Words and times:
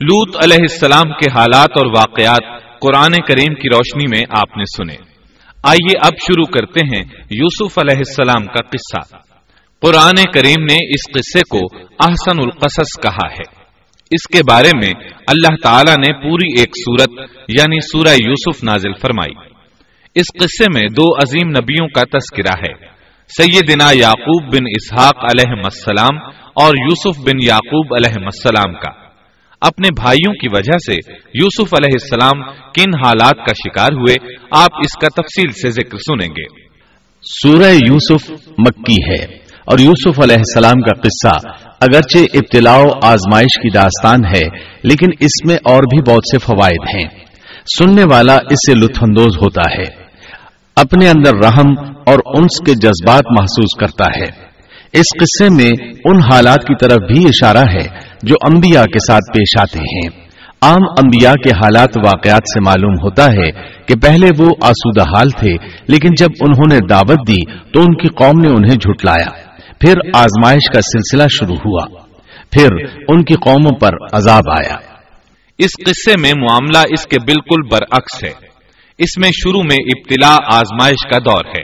لوت 0.00 0.36
علیہ 0.44 0.58
السلام 0.60 1.12
کے 1.12 1.30
حالات 1.30 1.70
اور 1.76 1.86
واقعات 1.86 2.62
قرآن 2.80 3.12
کریم 3.28 3.54
کی 3.54 3.68
روشنی 3.68 4.04
میں 4.10 4.20
آپ 4.30 4.56
نے 4.56 4.64
سنے۔ 4.76 4.96
آئیے 5.64 5.98
اب 6.02 6.12
شروع 6.12 6.44
کرتے 6.44 6.80
ہیں 6.80 7.04
یوسف 7.30 7.78
علیہ 7.78 7.96
السلام 7.96 8.46
کا 8.46 8.60
قصہ۔ 8.60 9.16
قرآن 9.80 10.14
کریم 10.34 10.62
نے 10.62 10.74
اس 10.74 11.14
قصے 11.14 11.40
کو 11.50 11.76
احسن 12.00 12.40
القصص 12.42 13.02
کہا 13.02 13.28
ہے۔ 13.32 13.62
اس 14.10 14.28
کے 14.32 14.40
بارے 14.50 14.70
میں 14.76 15.08
اللہ 15.26 15.56
تعالی 15.62 15.92
نے 15.92 16.12
پوری 16.12 16.60
ایک 16.60 16.68
سورت 16.68 17.30
یعنی 17.48 17.80
سورہ 17.80 18.14
یوسف 18.24 18.64
نازل 18.64 18.92
فرمائی۔ 19.00 19.48
اس 20.14 20.26
قصے 20.40 20.64
میں 20.74 20.88
دو 20.88 21.14
عظیم 21.16 21.48
نبیوں 21.48 21.88
کا 21.88 22.02
تذکرہ 22.02 22.58
ہے۔ 22.58 22.86
سیدنا 23.42 23.90
یعقوب 23.92 24.54
بن 24.54 24.62
اسحاق 24.66 25.16
علیہ 25.16 25.62
السلام 25.64 26.18
اور 26.54 26.74
یوسف 26.76 27.20
بن 27.20 27.42
یعقوب 27.42 27.94
علیہ 27.94 28.24
السلام 28.24 28.74
کا۔ 28.74 29.07
اپنے 29.60 29.88
بھائیوں 29.96 30.32
کی 30.32 30.48
وجہ 30.52 30.78
سے 30.86 30.94
یوسف 31.34 31.74
علیہ 31.74 31.96
السلام 32.02 32.42
کن 32.52 33.06
حالات 33.06 33.36
کا 33.46 33.52
شکار 33.52 33.88
ہوئے، 33.92 34.14
آپ 34.56 34.78
اس 34.78 34.94
کا 35.00 35.08
تفصیل 35.08 35.50
سے 35.50 35.70
ذکر 35.70 35.98
سنیں 35.98 36.28
گے۔ 36.28 36.44
سورہ 37.22 37.72
یوسف 37.72 38.30
مکی 38.58 39.10
ہے 39.10 39.24
اور 39.66 39.78
یوسف 39.78 40.20
علیہ 40.20 40.36
السلام 40.36 40.80
کا 40.80 41.00
قصہ 41.00 41.48
اگرچہ 41.80 42.18
ابتلاع 42.18 42.78
و 42.78 42.88
آزمائش 43.02 43.60
کی 43.62 43.70
داستان 43.70 44.24
ہے، 44.24 44.48
لیکن 44.82 45.06
اس 45.20 45.46
میں 45.46 45.56
اور 45.64 45.82
بھی 45.82 46.10
بہت 46.10 46.22
سے 46.30 46.38
فوائد 46.38 46.94
ہیں۔ 46.94 47.08
سننے 47.78 48.02
والا 48.02 48.34
اس 48.34 48.58
سے 48.66 48.74
لطف 48.74 49.02
اندوز 49.02 49.36
ہوتا 49.36 49.62
ہے، 49.78 50.04
اپنے 50.76 51.08
اندر 51.08 51.34
رحم 51.44 51.78
اور 52.06 52.18
انس 52.38 52.60
کے 52.66 52.74
جذبات 52.74 53.22
محسوس 53.30 53.78
کرتا 53.80 54.20
ہے۔ 54.20 54.48
اس 54.92 55.06
قصے 55.20 55.48
میں 55.54 55.70
ان 56.04 56.32
حالات 56.32 56.58
کی 56.58 56.74
طرف 56.80 56.98
بھی 57.12 57.24
اشارہ 57.24 57.64
ہے 57.74 58.07
جو 58.22 58.34
انبیاء 58.50 58.82
کے 58.82 58.98
ساتھ 58.98 59.38
پیش 59.38 59.60
آتے 59.60 59.78
ہیں۔ 59.78 60.28
عام 60.62 60.82
انبیاء 60.98 61.32
کے 61.32 61.50
حالات 61.50 61.96
واقعات 61.96 62.42
سے 62.54 62.60
معلوم 62.66 62.92
ہوتا 62.92 63.26
ہے 63.26 63.50
کہ 63.86 63.94
پہلے 64.02 64.30
وہ 64.38 64.50
آسودہ 64.62 65.02
حال 65.02 65.30
تھے، 65.30 65.52
لیکن 65.88 66.08
جب 66.18 66.28
انہوں 66.40 66.72
نے 66.72 66.78
دعوت 66.90 67.28
دی 67.28 67.72
تو 67.72 67.80
ان 67.80 67.96
کی 67.96 68.08
قوم 68.08 68.40
نے 68.40 68.48
انہیں 68.48 68.76
جھٹلایا۔ 68.76 69.48
پھر 69.80 69.94
آزمائش 70.14 70.70
کا 70.74 70.80
سلسلہ 70.80 71.22
شروع 71.30 71.56
ہوا۔ 71.56 72.02
پھر 72.52 72.68
ان 73.08 73.24
کی 73.24 73.34
قوموں 73.34 73.78
پر 73.80 73.90
عذاب 74.12 74.50
آیا۔ 74.50 74.74
اس 75.58 75.70
قصے 75.86 76.14
میں 76.20 76.32
معاملہ 76.40 76.78
اس 76.78 77.06
کے 77.06 77.20
بالکل 77.20 77.68
برعکس 77.70 78.24
ہے۔ 78.24 78.48
اس 78.98 79.18
میں 79.18 79.30
شروع 79.32 79.62
میں 79.62 79.76
ابتلا 79.80 80.36
آزمائش 80.54 81.10
کا 81.10 81.18
دور 81.18 81.44
ہے۔ 81.44 81.62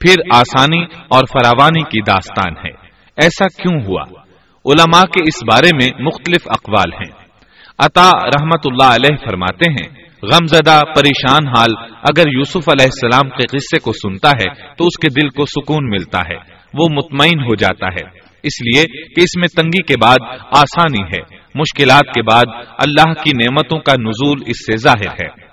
پھر 0.00 0.14
آسانی 0.34 0.82
اور 1.08 1.24
فراوانی 1.32 1.82
کی 1.82 2.00
داستان 2.02 2.52
ہے۔ 2.66 2.70
ایسا 3.16 3.46
کیوں 3.62 3.80
ہوا؟ 3.86 4.27
علماء 4.64 5.02
کے 5.02 5.22
اس 5.22 5.44
بارے 5.52 5.68
میں 5.74 6.02
مختلف 6.02 6.40
اقوال 6.46 6.92
ہیں۔ 6.92 7.28
عطا 7.78 8.10
رحمت 8.10 8.60
اللہ 8.64 8.94
علیہ 8.94 9.16
فرماتے 9.16 9.70
ہیں 9.70 10.08
غم 10.22 10.46
زدہ 10.46 10.80
پریشان 10.96 11.48
حال، 11.48 11.74
اگر 12.02 12.22
یوسف 12.32 12.68
علیہ 12.68 12.84
السلام 12.84 13.30
کے 13.30 13.46
قصے 13.46 13.78
کو 13.78 13.92
سنتا 13.92 14.30
ہے 14.30 14.74
تو 14.78 14.86
اس 14.86 14.98
کے 14.98 15.22
دل 15.22 15.28
کو 15.28 15.44
سکون 15.44 15.88
ملتا 15.88 16.18
ہے، 16.18 16.36
وہ 16.74 16.86
مطمئن 16.90 17.40
ہو 17.40 17.54
جاتا 17.54 17.86
ہے۔ 17.86 18.28
اس 18.42 18.62
لیے 18.62 18.82
کہ 18.84 19.20
اس 19.20 19.36
میں 19.36 19.62
تنگی 19.62 19.82
کے 19.82 19.94
بعد 20.02 20.16
آسانی 20.56 21.02
ہے، 21.02 21.36
مشکلات 21.54 22.14
کے 22.14 22.22
بعد 22.22 22.44
اللہ 22.86 23.12
کی 23.12 23.30
نعمتوں 23.30 23.78
کا 23.78 23.92
نزول 23.92 24.38
اس 24.46 24.66
سے 24.66 24.76
ظاہر 24.76 25.24
ہے۔ 25.24 25.48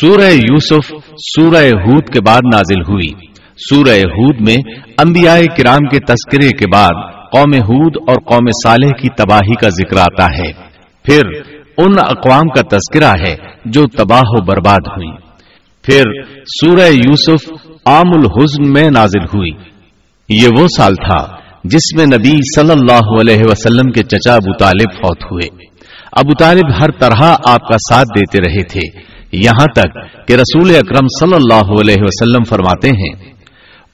سورہ 0.00 0.32
یوسف، 0.32 0.94
سورہ 1.16 1.64
ہود 1.64 2.08
کے 2.12 2.20
بعد 2.26 2.40
نازل 2.52 2.80
ہوئی۔ 2.80 3.26
سورہ 3.70 3.98
ہود 3.98 4.40
میں 4.40 4.56
انبیاء 4.98 5.38
کرام 5.56 5.88
کے 5.88 5.98
تذکرے 5.98 6.48
کے 6.48 6.64
بعد 6.72 7.19
قوم 7.32 7.54
ہود 7.54 7.96
اور 8.08 8.14
قوم 8.14 8.46
صالح 8.64 8.88
کی 8.88 9.08
تباہی 9.08 9.54
کا 9.54 9.68
ذکر 9.68 9.96
آتا 9.96 10.24
ہے۔ 10.24 10.52
پھر 11.04 11.22
ان 11.78 11.92
اقوام 11.98 12.48
کا 12.48 12.76
تذکرہ 12.76 13.26
ہے 13.26 13.36
جو 13.64 13.86
تباہ 13.86 14.20
و 14.24 14.44
برباد 14.44 14.88
ہوئی۔ 14.88 15.10
پھر 15.82 16.02
سورہ 16.44 16.88
یوسف 16.88 17.52
عام 17.86 18.08
الحزن 18.14 18.72
میں 18.72 18.90
نازل 18.90 19.24
ہوئی۔ 19.24 19.50
یہ 20.28 20.48
وہ 20.58 20.66
سال 20.76 20.94
تھا 20.94 21.36
جس 21.64 21.94
میں 21.96 22.06
نبی 22.06 22.60
صلی 22.60 22.70
اللہ 22.70 23.20
علیہ 23.20 23.42
وسلم 23.44 23.92
کے 23.92 24.02
چچا 24.02 24.34
ابو 24.34 24.56
طالب 24.56 24.92
فوت 24.92 25.24
ہوئے۔ 25.24 25.66
ابو 26.12 26.34
طالب 26.38 26.82
ہر 26.82 26.90
طرح 26.90 27.34
آپ 27.48 27.68
کا 27.68 27.76
ساتھ 27.76 28.08
دیتے 28.18 28.38
رہے 28.48 28.64
تھے۔ 28.64 29.10
یہاں 29.32 29.66
تک 29.74 29.94
کہ 30.28 30.32
رسول 30.32 30.76
اکرم 30.76 31.06
صلی 31.20 31.34
اللہ 31.34 31.80
علیہ 31.80 31.96
وسلم 32.00 32.44
فرماتے 32.44 32.88
ہیں 32.88 33.34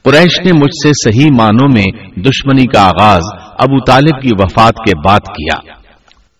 قریش 0.07 0.39
نے 0.45 0.51
مجھ 0.51 0.87
سے 0.87 0.89
صحیح 0.89 1.29
معنوں 1.37 1.67
میں 1.73 2.09
دشمنی 2.19 2.65
کا 2.65 2.85
آغاز 2.85 3.21
ابو 3.59 3.83
طالب 3.83 4.21
کی 4.21 4.29
وفات 4.39 4.73
کے 4.75 4.99
بعد 5.05 5.19
کیا۔ 5.19 5.71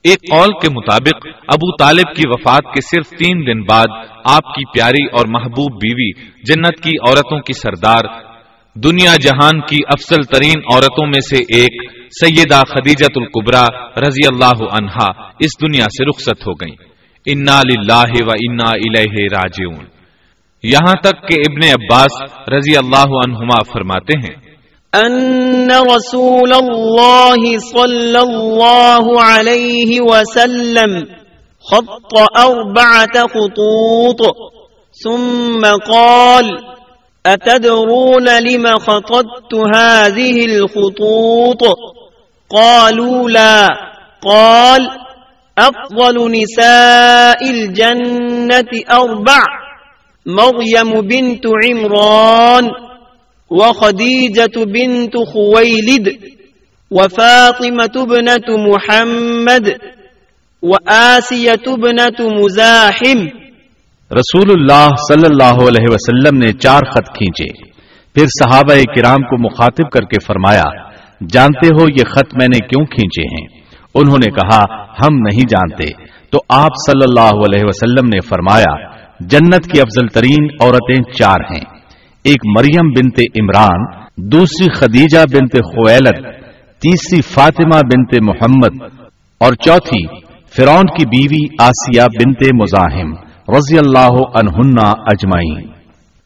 ایک 0.03 0.19
قول 0.31 0.49
کے 0.61 0.69
مطابق، 0.69 1.27
ابو 1.47 1.75
طالب 1.75 2.15
کی 2.15 2.21
وفات 2.25 2.63
کے 2.63 2.81
صرف 2.81 3.09
تین 3.09 3.45
دن 3.47 3.61
بعد 3.61 4.05
آپ 4.23 4.53
کی 4.53 4.65
پیاری 4.65 5.05
اور 5.05 5.25
محبوب 5.27 5.71
بیوی 5.71 6.11
جنت 6.21 6.83
کی 6.83 6.89
عورتوں 6.89 7.39
کی 7.39 7.53
سردار، 7.53 8.01
دنیا 8.75 9.15
جہان 9.21 9.61
کی 9.61 9.77
افضل 9.87 10.23
ترین 10.23 10.61
عورتوں 10.73 11.07
میں 11.07 11.21
سے 11.21 11.37
ایک 11.37 11.91
سیدہ 11.91 12.61
خدیجت 12.69 13.11
القبرا 13.15 13.65
رضی 14.07 14.27
اللہ 14.27 14.63
عنہا 14.73 15.27
اس 15.39 15.61
دنیا 15.61 15.85
سے 15.85 16.05
رخصت 16.05 16.47
ہو 16.47 16.51
گئیں۔ 16.51 16.75
انا 17.25 17.61
للہ 17.61 18.25
و 18.25 18.29
انا 18.31 18.69
الیہ 18.69 19.27
راجعون۔ 19.31 19.96
یہاں 20.63 20.93
تک 20.93 21.27
کہ 21.27 21.35
ابن 21.35 21.81
عباس 21.81 22.21
رضی 22.53 22.77
اللہ 22.77 23.05
عنہما 23.05 23.63
فرماتے 23.73 24.19
ہیں۔ 24.19 24.47
ان 24.93 25.67
رسول 25.71 26.53
اللہ 26.53 27.57
صلی 27.59 28.17
اللہ 28.17 29.21
علیہ 29.23 30.01
وسلم 30.01 30.99
خط 31.71 32.17
اربعة 32.39 33.25
خطوط، 33.25 34.21
ثم 35.03 35.61
قال، 35.87 36.49
اتدرون 37.25 38.27
لما 38.39 38.77
خطدت 38.77 39.55
هذه 39.75 40.43
الخطوط؟ 40.43 41.63
قالوا 42.49 43.29
لا، 43.29 43.67
قال، 44.21 44.87
افضل 45.55 46.31
نساء 46.31 47.49
الجنة 47.49 48.69
اربع۔ 48.89 49.56
مريم 50.27 51.01
بنت 51.01 51.45
عمران 51.45 52.65
وخديجة 53.51 54.63
بنت 54.65 55.15
خويلد 55.27 56.07
وفاطمة 56.91 58.03
بنت 58.05 58.49
محمد 58.49 59.69
وآسية 60.63 61.75
بنت 61.75 62.21
مزاحم. 62.21 63.25
رسول 64.11 64.51
اللہ 64.51 64.89
صلی 64.95 65.25
اللہ 65.25 65.67
علیہ 65.67 65.85
وسلم 65.89 66.37
نے 66.37 66.51
چار 66.51 66.79
خط 66.79 67.07
کھینچے۔ 67.17 67.71
پھر 68.15 68.25
صحابہ 68.25 68.73
کرام 68.73 69.21
کو 69.21 69.45
مخاطب 69.45 69.89
کر 69.89 70.01
کے 70.01 70.25
فرمایا، 70.25 70.63
جانتے 71.29 71.67
ہو 71.67 71.83
یہ 71.83 72.03
خط 72.09 72.35
میں 72.39 72.47
نے 72.47 72.67
کیوں 72.67 72.85
کھینچے 72.85 73.21
ہیں؟ 73.21 73.61
انہوں 73.95 74.17
نے 74.17 74.31
کہا، 74.31 74.63
ہم 74.83 75.15
نہیں 75.15 75.45
جانتے۔ 75.49 76.03
تو 76.29 76.39
آپ 76.49 76.71
صلی 76.87 77.05
اللہ 77.07 77.29
علیہ 77.29 77.65
وسلم 77.65 78.07
نے 78.07 78.19
فرمایا 78.19 78.96
جنت 79.19 79.71
کی 79.71 79.79
افضل 79.81 80.07
ترین 80.07 80.47
عورتیں 80.61 81.01
چار 81.13 81.39
ہیں۔ 81.51 81.63
ایک 82.25 82.45
مریم 82.57 82.89
بنت 82.89 83.19
عمران، 83.41 83.85
دوسری 84.31 84.67
خدیجہ 84.73 85.25
بنت 85.33 85.55
خویلت 85.65 86.25
تیسری 86.81 87.21
فاطمہ 87.21 87.79
بنت 87.93 88.15
محمد، 88.21 88.81
اور 89.41 89.53
چوتھی 89.53 90.05
فرون 90.55 90.85
کی 90.85 91.05
بیوی 91.05 91.45
آسیہ 91.59 92.01
بنت 92.01 92.43
مزاحم 92.61 93.13
رضی 93.55 93.77
اللہ 93.77 94.19
عنہن 94.35 94.77
اجمعین۔ 94.83 95.65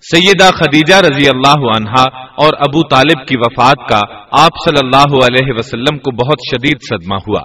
سیدہ 0.04 0.50
خدیجہ 0.52 0.96
رضی 0.96 1.28
اللہ 1.30 1.66
عنہا 1.76 2.04
اور 2.38 2.54
ابو 2.60 2.82
طالب 2.88 3.26
کی 3.28 3.36
وفات 3.38 3.90
کا 3.90 4.00
آپ 4.42 4.58
صلی 4.66 4.80
اللہ 4.84 5.14
علیہ 5.26 5.54
وسلم 5.58 5.98
کو 5.98 6.12
بہت 6.12 6.48
شدید 6.52 6.78
صدمہ 6.82 7.16
ہوا۔ 7.28 7.42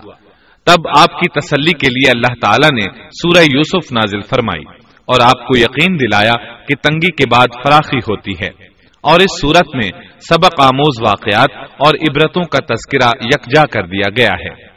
تب 0.67 0.89
آپ 0.99 1.21
کی 1.21 1.29
تسلی 1.41 1.73
کے 1.73 1.87
لیے 1.87 2.11
اللہ 2.11 2.35
تعالی 2.41 2.75
نے 2.75 2.87
سورہ 3.11 3.43
یوسف 3.43 3.93
نازل 3.93 4.21
فرمائی۔ 4.21 4.65
اور 5.07 5.21
آپ 5.21 5.47
کو 5.47 5.57
یقین 5.57 6.01
دلایا 6.01 6.33
کہ 6.65 6.75
تنگی 6.75 7.11
کے 7.11 7.25
بعد 7.31 7.47
فراخی 7.65 7.99
ہوتی 7.99 8.33
ہے۔ 8.33 8.67
اور 9.01 9.21
اس 9.21 9.41
صورت 9.41 9.75
میں 9.75 9.91
سبق 10.21 10.61
آموز 10.61 11.03
واقعات 11.03 11.51
اور 11.79 11.95
عبرتوں 11.95 12.43
کا 12.43 12.59
تذکرہ 12.59 13.11
یکجا 13.25 13.63
کر 13.63 13.87
دیا 13.87 14.11
گیا 14.17 14.35
ہے۔ 14.35 14.77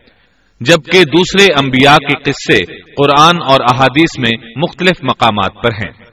جبکہ 0.59 1.03
دوسرے 1.03 1.45
انبیاء 1.63 1.95
کے 1.95 2.31
قصے 2.31 2.75
قرآن 2.75 3.35
اور 3.47 3.59
احادیث 3.61 4.19
میں 4.19 4.47
مختلف 4.55 5.03
مقامات 5.03 5.63
پر 5.63 5.69
ہیں۔ 5.73 6.09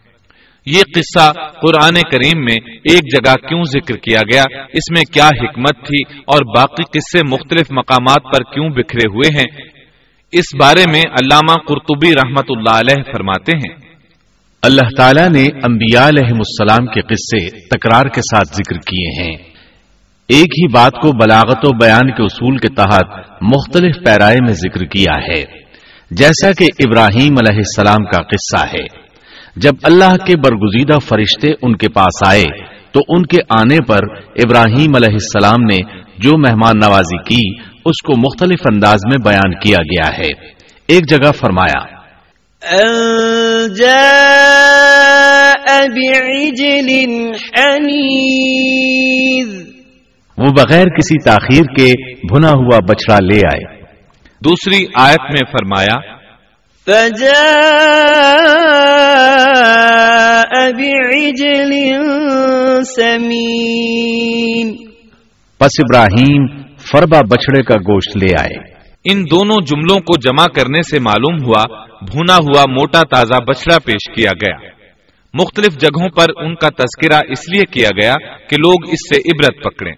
یہ 0.66 0.82
قصہ 0.94 1.32
قرآن 1.32 1.94
کریم 1.94 2.40
میں 2.40 2.56
ایک 2.74 3.14
جگہ 3.14 3.34
کیوں 3.48 3.62
ذکر 3.62 3.96
کیا 3.96 4.20
گیا؟ 4.32 4.42
اس 4.72 4.90
میں 4.90 5.02
کیا 5.12 5.26
حکمت 5.26 5.86
تھی؟ 5.86 6.18
اور 6.18 6.56
باقی 6.56 6.82
قصے 6.82 7.20
مختلف 7.32 7.66
مقامات 7.70 8.22
پر 8.22 8.54
کیوں 8.54 8.68
بکھرے 8.68 9.08
ہوئے 9.08 9.38
ہیں؟ 9.38 9.68
اس 10.32 10.54
بارے 10.60 10.84
میں 10.92 11.00
علامہ 11.00 11.54
قرطبی 11.68 12.12
رحمت 12.12 12.44
اللہ 12.48 12.78
علیہ 12.78 13.12
فرماتے 13.12 13.56
ہیں۔ 13.56 13.85
اللہ 14.66 14.88
تعالیٰ 14.96 15.28
نے 15.28 15.44
انبیاء 15.62 16.08
علیہ 16.08 16.28
السلام 16.28 16.86
کے 16.86 17.00
قصے 17.00 17.50
تکرار 17.50 18.04
کے 18.06 18.20
ساتھ 18.20 18.48
ذکر 18.48 18.76
کیے 18.76 19.22
ہیں۔ 19.22 19.36
ایک 20.28 20.46
ہی 20.46 20.68
بات 20.68 20.92
کو 20.92 21.12
بلاغت 21.12 21.64
و 21.64 21.76
بیان 21.76 22.10
کے 22.10 22.22
اصول 22.22 22.56
کے 22.56 22.74
تحت 22.74 23.04
مختلف 23.42 23.96
پیرائے 24.04 24.36
میں 24.40 24.52
ذکر 24.52 24.84
کیا 24.84 25.16
ہے۔ 25.28 25.44
جیسا 26.10 26.52
کہ 26.52 26.66
ابراہیم 26.86 27.34
علیہ 27.40 27.56
السلام 27.56 28.04
کا 28.04 28.22
قصہ 28.22 28.66
ہے۔ 28.66 29.06
جب 29.56 29.72
اللہ 29.82 30.16
کے 30.16 30.36
برگزیدہ 30.36 30.98
فرشتے 30.98 31.48
ان 31.62 31.76
کے 31.76 31.88
پاس 31.88 32.28
آئے، 32.28 32.44
تو 32.92 33.00
ان 33.08 33.26
کے 33.26 33.38
آنے 33.60 33.78
پر 33.86 33.98
ابراہیم 34.16 34.94
علیہ 34.96 35.12
السلام 35.12 35.62
نے 35.62 35.78
جو 36.18 36.38
مہمان 36.38 36.78
نوازی 36.78 37.18
کی، 37.18 37.60
اس 37.84 38.02
کو 38.02 38.16
مختلف 38.16 38.58
انداز 38.72 38.98
میں 39.04 39.18
بیان 39.24 39.54
کیا 39.54 39.78
گیا 39.78 40.18
ہے۔ 40.18 40.28
ایک 40.88 41.08
جگہ 41.08 41.32
فرمایا 41.32 41.96
وہ 50.38 50.46
بغیر 50.46 50.84
کسی 50.84 51.22
تاخیر 51.24 51.62
کے 51.62 52.12
بھنا 52.12 52.48
ہوا 52.48 52.78
بچڑا 52.78 53.18
لے 53.20 53.36
آئے۔ 53.36 53.82
دوسری 54.44 54.84
آیت 54.94 55.20
میں 55.20 55.52
فرمایا 55.52 56.16
پس 65.58 65.70
ابراہیم 65.78 66.46
فربا 66.78 67.20
بچڑے 67.20 67.62
کا 67.62 67.74
گوشت 67.74 68.16
لے 68.16 68.34
آئے۔ 68.40 68.75
ان 69.10 69.22
دونوں 69.22 69.56
جملوں 69.56 69.98
کو 70.00 70.18
جمع 70.18 70.46
کرنے 70.46 70.82
سے 70.82 71.00
معلوم 71.00 71.44
ہوا، 71.44 71.62
بھونا 72.04 72.36
ہوا 72.36 72.62
موٹا 72.68 73.02
تازہ 73.02 73.44
بچڑا 73.48 73.78
پیش 73.78 74.14
کیا 74.16 74.30
گیا۔ 74.30 74.68
مختلف 75.34 75.78
جگہوں 75.78 76.08
پر 76.08 76.26
ان 76.36 76.54
کا 76.54 76.68
تذکرہ 76.68 77.20
اس 77.28 77.48
لیے 77.48 77.62
کیا 77.70 77.88
گیا 78.02 78.14
کہ 78.48 78.56
لوگ 78.58 78.74
اس 78.86 79.14
سے 79.14 79.16
عبرت 79.16 79.64
پکڑیں۔ 79.64 79.92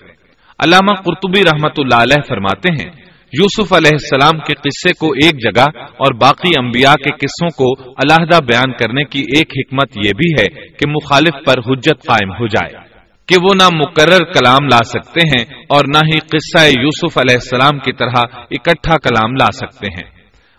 علامہ 0.58 0.94
قرطبی 0.94 1.44
رحمت 1.44 1.72
اللہ 1.78 2.02
علیہ 2.02 2.22
فرماتے 2.28 2.72
ہیں، 2.72 2.92
یوسف 3.32 3.72
علیہ 3.72 3.90
السلام 3.92 4.40
کے 4.40 4.54
قصے 4.54 4.92
کو 4.92 5.12
ایک 5.12 5.34
جگہ 5.44 5.64
اور 5.84 6.14
باقی 6.14 6.50
انبیاء 6.58 6.94
کے 6.94 7.10
قصوں 7.10 7.48
کو 7.48 7.90
علیحدہ 7.90 8.44
بیان 8.44 8.72
کرنے 8.72 9.04
کی 9.04 9.20
ایک 9.20 9.52
حکمت 9.58 10.06
یہ 10.06 10.12
بھی 10.16 10.42
ہے 10.42 10.46
کہ 10.46 10.88
مخالف 10.88 11.44
پر 11.46 11.58
حجت 11.58 12.06
قائم 12.06 12.30
ہو 12.30 12.46
جائے۔ 12.46 12.87
کہ 13.28 13.36
وہ 13.42 13.50
نہ 13.54 13.76
مقرر 13.76 14.24
کلام 14.24 14.64
لا 14.64 14.78
سکتے 14.84 15.20
ہیں 15.28 15.62
اور 15.68 15.84
نہ 15.94 15.98
ہی 16.06 16.18
قصہ 16.18 16.80
یوسف 16.80 17.18
علیہ 17.18 17.34
السلام 17.34 17.78
کی 17.78 17.92
طرح 17.92 18.20
اکٹھا 18.50 18.98
کلام 18.98 19.32
لا 19.32 19.46
سکتے 19.52 19.86
ہیں۔ 19.86 20.10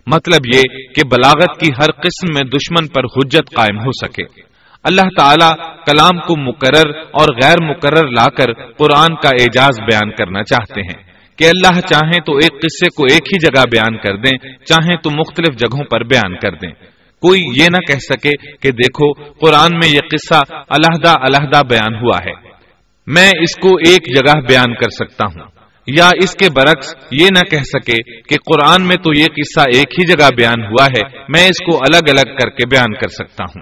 مطلب 0.07 0.55
یہ 0.55 0.61
کہ 0.95 1.01
بلاغت 1.11 1.59
کی 1.59 1.67
ہر 1.67 1.91
قسم 1.91 2.33
میں 2.33 2.43
دشمن 2.43 2.87
پر 2.87 3.03
حجت 3.03 3.55
قائم 3.55 3.79
ہو 3.79 3.91
سکے۔ 3.91 4.23
اللہ 4.83 5.01
تعالی 5.01 5.63
کلام 5.85 6.19
کو 6.19 6.49
مقرر 6.49 6.89
اور 6.97 7.27
غیر 7.43 7.63
مقرر 7.63 8.07
لا 8.07 8.25
کر 8.25 8.53
قرآن 8.53 9.15
کا 9.15 9.29
اعجاز 9.29 9.79
بیان 9.79 10.11
کرنا 10.11 10.43
چاہتے 10.43 10.81
ہیں۔ 10.81 11.09
کہ 11.37 11.43
اللہ 11.43 11.81
چاہیں 11.81 12.21
تو 12.25 12.35
ایک 12.35 12.61
قصے 12.61 12.89
کو 12.95 13.03
ایک 13.03 13.21
ہی 13.21 13.37
جگہ 13.39 13.63
بیان 13.71 13.97
کر 13.97 14.17
دیں 14.17 14.37
چاہیں 14.65 14.97
تو 15.03 15.09
مختلف 15.11 15.55
جگہوں 15.57 15.83
پر 15.83 16.03
بیان 16.03 16.37
کر 16.37 16.51
دیں۔ 16.51 16.71
کوئی 17.21 17.41
یہ 17.41 17.67
نہ 17.71 17.77
کہہ 17.77 17.99
سکے 17.99 18.31
کہ 18.61 18.71
دیکھو، 18.71 19.13
قرآن 19.13 19.73
میں 19.73 19.89
یہ 19.89 19.99
قصہ 19.99 20.53
علیحدہ 20.69 21.09
علیحدہ 21.09 21.61
بیان 21.69 21.95
ہوا 21.95 22.17
ہے۔ 22.25 22.48
میں 23.09 23.27
اس 23.27 23.55
کو 23.55 23.67
ایک 23.67 24.15
جگہ 24.15 24.41
بیان 24.41 24.75
کر 24.75 24.89
سکتا 24.89 25.25
ہوں۔ 25.25 25.45
یا 25.87 26.09
اس 26.23 26.33
کے 26.33 26.47
برعکس 26.55 26.95
یہ 27.11 27.25
نہ 27.25 27.51
کہہ 27.51 27.57
سکے 27.57 28.21
کہ 28.21 28.35
قرآن 28.35 28.87
میں 28.87 28.95
تو 28.95 29.19
یہ 29.19 29.25
قصہ 29.25 29.59
ایک 29.59 29.87
ہی 29.99 30.05
جگہ 30.05 30.29
بیان 30.37 30.63
ہوا 30.63 30.85
ہے، 30.85 31.19
میں 31.29 31.45
اس 31.45 31.65
کو 31.65 31.77
الگ 31.77 32.09
الگ 32.09 32.35
کر 32.35 32.49
کے 32.49 32.67
بیان 32.67 32.93
کر 32.93 33.07
سکتا 33.07 33.43
ہوں۔ 33.43 33.61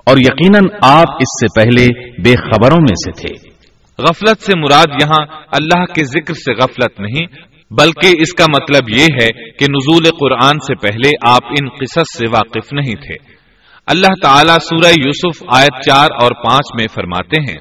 اور 0.06 0.18
یقیناً 0.18 0.64
آپ 0.82 0.98
اس 0.98 1.26
سے 1.40 1.60
پہلے 1.60 1.88
بے 2.22 2.30
خبروں 2.30 2.80
میں 2.80 2.96
سے 3.04 3.12
تھے۔ 3.12 3.50
غفلت 3.98 4.42
سے 4.42 4.58
مراد 4.58 5.02
یہاں 5.02 5.26
اللہ 5.52 5.84
کے 5.84 6.04
ذکر 6.04 6.34
سے 6.34 6.52
غفلت 6.52 7.00
نہیں 7.00 7.26
بلکہ 7.70 8.06
اس 8.06 8.34
کا 8.34 8.44
مطلب 8.48 8.98
یہ 8.98 9.02
ہے 9.02 9.50
کہ 9.50 9.62
نزول 9.62 10.04
قرآن 10.20 10.50
سے 10.54 10.74
پہلے 10.74 11.10
آپ 11.28 11.44
ان 11.44 11.68
قصص 11.68 11.96
سے 11.96 12.30
واقف 12.30 12.72
نہیں 12.72 12.94
تھے۔ 12.94 13.33
اللہ 13.86 14.12
تعالیٰ 14.22 14.56
سورہ 14.58 14.90
یوسف 14.90 15.42
آیت 15.48 15.82
چار 15.86 16.08
اور 16.20 16.30
پانچ 16.30 16.66
میں 16.78 16.86
فرماتے 16.94 17.40
ہیں۔ 17.40 17.58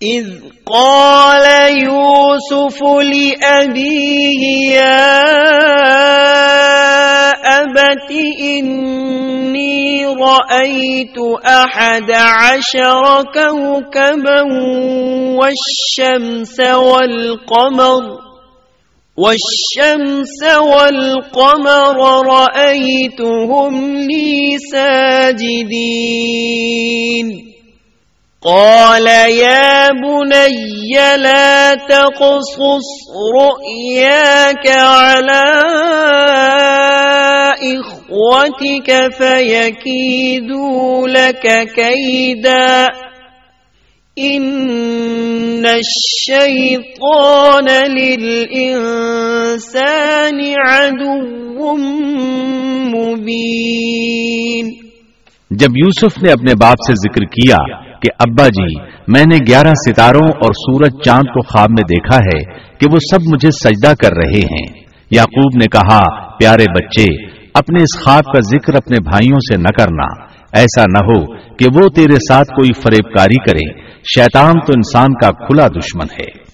اذ 0.00 0.28
قال 0.64 1.46
يوسف 1.82 2.82
لأبيه 2.82 4.42
يا 4.72 5.20
أبت 7.58 8.12
إني 8.40 10.04
رأيت 10.04 11.18
أحد 11.46 12.10
عشر 12.10 13.22
كوكبا 13.34 14.42
والشمس 15.36 16.60
والقمر۔ 16.60 18.29
والشمس 19.20 20.40
والقمر 20.60 21.96
رأيتهم 22.26 23.74
لي 23.96 24.58
ساجدين. 24.72 26.00
قال 28.42 29.06
يا 29.06 29.88
بني 29.92 31.16
لا 31.16 31.74
تقصص 31.74 32.88
رؤياك 33.36 34.66
على 34.66 35.44
إخوتك 37.60 38.88
فيكيدوا 39.18 41.08
لك 41.08 41.68
كيدا. 41.76 42.99
إن 44.20 45.66
الشيطان 45.66 47.92
للإنسان 47.92 50.66
عدو 50.66 51.76
مبين 52.96 54.70
جب 55.50 55.68
یوسف 55.76 56.22
نے 56.22 56.32
اپنے 56.32 56.52
باپ 56.60 56.74
سے 56.86 56.92
ذکر 56.92 57.24
کیا 57.24 57.82
کہ 57.82 58.08
ابا 58.18 58.48
جی 58.48 58.74
میں 59.08 59.20
نے 59.20 59.36
گیارہ 59.48 59.68
ستاروں 59.68 60.28
اور 60.28 60.52
سورج 60.52 61.04
چاند 61.04 61.18
کو 61.18 61.42
خواب 61.42 61.70
میں 61.70 61.82
دیکھا 61.82 62.16
ہے 62.16 62.68
کہ 62.78 62.86
وہ 62.92 62.98
سب 63.10 63.18
مجھے 63.32 63.50
سجدہ 63.50 63.94
کر 63.94 64.10
رہے 64.24 64.38
ہیں۔ 64.38 64.66
یعقوب 65.10 65.50
نے 65.54 65.66
کہا، 65.66 66.36
پیارے 66.36 66.62
بچے، 66.62 67.06
اپنے 67.54 67.82
اس 67.82 68.04
خواب 68.04 68.24
کا 68.24 68.40
ذکر 68.40 68.74
اپنے 68.74 69.00
بھائیوں 69.00 69.38
سے 69.38 69.56
نہ 69.56 69.68
کرنا۔ 69.78 70.29
ایسا 70.52 70.82
نہ 70.82 70.98
ہو 70.98 71.34
کہ 71.56 71.66
وہ 71.74 71.88
تیرے 71.88 72.14
ساتھ 72.14 72.48
کوئی 72.48 72.72
فریب 72.72 73.18
کاری 73.18 73.50
کرے۔ 73.50 73.80
شیطان 74.02 74.52
تو 74.52 74.72
انسان 74.76 75.08
کا 75.14 75.30
کھلا 75.30 75.66
دشمن 75.68 76.06
ہے۔ 76.20 76.50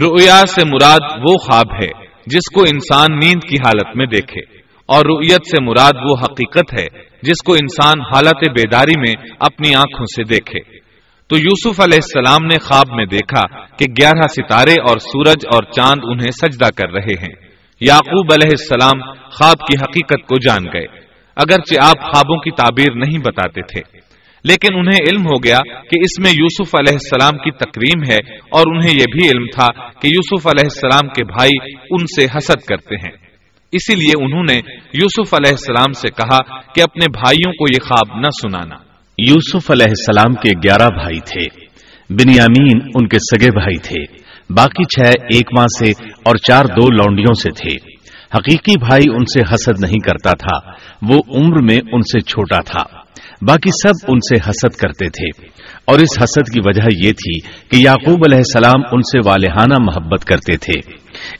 رؤیا 0.00 0.42
سے 0.48 0.60
مراد 0.66 1.18
وہ 1.18 1.34
خواب 1.34 1.74
ہے 1.82 2.06
جس 2.26 2.50
کو 2.54 2.60
انسان 2.60 3.18
نیند 3.18 3.48
کی 3.48 3.56
حالت 3.66 3.96
میں 3.96 4.06
دیکھے۔ 4.06 4.40
اور 4.86 5.04
رؤیت 5.04 5.46
سے 5.46 5.62
مراد 5.62 5.92
وہ 6.04 6.16
حقیقت 6.22 6.80
ہے 6.80 6.86
جس 7.22 7.42
کو 7.46 7.52
انسان 7.52 8.00
حالت 8.00 8.50
بیداری 8.50 9.00
میں 9.00 9.34
اپنی 9.40 9.74
آنکھوں 9.74 10.06
سے 10.06 10.24
دیکھے۔ 10.24 10.58
تو 11.26 11.36
یوسف 11.36 11.80
علیہ 11.80 11.98
السلام 12.02 12.46
نے 12.46 12.58
خواب 12.58 12.96
میں 12.96 13.06
دیکھا 13.06 13.58
کہ 13.76 13.84
گیارہ 14.00 14.26
ستارے 14.28 14.72
اور 14.72 14.98
سورج 14.98 15.46
اور 15.54 15.62
چاند 15.62 16.00
انہیں 16.02 16.30
سجدہ 16.30 16.68
کر 16.76 16.90
رہے 16.90 17.14
ہیں۔ 17.20 17.46
یعقوب 17.80 18.32
علیہ 18.32 18.50
السلام 18.58 19.12
خواب 19.12 19.58
کی 19.58 19.76
حقیقت 19.82 20.28
کو 20.28 20.34
جان 20.48 20.64
گئے۔ 20.64 20.95
اگرچہ 21.36 21.84
آپ 21.84 22.00
خوابوں 22.02 22.38
کی 22.38 22.50
تعبیر 22.50 22.94
نہیں 22.94 23.18
بتاتے 23.18 23.60
تھے۔ 23.62 24.06
لیکن 24.44 24.78
انہیں 24.78 24.98
علم 25.10 25.20
ہو 25.20 25.44
گیا 25.44 25.58
کہ 25.58 25.96
اس 26.00 26.20
میں 26.20 26.30
یوسف 26.30 26.74
علیہ 26.74 26.92
السلام 26.92 27.38
کی 27.38 27.50
تکریم 27.50 28.02
ہے 28.10 28.34
اور 28.34 28.74
انہیں 28.74 28.90
یہ 28.90 29.04
بھی 29.12 29.28
علم 29.28 29.46
تھا 29.46 29.88
کہ 29.88 30.06
یوسف 30.06 30.46
علیہ 30.46 30.64
السلام 30.64 31.08
کے 31.08 31.24
بھائی 31.24 31.72
ان 31.90 32.06
سے 32.06 32.38
حسد 32.38 32.64
کرتے 32.66 32.96
ہیں۔ 32.96 33.26
اسی 33.72 33.94
لیے 33.94 34.24
انہوں 34.24 34.42
نے 34.42 34.54
یوسف 34.92 35.34
علیہ 35.34 35.50
السلام 35.50 35.92
سے 35.92 36.08
کہا 36.08 36.60
کہ 36.60 36.82
اپنے 36.82 37.08
بھائیوں 37.08 37.52
کو 37.52 37.64
یہ 37.74 37.88
خواب 37.88 38.20
نہ 38.20 38.28
سنانا۔ 38.42 38.74
یوسف 39.18 39.70
علیہ 39.70 39.86
السلام 39.88 40.34
کے 40.34 40.68
گیارہ 40.68 40.88
بھائی 40.88 41.20
تھے۔ 41.20 41.66
بنیامین 42.10 42.88
ان 42.94 43.08
کے 43.08 43.16
سگے 43.18 43.50
بھائی 43.50 43.78
تھے۔ 43.78 44.26
باقی 44.50 44.84
چھ 44.84 45.08
ایک 45.08 45.58
ماہ 45.58 45.66
سے 45.66 45.90
اور 46.24 46.36
چار 46.36 46.64
دو 46.64 46.90
لونڈیوں 46.90 47.34
سے 47.34 47.50
تھے۔ 47.50 47.95
حقیقی 48.34 48.78
بھائی 48.78 49.10
ان 49.10 49.24
سے 49.24 49.54
حسد 49.54 49.80
نہیں 49.80 49.98
کرتا 49.98 50.30
تھا۔ 50.30 50.70
وہ 51.02 51.20
عمر 51.36 51.62
میں 51.62 51.76
ان 51.92 52.00
سے 52.00 52.20
چھوٹا 52.20 52.60
تھا۔ 52.60 53.06
باقی 53.42 53.70
سب 53.70 54.04
ان 54.08 54.18
سے 54.20 54.50
حسد 54.50 54.76
کرتے 54.76 55.08
تھے۔ 55.08 55.46
اور 55.84 55.98
اس 55.98 56.22
حسد 56.22 56.52
کی 56.52 56.60
وجہ 56.64 57.06
یہ 57.06 57.12
تھی 57.12 57.40
کہ 57.40 57.88
یعقوب 57.88 58.18
علیہ 58.26 58.38
السلام 58.38 58.80
ان 58.92 59.00
سے 59.00 59.28
والہانہ 59.28 59.74
محبت 59.80 60.24
کرتے 60.24 60.56
تھے۔ 60.56 60.80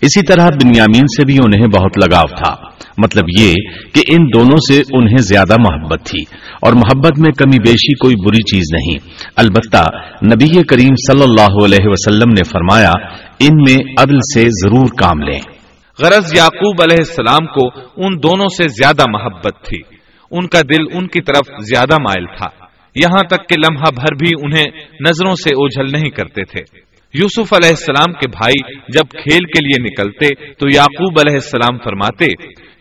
اسی 0.01 0.27
طرح 0.27 0.49
بنیامین 0.49 1.07
سے 1.07 1.27
بھی 1.27 1.37
انہیں 1.45 1.67
بہت 1.67 1.99
لگاؤ 1.99 2.37
تھا۔ 2.37 2.55
مطلب 2.99 3.25
یہ 3.41 3.55
کہ 3.95 4.03
ان 4.09 4.27
دونوں 4.35 4.57
سے 4.69 4.83
انہیں 4.93 5.19
زیادہ 5.19 5.57
محبت 5.59 6.01
تھی۔ 6.05 6.23
اور 6.63 6.73
محبت 6.73 7.19
میں 7.19 7.31
کمی 7.31 7.59
بیشی 7.59 7.95
کوئی 7.95 8.17
بری 8.17 8.43
چیز 8.43 8.63
نہیں۔ 8.73 9.23
البتہ 9.37 9.85
نبی 10.25 10.63
کریم 10.63 10.95
صلی 11.13 11.23
اللہ 11.23 11.65
علیہ 11.65 11.87
وسلم 11.87 12.29
نے 12.29 12.45
فرمایا، 12.45 12.93
ان 13.41 13.57
میں 13.57 14.03
عدل 14.03 14.19
سے 14.19 14.41
ضرور 14.41 14.87
کام 14.99 15.19
لیں۔ 15.19 15.56
غرض 16.03 16.35
یعقوب 16.37 16.83
علیہ 16.83 16.97
السلام 16.99 17.47
کو 17.47 17.67
ان 17.97 18.23
دونوں 18.23 18.47
سے 18.47 18.69
زیادہ 18.69 19.03
محبت 19.11 19.65
تھی۔ 19.65 19.97
ان 20.31 20.49
کا 20.49 20.61
دل 20.61 20.83
ان 20.93 21.07
کی 21.07 21.21
طرف 21.21 21.65
زیادہ 21.65 21.95
مائل 21.99 22.27
تھا۔ 22.27 22.65
یہاں 22.95 23.23
تک 23.29 23.49
کہ 23.49 23.59
لمحہ 23.59 23.91
بھر 23.97 24.15
بھی 24.15 24.31
انہیں 24.43 24.85
نظروں 25.09 25.35
سے 25.35 25.55
اوجھل 25.55 25.93
نہیں 25.93 26.11
کرتے 26.11 26.45
تھے۔ 26.45 26.79
یوسف 27.15 27.53
علیہ 27.53 27.69
السلام 27.69 28.13
کے 28.13 28.29
بھائی 28.29 28.75
جب 28.89 29.11
کھیل 29.11 29.45
کے 29.45 29.65
لیے 29.65 29.83
نکلتے 29.83 30.53
تو 30.53 30.69
یعقوب 30.75 31.19
علیہ 31.19 31.35
السلام 31.35 31.79
فرماتے، 31.79 32.27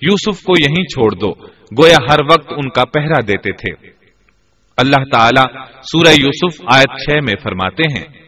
یوسف 0.02 0.44
کو 0.44 0.54
یہیں 0.60 0.84
چھوڑ 0.84 1.12
دو، 1.12 1.32
گویا 1.82 1.98
ہر 2.12 2.20
وقت 2.32 2.48
ان 2.50 2.70
کا 2.70 2.86
پہرا 2.86 3.20
دیتے 3.28 3.52
تھے۔ 3.52 3.90
اللہ 4.78 5.04
تعالی 5.12 5.60
سورہ 5.82 6.14
یوسف 6.22 6.62
آیت 6.74 7.02
چھ 7.04 7.10
میں 7.10 7.34
فرماتے 7.44 7.84
ہیں 7.84 8.25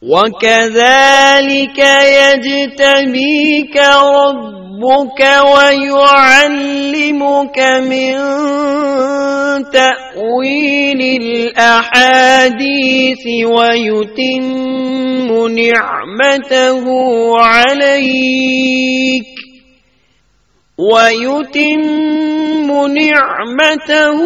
وَكَذَلِكَ 0.00 1.76
يَجْتَبِيكَ 1.76 3.76
رَبُّكَ 3.76 5.20
وَيُعَلِّمُكَ 5.44 7.58
مِن 7.84 8.16
تَأْوِيلِ 9.68 11.00
الْأَحَادِيثِ 11.20 13.24
وَيُتِمُّ 13.44 15.28
نِعْمَتَهُ 15.52 16.84
عَلَيْكَ 17.38 19.28
وَيُتِمُّ 20.80 22.68
نِعْمَتَهُ 22.88 24.18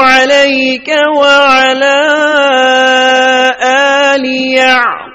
عَلَيْكَ 0.00 0.88
وَعَلَى 1.18 1.98
آلِ 4.14 4.24
يَعْقُوبَ 4.54 5.05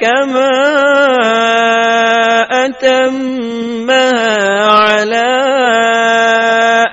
كَمَا 0.00 0.56
أَتَمَّهَا 2.64 4.32
عَلَى 4.64 5.32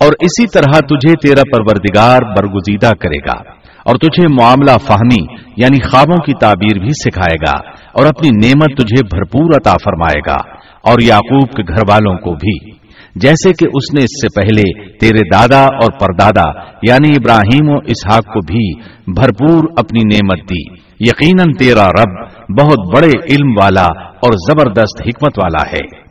اور 0.00 0.12
اسی 0.20 0.46
طرح 0.46 0.78
تجھے 0.78 1.12
تیرا 1.12 1.42
پروردگار 1.56 2.20
برگزیدہ 2.22 2.90
کرے 3.00 3.18
گا 3.18 3.50
اور 3.84 3.94
تجھے 3.94 4.22
معاملہ 4.40 4.78
فہمی 4.86 5.36
یعنی 5.56 5.78
خوابوں 5.78 6.16
کی 6.16 6.32
تعبیر 6.40 6.78
بھی 6.78 6.88
سکھائے 6.88 7.34
گا 7.34 7.58
اور 7.68 8.06
اپنی 8.06 8.28
نعمت 8.28 8.76
تجھے 8.76 9.02
بھرپور 9.02 9.56
عطا 9.56 9.72
فرمائے 9.72 10.20
گا 10.26 10.56
اور 10.82 11.00
یعقوب 11.00 11.50
کے 11.52 11.62
گھر 11.62 11.82
والوں 11.88 12.14
کو 12.14 12.32
بھی۔ 12.32 12.72
جیسے 13.14 13.52
کہ 13.52 13.66
اس 13.74 13.94
نے 13.94 14.04
اس 14.04 14.22
سے 14.22 14.40
پہلے 14.40 14.88
تیرے 14.98 15.20
دادا 15.34 15.62
اور 15.62 15.90
پردادا 16.00 16.60
یعنی 16.82 17.08
ابراہیم 17.08 17.68
و 17.68 17.76
اسحاق 17.86 18.24
کو 18.24 18.40
بھی 18.40 18.80
بھرپور 19.06 19.64
اپنی 19.76 20.00
نعمت 20.14 20.38
دی۔ 20.38 20.85
یقیناً 21.00 21.46
تیرا 21.58 21.86
رب 21.86 22.28
بہت 22.60 22.96
بڑے 22.96 23.06
علم 23.06 23.50
والا 23.62 23.86
اور 24.02 24.30
زبردست 24.32 25.02
حکمت 25.02 25.38
والا 25.38 25.70
ہے۔ 25.70 26.06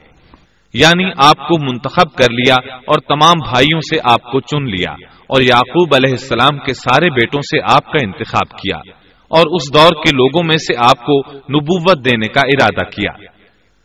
یعنی 0.73 1.05
آپ 1.17 1.47
کو 1.47 1.63
منتخب 1.63 2.17
کر 2.17 2.31
لیا 2.31 2.55
اور 2.87 2.99
تمام 2.99 3.51
بھائیوں 3.51 3.79
سے 3.79 3.99
آپ 4.03 4.31
کو 4.31 4.39
چن 4.39 4.63
لیا 4.63 4.91
اور 5.27 5.41
یعقوب 5.41 5.95
علیہ 5.95 6.11
السلام 6.11 6.57
کے 6.59 6.73
سارے 6.73 7.09
بیٹوں 7.09 7.41
سے 7.41 7.59
آپ 7.61 7.85
کا 7.85 7.97
انتخاب 8.03 8.51
کیا 8.51 8.77
اور 9.27 9.43
اس 9.55 9.73
دور 9.73 9.89
کے 9.89 10.15
لوگوں 10.15 10.43
میں 10.43 10.57
سے 10.57 10.73
آپ 10.77 11.05
کو 11.05 11.19
نبوت 11.33 12.05
دینے 12.05 12.27
کا 12.27 12.41
ارادہ 12.45 12.89
کیا۔ 12.89 13.11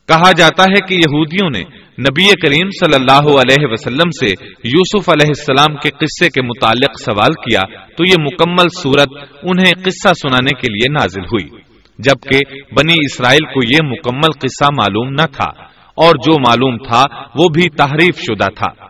کہا 0.08 0.32
جاتا 0.38 0.64
ہے 0.64 0.88
کہ 0.88 0.94
یہودیوں 0.94 1.50
نے 1.50 1.60
نبی 2.02 2.28
کریم 2.42 2.70
صلی 2.70 2.96
اللہ 2.96 3.38
علیہ 3.38 3.66
وسلم 3.72 4.10
سے 4.20 4.30
یوسف 4.64 5.10
علیہ 5.10 5.28
السلام 5.28 5.76
کے 5.76 5.90
قصے 5.90 6.30
کے 6.30 6.42
متعلق 6.42 7.00
سوال 7.06 7.32
کیا 7.34 7.62
تو 7.98 8.04
یہ 8.04 8.16
مکمل 8.20 8.68
صورت 8.82 9.10
انہیں 9.44 9.74
قصہ 9.86 10.14
سنانے 10.14 10.60
کے 10.62 10.74
لیے 10.74 10.94
نازل 10.94 11.22
ہوئی۔ 11.22 11.62
جبکہ 12.00 12.40
بنی 12.80 12.94
اسرائیل 13.00 13.54
کو 13.54 13.60
یہ 13.66 13.80
مکمل 13.84 14.32
قصہ 14.32 14.66
معلوم 14.66 15.10
نہ 15.10 15.26
تھا۔ 15.38 15.73
اور 15.96 16.10
جو 16.10 16.40
معلوم 16.40 16.78
تھا 16.78 17.04
وہ 17.36 17.46
بھی 17.54 17.70
تحریف 17.70 18.20
شدہ 18.20 18.50
تھا۔ 18.56 18.86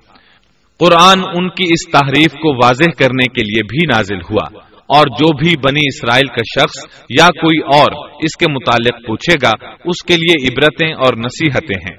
قرآن 0.79 1.19
ان 1.19 1.49
کی 1.49 1.63
اس 1.69 1.91
تحریف 1.91 2.31
کو 2.31 2.65
واضح 2.65 2.91
کرنے 2.97 3.23
کے 3.23 3.43
لیے 3.43 3.63
بھی 3.63 3.95
نازل 3.95 4.17
ہوا۔ 4.17 4.73
اور 4.83 5.07
جو 5.07 5.37
بھی 5.37 5.57
بنی 5.57 5.81
اسرائیل 5.85 6.27
کا 6.27 6.61
شخص 6.61 7.01
یا 7.19 7.27
کوئی 7.27 7.59
اور 7.59 8.09
اس 8.23 8.37
کے 8.37 8.51
متعلق 8.51 9.07
پوچھے 9.07 9.35
گا، 9.43 9.51
اس 9.85 10.03
کے 10.07 10.13
لیے 10.13 10.47
عبرتیں 10.47 10.93
اور 10.93 11.13
نصیحتیں 11.17 11.75
ہیں۔ 11.89 11.97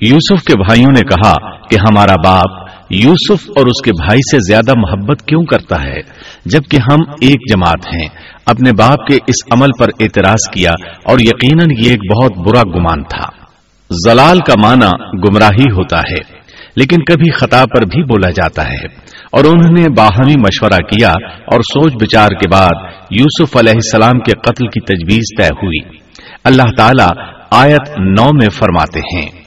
یوسف 0.00 0.44
کے 0.44 0.52
بھائیوں 0.56 0.90
نے 0.90 1.00
کہا 1.00 1.56
کہ 1.66 1.74
ہمارا 1.74 2.14
باپ 2.24 2.70
یوسف 2.90 3.50
اور 3.56 3.66
اس 3.66 3.82
کے 3.84 3.90
بھائی 3.92 4.18
سے 4.30 4.38
زیادہ 4.38 4.78
محبت 4.78 5.22
کیوں 5.22 5.44
کرتا 5.44 5.82
ہے؟ 5.82 6.00
جبکہ 6.44 6.76
ہم 6.76 7.10
ایک 7.20 7.52
جماعت 7.52 7.86
ہیں۔ 7.94 8.08
اپنے 8.46 8.70
باپ 8.78 9.06
کے 9.06 9.14
اس 9.14 9.52
عمل 9.52 9.68
پر 9.78 9.88
اعتراض 10.00 10.50
کیا 10.52 10.70
اور 11.04 11.18
یقیناً 11.20 11.66
یہ 11.84 11.90
ایک 11.90 12.12
بہت 12.12 12.32
برا 12.36 12.62
گمان 12.62 13.02
تھا۔ 13.02 13.45
زلال 13.90 14.38
کا 14.38 14.54
معنی 14.66 15.18
گمراہی 15.24 15.70
ہوتا 15.70 15.98
ہے، 15.98 16.38
لیکن 16.76 17.04
کبھی 17.04 17.32
خطا 17.32 17.64
پر 17.64 17.84
بھی 17.86 18.02
بولا 18.02 18.30
جاتا 18.30 18.68
ہے۔ 18.68 19.06
اور 19.32 19.44
انہوں 19.44 19.72
نے 19.78 19.84
باہمی 19.96 20.40
مشورہ 20.40 20.78
کیا 20.78 21.08
اور 21.46 21.60
سوچ 21.60 21.92
بچار 22.02 22.28
کے 22.28 22.48
بعد 22.48 23.02
یوسف 23.10 23.56
علیہ 23.56 23.72
السلام 23.74 24.18
کے 24.18 24.32
قتل 24.40 24.66
کی 24.66 24.80
تجویز 24.80 25.24
طے 25.38 25.46
ہوئی۔ 25.46 25.98
اللہ 26.44 26.76
تعالی 26.76 27.20
آیت 27.50 27.90
نو 27.98 28.24
میں 28.24 28.48
فرماتے 28.50 29.00
ہیں۔ 29.00 29.46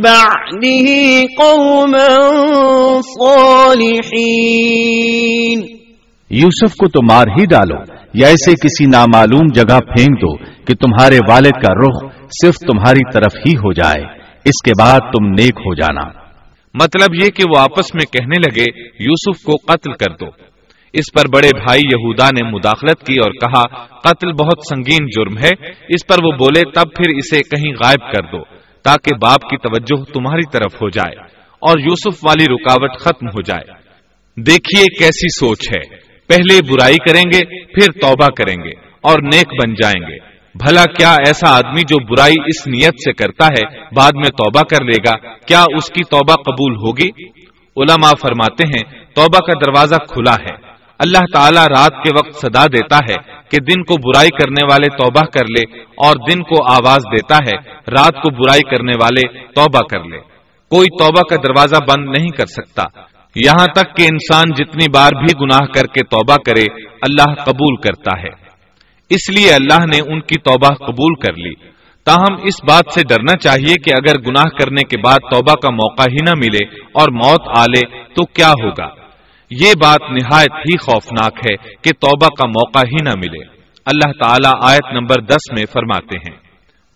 بَعْدِهِ 0.00 1.20
قَوْمًا 1.38 3.02
صَالِحِينَ. 3.02 5.66
یوسف 6.30 6.74
کو 6.74 6.88
تو 6.88 7.02
مار 7.02 7.26
ہی 7.26 7.44
ڈالو 7.44 7.76
یا 8.14 8.28
ایسے 8.28 8.52
کسی 8.52 8.86
نامعلوم 8.86 9.46
جگہ 9.54 9.64
پھینک 9.64 10.20
دو 10.20 10.36
کہ 10.36 10.74
تمہارے 10.74 11.18
والد 11.28 11.54
کا 11.66 11.74
رخ 11.74 12.14
صرف 12.42 12.54
تمہاری 12.54 13.12
طرف 13.12 13.32
ہی 13.46 13.52
ہو 13.52 13.72
جائے 13.72 14.04
اس 14.44 14.64
کے 14.64 14.72
بعد 14.78 15.00
تم 15.00 15.26
نیک 15.26 15.54
ہو 15.56 15.74
جانا۔ 15.74 16.20
مطلب 16.74 17.22
یہ 17.22 17.28
کہ 17.28 17.44
وہ 17.50 17.58
آپس 17.58 17.94
میں 17.94 18.12
کہنے 18.12 18.38
لگے 18.38 18.64
یوسف 19.04 19.42
کو 19.42 19.52
قتل 19.52 19.92
کر 19.92 20.12
دو۔ 20.20 20.49
اس 20.92 21.04
پر 21.14 21.22
بڑے 21.34 21.48
بھائی 21.64 21.80
یہودا 21.84 22.26
نے 22.26 22.50
مداخلت 22.50 23.06
کی 23.06 23.14
اور 23.14 23.32
کہا 23.32 23.84
قتل 23.84 24.32
بہت 24.32 24.58
سنگین 24.68 25.06
جرم 25.06 25.38
ہے، 25.38 25.66
اس 25.88 26.06
پر 26.06 26.24
وہ 26.24 26.32
بولے، 26.32 26.60
تب 26.60 26.84
پھر 26.96 27.16
اسے 27.16 27.38
کہیں 27.38 27.72
غائب 27.84 28.12
کر 28.12 28.22
دو، 28.22 28.42
تاکہ 28.84 29.16
باپ 29.22 29.42
کی 29.42 29.56
توجہ 29.56 30.12
تمہاری 30.12 30.50
طرف 30.52 30.74
ہو 30.74 30.88
جائے 30.88 31.20
اور 31.58 31.78
یوسف 31.78 32.24
والی 32.24 32.44
رکاوٹ 32.44 32.98
ختم 32.98 33.26
ہو 33.26 33.42
جائے۔ 33.42 33.90
دیکھیے 34.36 34.84
کیسی 34.98 35.28
سوچ 35.28 35.58
ہے۔ 35.76 36.10
پہلے 36.28 36.72
برائی 36.72 36.96
کریں 36.96 37.22
گے، 37.22 37.64
پھر 37.64 38.00
توبہ 38.00 38.26
کریں 38.26 38.64
گے 38.64 38.70
اور 39.02 39.18
نیک 39.22 39.64
بن 39.64 39.74
جائیں 39.74 40.10
گے۔ 40.10 40.18
بھلا 40.54 40.84
کیا 40.84 41.12
ایسا 41.12 41.56
آدمی 41.56 41.80
جو 41.80 42.04
برائی 42.04 42.34
اس 42.46 42.66
نیت 42.66 42.94
سے 42.94 43.12
کرتا 43.12 43.46
ہے، 43.46 43.78
بعد 43.96 44.10
میں 44.14 44.30
توبہ 44.30 44.62
کر 44.62 44.84
لے 44.84 45.10
گا، 45.10 45.32
کیا 45.46 45.60
اس 45.60 45.88
کی 45.88 46.04
توبہ 46.04 46.34
قبول 46.34 46.76
ہوگی؟ 46.76 47.08
علماء 47.76 48.10
فرماتے 48.20 48.64
ہیں، 48.68 49.04
توبہ 49.14 49.46
کا 49.46 49.52
دروازہ 49.52 49.94
کھلا 49.94 50.34
ہے۔ 50.34 50.69
اللہ 51.00 51.24
تعالیٰ 51.32 51.64
رات 51.68 52.04
کے 52.04 52.10
وقت 52.18 52.36
صدا 52.40 52.66
دیتا 52.66 52.96
ہے 52.96 53.14
کہ 53.50 53.62
دن 53.62 53.82
کو 53.82 53.94
برائی 54.08 54.28
کرنے 54.28 54.64
والے 54.70 54.88
توبہ 54.88 55.20
کر 55.20 55.44
لے 55.44 55.78
اور 55.80 56.14
دن 56.30 56.42
کو 56.42 56.72
آواز 56.72 56.96
دیتا 56.96 57.36
ہے، 57.36 57.56
رات 57.90 58.14
کو 58.14 58.30
برائی 58.30 58.76
کرنے 58.76 58.92
والے 59.02 59.38
توبہ 59.54 59.80
کر 59.90 60.04
لے۔ 60.04 60.18
کوئی 60.70 60.88
توبہ 60.98 61.20
کا 61.20 61.36
دروازہ 61.36 61.76
بند 61.76 62.04
نہیں 62.18 62.28
کر 62.28 62.46
سکتا۔ 62.46 62.82
یہاں 63.34 63.66
تک 63.66 63.96
کہ 63.96 64.02
انسان 64.02 64.44
جتنی 64.52 64.90
بار 64.94 65.10
بھی 65.12 65.44
گناہ 65.44 65.60
کر 65.60 65.86
کے 65.86 66.04
توبہ 66.04 66.36
کرے، 66.46 66.64
اللہ 67.02 67.34
قبول 67.34 67.76
کرتا 67.76 68.20
ہے۔ 68.20 68.50
اس 69.10 69.30
لیے 69.30 69.54
اللہ 69.54 69.86
نے 69.86 70.12
ان 70.12 70.20
کی 70.20 70.38
توبہ 70.40 70.74
قبول 70.74 71.14
کر 71.14 71.32
لی۔ 71.32 71.54
تاہم، 72.04 72.34
اس 72.42 72.64
بات 72.64 72.92
سے 72.94 73.00
ڈرنا 73.08 73.36
چاہیے 73.36 73.74
کہ 73.74 73.90
اگر 73.96 74.20
گناہ 74.20 74.44
کرنے 74.44 74.82
کے 74.82 74.98
بعد 74.98 75.18
توبہ 75.30 75.54
کا 75.54 75.70
موقع 75.70 76.02
ہی 76.02 76.16
نہ 76.24 76.30
ملے 76.36 76.80
اور 76.92 77.08
موت 77.08 77.58
آ 77.58 77.62
لے 77.62 77.98
تو 78.14 78.26
کیا 78.26 78.50
ہوگا؟ 78.50 78.99
یہ 79.50 79.72
بات 79.82 80.00
نہایت 80.10 80.52
ہی 80.52 80.76
خوفناک 80.76 81.36
ہے 81.36 81.54
کہ 81.82 81.92
توبہ 81.92 82.26
کا 82.26 82.46
موقع 82.46 82.78
ہی 82.78 83.02
نہ 83.02 83.10
ملے۔ 83.16 83.44
اللہ 83.86 84.22
تعالیٰ 84.22 84.52
آیت 84.62 84.92
نمبر 84.92 85.20
دس 85.20 85.52
میں 85.52 85.64
فرماتے 85.72 86.16
ہیں۔ 86.16 86.36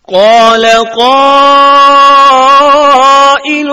قال 0.07 0.67
قائل 0.97 3.71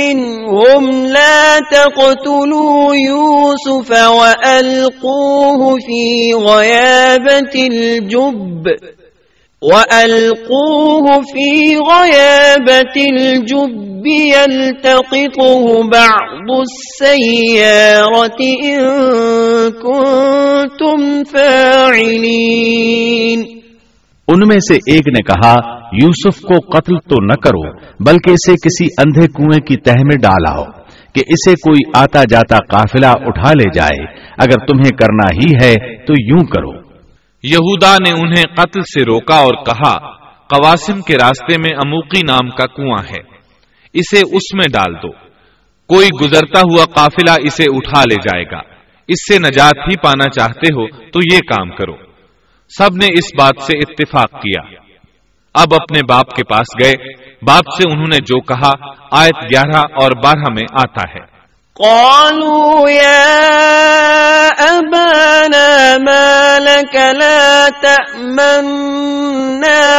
منهم 0.00 1.06
لا 1.06 1.58
تقتلوا 1.70 2.94
يوسف 3.08 3.90
وألقوه 3.90 5.78
في 5.78 6.32
غيابة 6.32 7.72
الجب 7.72 8.68
وألقوه 9.62 11.06
في 11.22 11.76
غيابة 11.76 12.96
الجب 13.12 14.06
يلتقطه 14.06 15.88
بعض 15.92 16.48
السيارة 16.60 18.40
إن 18.64 18.80
كنتم 19.70 21.24
فاعلين 21.32 22.58
ان 24.28 24.40
میں 24.48 24.60
سے 24.60 24.74
ایک 24.74 25.08
نے 25.08 25.22
کہا، 25.22 25.54
یوسف 25.92 26.40
کو 26.40 26.78
قتل 26.78 26.96
تو 26.98 27.16
نہ 27.24 27.36
کرو، 27.44 27.66
بلکہ 28.04 28.30
اسے 28.30 28.52
کسی 28.52 28.86
اندھے 28.98 29.26
کنویں 29.26 29.60
کی 29.60 29.76
تہ 29.76 29.98
میں 30.04 30.16
ڈالاؤ 30.16 30.64
کہ 31.14 31.22
اسے 31.28 31.54
کوئی 31.54 31.90
آتا 31.94 32.22
جاتا 32.30 32.56
قافلہ 32.56 33.06
اٹھا 33.06 33.52
لے 33.52 33.70
جائے، 33.74 34.04
اگر 34.38 34.66
تمہیں 34.66 34.90
کرنا 34.90 35.28
ہی 35.34 35.48
ہے 35.62 35.74
تو 36.06 36.12
یوں 36.18 36.46
کرو۔ 36.46 36.87
یہودا 37.42 37.96
نے 38.06 38.10
انہیں 38.20 38.54
قتل 38.56 38.82
سے 38.82 39.04
روکا 39.04 39.36
اور 39.36 39.64
کہا، 39.64 39.98
قواسم 40.36 41.00
کے 41.00 41.14
راستے 41.14 41.58
میں 41.58 41.76
اموکی 41.76 42.20
نام 42.28 42.50
کا 42.50 42.66
کنواں 42.66 43.02
ہے، 43.10 43.38
اسے 43.92 44.18
اس 44.18 44.54
میں 44.54 44.68
ڈال 44.72 44.94
دو۔ 44.94 45.28
کوئی 45.94 46.08
گزرتا 46.20 46.60
ہوا 46.60 46.84
قافلہ 46.84 47.34
اسے 47.42 47.64
اٹھا 47.68 48.00
لے 48.00 48.14
جائے 48.14 48.44
گا۔ 48.44 48.58
اس 49.08 49.32
سے 49.32 49.38
نجات 49.38 49.76
ہی 49.76 49.98
پانا 49.98 50.30
چاہتے 50.30 50.74
ہو 50.74 50.88
تو 50.88 51.20
یہ 51.32 51.38
کام 51.38 51.70
کرو۔ 51.70 51.96
سب 52.78 52.96
نے 52.96 53.06
اس 53.06 53.34
بات 53.38 53.62
سے 53.62 53.78
اتفاق 53.78 54.30
کیا۔ 54.30 54.60
اب 55.54 55.74
اپنے 55.74 56.00
باپ 56.08 56.30
کے 56.30 56.44
پاس 56.44 56.84
گئے۔ 56.84 56.94
باپ 57.42 57.64
سے 57.76 57.92
انہوں 57.92 58.06
نے 58.06 58.16
جو 58.16 58.40
کہا، 58.40 58.72
آیت 59.10 59.44
گیارہ 59.44 59.78
اور 59.78 60.10
بارہ 60.24 60.52
میں 60.52 60.64
آتا 60.72 61.12
ہے۔ 61.14 61.27
قالوا 61.80 62.90
يا 62.90 63.38
أبانا 64.50 65.98
ما 65.98 66.58
لك 66.58 66.94
لا 66.94 67.68
تأمنا 67.68 69.22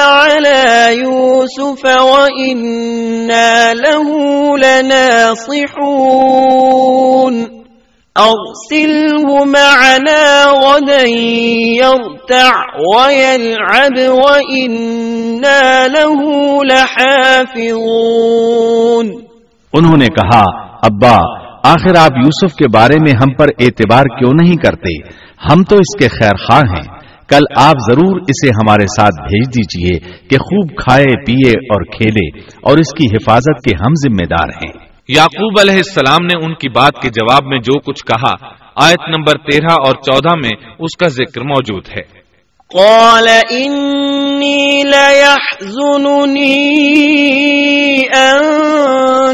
على 0.04 0.98
يوسف 1.00 1.86
وإنا 1.86 3.74
له 3.74 4.08
لناصحون. 4.58 5.90
أرسله 8.18 9.46
معنا 9.46 10.46
غدا 10.46 11.04
يرتع 11.80 12.54
ويلعب 12.96 13.98
وإنا 13.98 15.88
له 15.88 16.20
لحافظون. 16.64 17.90
انہوں 19.74 19.98
نے 19.98 20.06
کہا، 20.06 20.44
ابا 20.84 21.49
آخر 21.64 21.96
آپ 22.00 22.12
یوسف 22.18 22.56
کے 22.56 22.66
بارے 22.74 22.96
میں 23.00 23.12
ہم 23.12 23.34
پر 23.34 23.48
اعتبار 23.60 24.04
کیوں 24.04 24.32
نہیں 24.42 24.56
کرتے؟ 24.56 24.98
ہم 25.52 25.64
تو 25.64 25.76
اس 25.76 26.00
کے 26.00 26.08
خیر 26.08 26.36
خواہ 26.36 26.62
ہیں۔ 26.70 27.00
کل 27.28 27.44
آپ 27.56 27.76
ضرور 27.92 28.22
اسے 28.22 28.50
ہمارے 28.50 28.86
ساتھ 28.86 29.22
بھیج 29.22 29.58
دیجیے 29.58 30.00
کہ 30.30 30.38
خوب 30.38 30.70
کھائے، 30.78 31.26
پیے 31.26 31.50
اور 31.50 31.84
کھیلے 31.84 32.40
اور 32.62 32.78
اس 32.78 32.94
کی 32.94 33.06
حفاظت 33.06 33.64
کے 33.64 33.76
ہم 33.76 33.94
ذمہ 34.08 34.26
دار 34.26 34.50
ہیں۔ 34.50 34.90
یعقوب 35.08 35.60
علیہ 35.62 35.74
السلام 35.74 36.26
نے 36.26 36.46
ان 36.46 36.54
کی 36.54 36.70
بات 36.70 37.02
کے 37.02 37.10
جواب 37.10 37.44
میں 37.46 37.60
جو 37.60 37.80
کچھ 37.80 38.06
کہا، 38.06 38.50
آیت 38.76 39.10
نمبر 39.10 39.52
تیرہ 39.52 39.72
اور 39.72 39.94
چودہ 39.94 40.36
میں 40.36 40.52
اس 40.80 40.98
کا 40.98 41.08
ذکر 41.08 41.42
موجود 41.42 41.84
ہے۔ 41.98 42.19
قال 42.76 43.28
إني 43.52 44.84
ليحزنني 44.84 46.50
أن 48.14 48.42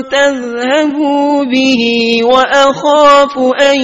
تذهبوا 0.09 1.43
به 1.43 1.83
وأخاف 2.23 3.37
أن 3.61 3.79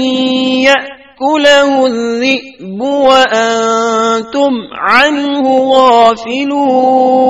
يأكله 0.64 1.86
الذئب 1.86 2.82
وأنتم 2.82 4.52
عنه 4.72 5.44
غافلون 5.74 7.22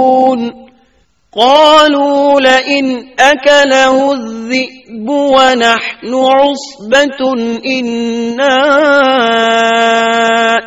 قالوا 1.36 2.39
لئن 2.39 3.06
أكله 3.20 4.12
الذئب 4.12 5.10
ونحن 5.10 6.13
عصبة 6.13 7.41
إنا 7.72 8.58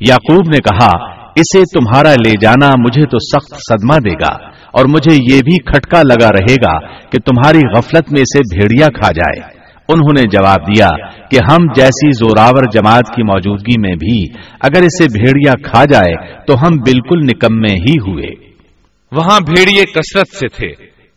یعقوب 0.00 0.48
نے 0.48 0.58
کہا، 0.58 1.22
اسے 1.36 1.60
تمہارا 1.60 2.10
لے 2.10 2.32
جانا 2.40 2.72
مجھے 2.78 3.02
تو 3.02 3.18
سخت 3.18 3.54
صدمہ 3.54 3.98
دے 3.98 4.10
گا 4.10 4.48
اور 4.72 4.84
مجھے 4.84 5.14
یہ 5.14 5.42
بھی 5.42 5.58
کھٹکا 5.58 6.02
لگا 6.02 6.28
رہے 6.28 6.54
گا 6.54 7.10
کہ 7.10 7.18
تمہاری 7.18 7.76
غفلت 7.76 8.12
میں 8.12 8.20
اسے 8.20 8.38
بھیڑیا 8.38 8.86
کھا 8.86 9.12
جائے۔ 9.12 9.57
انہوں 9.88 10.12
نے 10.12 10.28
جواب 10.28 10.56
دیا 10.56 10.88
کہ 11.30 11.38
ہم 11.52 11.58
جیسی 11.74 12.12
زوراور 12.12 12.62
جماعت 12.72 13.16
کی 13.16 13.22
موجودگی 13.22 13.80
میں 13.80 13.94
بھی 13.94 14.26
اگر 14.60 14.82
اسے 14.82 15.04
بھیڑیا 15.04 15.70
کھا 15.70 15.84
جائے 15.84 16.14
تو 16.46 16.54
ہم 16.54 16.76
بالکل 16.76 17.18
نکمے 17.18 17.74
ہی 17.74 17.98
ہوئے۔ 17.98 18.48
وہاں 19.12 19.40
بھیڑیے 19.40 19.84
کثرت 19.84 20.28
سے 20.28 20.48
تھے۔ 20.48 20.68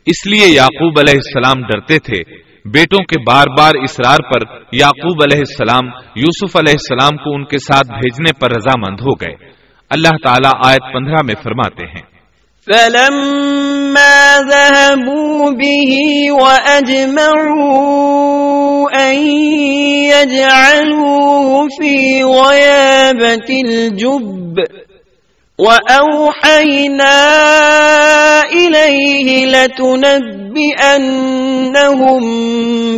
اس 0.06 0.28
لیے 0.28 0.48
یعقوب 0.48 1.00
علیہ 1.00 1.14
السلام 1.14 1.64
ڈرتے 1.64 2.00
تھے۔ 2.00 2.52
بیٹوں 2.66 3.04
کے 3.04 3.20
بار 3.20 3.46
بار 3.58 3.72
اسرار 3.84 4.16
پر 4.16 4.66
یعقوب 4.72 5.24
علیہ 5.24 5.38
السلام 5.38 5.90
یوسف 6.16 6.56
علیہ 6.56 6.74
السلام 6.74 7.18
کو 7.18 7.36
ان 7.36 7.46
کے 7.46 7.58
ساتھ 7.58 7.88
بھیجنے 7.88 8.40
پر 8.40 8.56
رضامند 8.56 9.02
ہو 9.02 9.14
گئے۔ 9.14 9.36
اللہ 9.90 10.18
تعالیٰ 10.24 10.52
آیت 10.66 10.94
پندرہ 10.94 11.26
میں 11.26 11.36
فرماتے 11.44 11.86
ہیں۔ 11.86 12.12
فلما 12.66 14.38
ذهبوا 14.38 15.50
به 15.50 16.42
وأجمعوا 16.42 18.51
أن 18.96 19.16
يجعلوه 20.12 21.68
في 21.80 22.24
غيابة 22.24 23.50
الجب 23.66 24.56
وأوحينا 25.60 27.18
إليه 28.54 29.46
لتنبئنهم 29.46 30.54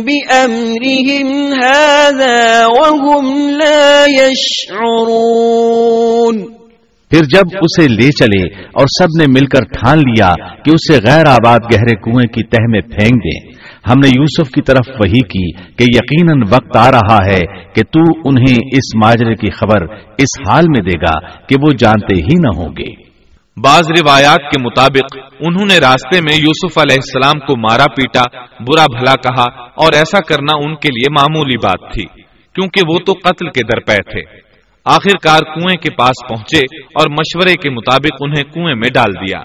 بأمرهم 0.02 1.52
هذا 1.62 2.66
وهم 2.66 3.50
لا 3.50 4.06
يشعرون 4.06 5.34
پھر 7.10 7.24
جب 7.32 7.46
اسے 7.62 7.84
لے 7.88 8.06
چلے 8.18 8.44
اور 8.80 8.86
سب 8.92 9.10
نے 9.18 9.26
مل 9.32 9.44
کر 9.50 9.64
ٹھان 9.72 9.98
لیا 10.06 10.30
کہ 10.64 10.70
اسے 10.74 10.96
غیر 11.04 11.26
آباد 11.32 11.60
گہرے 11.72 11.94
کنویں 12.04 12.30
کی 12.36 12.42
تہ 12.54 12.62
میں 12.70 12.80
پھینک 12.94 13.16
دیں 13.26 13.40
ہم 13.90 13.98
نے 13.98 14.08
یوسف 14.08 14.50
کی 14.50 14.62
طرف 14.62 14.88
وہی 14.88 15.20
کی 15.20 15.52
کہ 15.52 15.82
یقیناً 15.82 16.42
وقت 16.50 16.76
آ 16.76 16.90
رہا 16.90 17.24
ہے 17.26 17.40
کہ 17.72 17.82
تو 17.82 18.00
انہیں 18.24 18.56
اس 18.72 18.94
ماجرے 19.04 19.34
کی 19.34 19.50
خبر 19.50 19.82
اس 20.18 20.48
حال 20.48 20.64
میں 20.68 20.80
دے 20.80 20.98
گا 20.98 21.28
کہ 21.46 21.56
وہ 21.62 21.72
جانتے 21.78 22.14
ہی 22.14 22.34
نہ 22.34 22.56
ہوں 22.56 22.68
گے۔ 22.78 23.04
بعض 23.62 23.82
روایات 24.00 24.40
کے 24.40 24.62
مطابق، 24.62 25.18
انہوں 25.40 25.66
نے 25.66 25.78
راستے 25.78 26.20
میں 26.20 26.36
یوسف 26.36 26.78
علیہ 26.78 26.96
السلام 26.96 27.46
کو 27.46 27.56
مارا 27.56 27.84
پیٹا، 27.84 28.22
برا 28.60 28.86
بھلا 28.98 29.14
کہا 29.14 29.62
اور 29.62 29.92
ایسا 29.92 30.18
کرنا 30.20 30.56
ان 30.56 30.76
کے 30.76 30.88
لیے 30.88 31.12
معمولی 31.12 31.56
بات 31.56 31.92
تھی، 31.94 32.04
کیونکہ 32.54 32.80
وہ 32.92 32.98
تو 33.06 33.12
قتل 33.12 33.46
کے 33.46 33.62
درپے 33.62 34.02
تھے۔ 34.10 34.40
آخر 34.84 35.16
کار 35.22 35.38
کنویں 35.38 35.76
کے 35.76 35.90
پاس 35.94 36.28
پہنچے 36.28 36.58
اور 36.74 37.10
مشورے 37.10 37.54
کے 37.54 37.70
مطابق 37.70 38.16
انہیں 38.20 38.52
کنویں 38.52 38.74
میں 38.74 38.88
ڈال 38.94 39.12
دیا۔ 39.12 39.38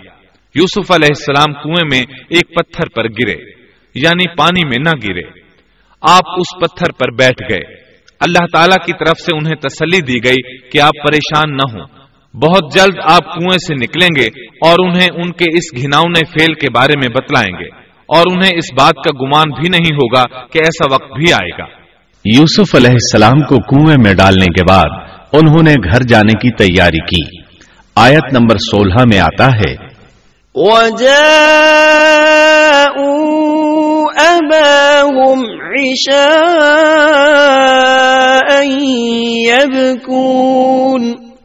یوسف 0.56 0.92
علیہ 0.92 1.10
السلام 1.18 1.54
کنویں 1.64 1.88
میں 1.92 2.02
ایک 2.30 2.56
پتھر 2.56 2.86
پر 2.96 3.04
گرے۔ 3.04 3.59
یعنی 3.96 4.36
پانی 4.36 4.66
میں 4.66 4.78
نہ 4.80 4.90
گرے۔ 4.90 5.40
آپ 6.02 6.30
اس 6.38 6.62
پتھر 6.62 6.92
پر 6.92 7.12
بیٹھ 7.12 7.52
گئے۔ 7.52 7.76
اللہ 8.20 8.46
تعالی 8.54 8.86
کی 8.86 8.94
طرف 8.94 9.20
سے 9.20 9.38
انہیں 9.38 9.56
تسلی 9.56 10.02
دی 10.02 10.26
گئی 10.26 10.70
کہ 10.70 10.82
آپ 10.82 10.94
پریشان 11.08 11.56
نہ 11.56 11.74
ہوں۔ 11.74 12.00
بہت 12.34 12.74
جلد 12.74 12.96
آپ 13.04 13.34
کنویں 13.34 13.58
سے 13.58 13.76
نکلیں 13.76 14.22
گے 14.22 14.28
اور 14.70 14.76
انہیں 14.80 15.08
ان 15.14 15.32
کے 15.32 15.46
اس 15.58 15.82
گھناؤنے 15.82 16.26
فیل 16.26 16.54
کے 16.54 16.68
بارے 16.70 16.94
میں 16.98 17.08
بتلائیں 17.08 17.60
گے۔ 17.60 17.68
اور 18.06 18.24
انہیں 18.32 18.52
اس 18.58 18.74
بات 18.74 18.96
کا 18.96 19.12
گمان 19.22 19.50
بھی 19.50 19.70
نہیں 19.70 19.96
ہوگا 19.96 20.24
کہ 20.24 20.60
ایسا 20.60 20.94
وقت 20.94 21.12
بھی 21.18 21.34
آئے 21.34 21.62
گا۔ 21.62 21.66
یوسف 22.26 22.76
علیہ 22.76 22.90
السلام 22.90 23.40
کو 23.40 23.56
کنویں 23.56 23.98
میں 24.04 24.14
ڈالنے 24.14 24.46
کے 24.46 24.64
بعد 24.70 24.90
انہوں 25.34 25.64
نے 25.64 25.74
گھر 25.94 26.02
جانے 26.04 26.38
کی 26.40 26.52
تیاری 26.52 27.06
کی۔ 27.06 27.38
آیت 27.96 28.34
نمبر 28.34 28.58
سولہ 28.58 29.04
میں 29.14 29.20
آتا 29.20 29.48
ہے۔ 29.48 29.76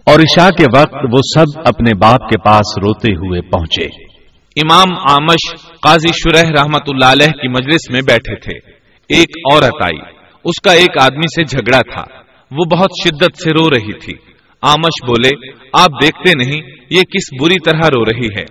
اور 0.04 0.20
عشاء 0.20 0.48
کے 0.48 0.64
وقت 0.78 0.94
وہ 1.12 1.18
سب 1.34 1.60
اپنے 1.66 1.94
باپ 1.94 2.28
کے 2.28 2.38
پاس 2.38 2.78
روتے 2.78 3.12
ہوئے 3.12 3.40
پہنچے۔ 3.40 3.84
امام 4.56 4.94
آمش 5.10 5.50
قاضی 5.80 6.08
شرح 6.08 6.62
رحمت 6.62 6.82
اللہ 6.88 7.04
علیہ 7.04 7.26
کی 7.26 7.48
مجلس 7.48 7.90
میں 7.90 8.00
بیٹھے 8.00 8.36
تھے۔ 8.36 8.70
ایک 9.08 9.30
عورت 9.52 9.82
آئی۔ 9.82 9.98
اس 10.44 10.60
کا 10.62 10.72
ایک 10.72 11.02
آدمی 11.02 11.26
سے 11.26 11.44
جھگڑا 11.44 11.80
تھا۔ 11.94 12.04
وہ 12.50 12.64
بہت 12.64 12.90
شدت 13.04 13.42
سے 13.42 13.50
رو 13.50 13.70
رہی 13.70 13.92
تھی۔ 13.92 14.14
آمش 14.62 15.04
بولے 15.06 15.52
آپ 15.72 15.90
دیکھتے 16.02 16.32
نہیں 16.38 16.70
یہ 16.90 17.02
کس 17.02 17.42
بری 17.42 17.56
طرح 17.64 17.88
رو 17.88 18.04
رہی 18.04 18.26
ہے؟ 18.26 18.44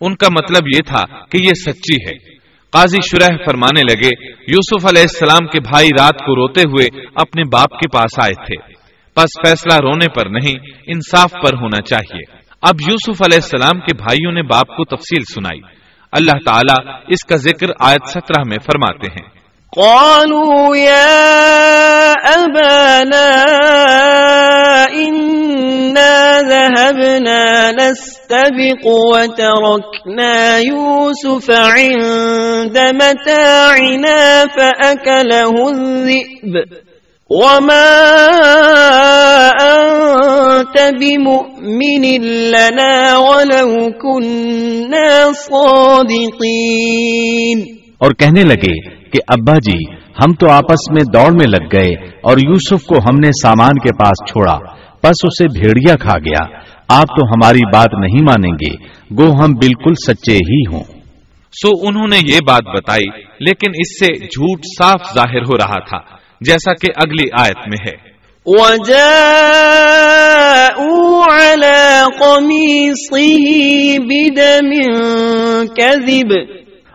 ان 0.00 0.14
کا 0.14 0.26
مطلب 0.30 0.62
یہ 0.66 0.80
تھا 0.86 1.04
کہ 1.30 1.38
یہ 1.42 1.52
سچی 1.54 1.96
ہے۔ 2.06 2.27
قاضی 2.70 2.96
شرح 3.10 3.36
فرمانے 3.46 3.80
لگے، 3.80 4.26
یوسف 4.26 4.86
علیہ 4.86 5.02
السلام 5.02 5.46
کے 5.46 5.60
بھائی 5.60 5.88
رات 6.00 6.18
کو 6.18 6.36
روتے 6.36 6.60
ہوئے 6.60 7.00
اپنے 7.14 7.42
باپ 7.52 7.70
کے 7.70 7.88
پاس 7.88 8.18
آئے 8.22 8.46
تھے۔ 8.46 8.72
پس 9.14 9.48
فیصلہ 9.48 9.78
رونے 9.82 10.06
پر 10.08 10.30
نہیں، 10.30 10.54
انصاف 10.86 11.32
پر 11.32 11.54
ہونا 11.54 11.82
چاہیے۔ 11.82 12.36
اب 12.62 12.74
یوسف 12.90 13.22
علیہ 13.22 13.38
السلام 13.42 13.80
کے 13.80 13.96
بھائیوں 13.96 14.32
نے 14.32 14.42
باپ 14.42 14.66
کو 14.66 14.84
تفصیل 14.84 15.22
سنائی۔ 15.34 15.60
اللہ 16.12 16.50
تعالیٰ 16.50 17.00
اس 17.08 17.24
کا 17.28 17.36
ذکر 17.36 17.66
آیت 17.80 18.08
سترہ 18.08 18.42
میں 18.46 18.58
فرماتے 18.64 19.10
ہیں۔ 19.10 19.37
قالوا 19.76 20.76
يا 20.76 22.12
أبانا 22.12 23.34
إنا 24.88 26.40
ذهبنا 26.42 27.72
نستبق 27.72 28.86
وتركنا 28.86 30.58
يوسف 30.58 31.50
عند 31.50 32.78
متاعنا 32.78 34.46
فأكله 34.46 35.70
الذئب 35.70 36.54
وما 37.30 37.90
أنت 39.60 40.94
بمؤمن 41.00 42.04
لنا 42.50 43.18
ولو 43.18 43.92
كنا 44.02 45.32
صادقين 46.12 46.78
اور 47.98 48.10
کہنے 48.18 48.42
لگے 48.44 48.97
کہ 49.12 49.18
ابا 49.28 49.54
جی 49.54 49.92
ہم 49.92 50.32
تو 50.32 50.50
آپس 50.50 50.90
میں 50.90 51.02
دوڑ 51.14 51.32
میں 51.32 51.46
لگ 51.46 51.64
گئے 51.72 52.06
اور 52.22 52.38
یوسف 52.38 52.84
کو 52.86 52.96
ہم 52.96 53.18
نے 53.24 53.28
سامان 53.28 53.78
کے 53.78 53.96
پاس 53.98 54.32
چھوڑا 54.32 54.58
بس 55.02 55.16
اسے 55.24 55.60
بھیڑیا 55.60 55.94
کھا 55.96 56.18
گیا۔ 56.18 56.58
آپ 56.88 57.06
تو 57.06 57.26
ہماری 57.26 57.60
بات 57.72 57.88
نہیں 57.98 58.22
مانیں 58.22 58.52
گے 58.52 58.86
گو 59.22 59.44
ہم 59.44 59.52
بالکل 59.52 59.94
سچے 59.94 60.34
ہی 60.34 60.62
ہوں۔ 60.72 60.82
سو 61.52 61.88
انہوں 61.88 62.06
نے 62.08 62.16
یہ 62.16 62.38
بات 62.46 62.66
بتائی 62.76 63.20
لیکن 63.40 63.70
اس 63.74 63.98
سے 63.98 64.26
جھوٹ 64.26 64.60
صاف 64.78 65.14
ظاہر 65.14 65.40
ہو 65.40 65.58
رہا 65.58 65.80
تھا 65.80 66.16
جیسا 66.40 66.72
کہ 66.72 66.92
اگلی 66.96 67.28
آیت 67.40 67.58
میں 67.58 67.90
ہے۔ 67.90 68.08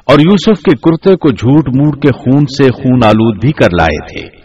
اور 0.06 0.20
یوسف 0.20 0.62
کے 0.62 0.76
کرتے 0.76 1.16
کو 1.16 1.32
جھوٹ 1.32 1.70
موٹ 1.76 2.02
کے 2.02 2.12
خون 2.18 2.46
سے 2.46 2.72
خون 2.72 3.00
آلود 3.06 3.42
بھی 3.42 3.52
کر 3.52 3.68
لائے 3.80 3.98
تھے۔ 4.12 4.38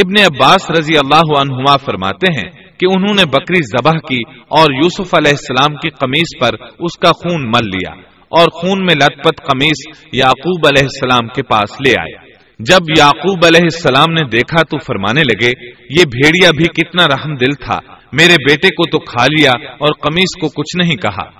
ابن 0.00 0.34
عباس 0.34 0.70
رضی 0.70 0.96
اللہ 0.96 1.40
عنہما 1.40 1.76
فرماتے 1.76 2.32
ہیں 2.32 2.50
کہ 2.78 2.86
انہوں 2.96 3.14
نے 3.14 3.22
بکری 3.24 3.62
ذبح 3.62 3.92
کی 4.08 4.18
اور 4.48 4.72
یوسف 4.72 5.14
علیہ 5.14 5.30
السلام 5.30 5.76
کی 5.76 5.90
قمیص 5.90 6.40
پر 6.40 6.66
اس 6.78 6.98
کا 6.98 7.12
خون 7.12 7.42
مل 7.42 7.66
لیا 7.66 7.92
اور 8.28 8.46
خون 8.48 8.78
میں 8.78 8.94
لت 8.94 9.24
پت 9.24 9.42
قمیص 9.42 10.06
یعقوب 10.12 10.66
علیہ 10.66 10.82
السلام 10.82 11.28
کے 11.28 11.42
پاس 11.42 11.80
لے 11.80 11.90
آئے۔ 11.90 12.30
جب 12.58 12.90
یعقوب 12.98 13.38
علیہ 13.46 13.62
السلام 13.62 14.12
نے 14.12 14.28
دیکھا 14.28 14.62
تو 14.62 14.78
فرمانے 14.78 15.20
لگے، 15.20 15.52
یہ 15.90 16.04
بھیڑیا 16.04 16.50
بھی 16.56 16.64
کتنا 16.64 17.06
رحم 17.08 17.34
دل 17.34 17.54
تھا، 17.64 17.78
میرے 18.12 18.34
بیٹے 18.48 18.68
کو 18.68 18.90
تو 18.90 18.98
کھا 18.98 19.24
لیا 19.24 19.50
اور 19.50 19.92
قمیص 20.00 20.40
کو 20.40 20.48
کچھ 20.48 20.84
نہیں 20.84 20.96
کہا۔ 20.96 21.30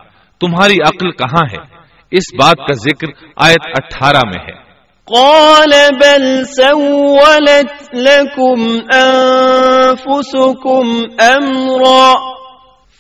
تمہاری 0.40 0.74
عقل 0.74 1.11
کہاں 1.11 1.42
ہے؟ 1.52 1.80
اس 2.11 2.35
بات 2.42 2.57
کا 2.57 2.73
ذکر 2.73 3.07
آیت 3.37 3.66
اٹھارہ 3.66 4.20
میں 4.25 4.44
ہے۔ 4.49 4.70
قال 5.16 5.73
بل 6.01 6.44
سولت 6.44 7.94
لكم 7.94 8.66
أنفسكم 8.94 10.83
أمرا 11.23 12.14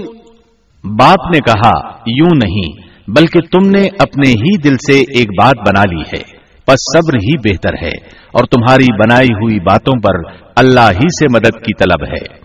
باپ 0.83 1.31
نے 1.33 1.39
کہا 1.39 1.89
یوں 2.07 2.35
نہیں 2.35 2.81
بلکہ 3.07 3.39
تم 3.39 3.69
نے 3.69 3.87
اپنے 3.99 4.29
ہی 4.29 4.57
دل 4.57 4.75
سے 4.77 4.99
ایک 4.99 5.27
بات 5.29 5.55
بنا 5.57 5.83
لی 5.83 6.17
ہے۔ 6.17 6.40
پس 6.65 6.73
صبر 6.73 7.15
ہی 7.15 7.37
بہتر 7.37 7.73
ہے 7.73 7.91
اور 8.31 8.43
تمہاری 8.43 8.93
بنائی 8.93 9.25
ہوئی 9.25 9.59
باتوں 9.59 10.01
پر 10.01 10.41
اللہ 10.55 10.79
ہی 10.79 11.05
سے 11.19 11.33
مدد 11.33 11.43
کی 11.43 11.73
طلب 11.73 12.03
ہے۔ 12.03 12.41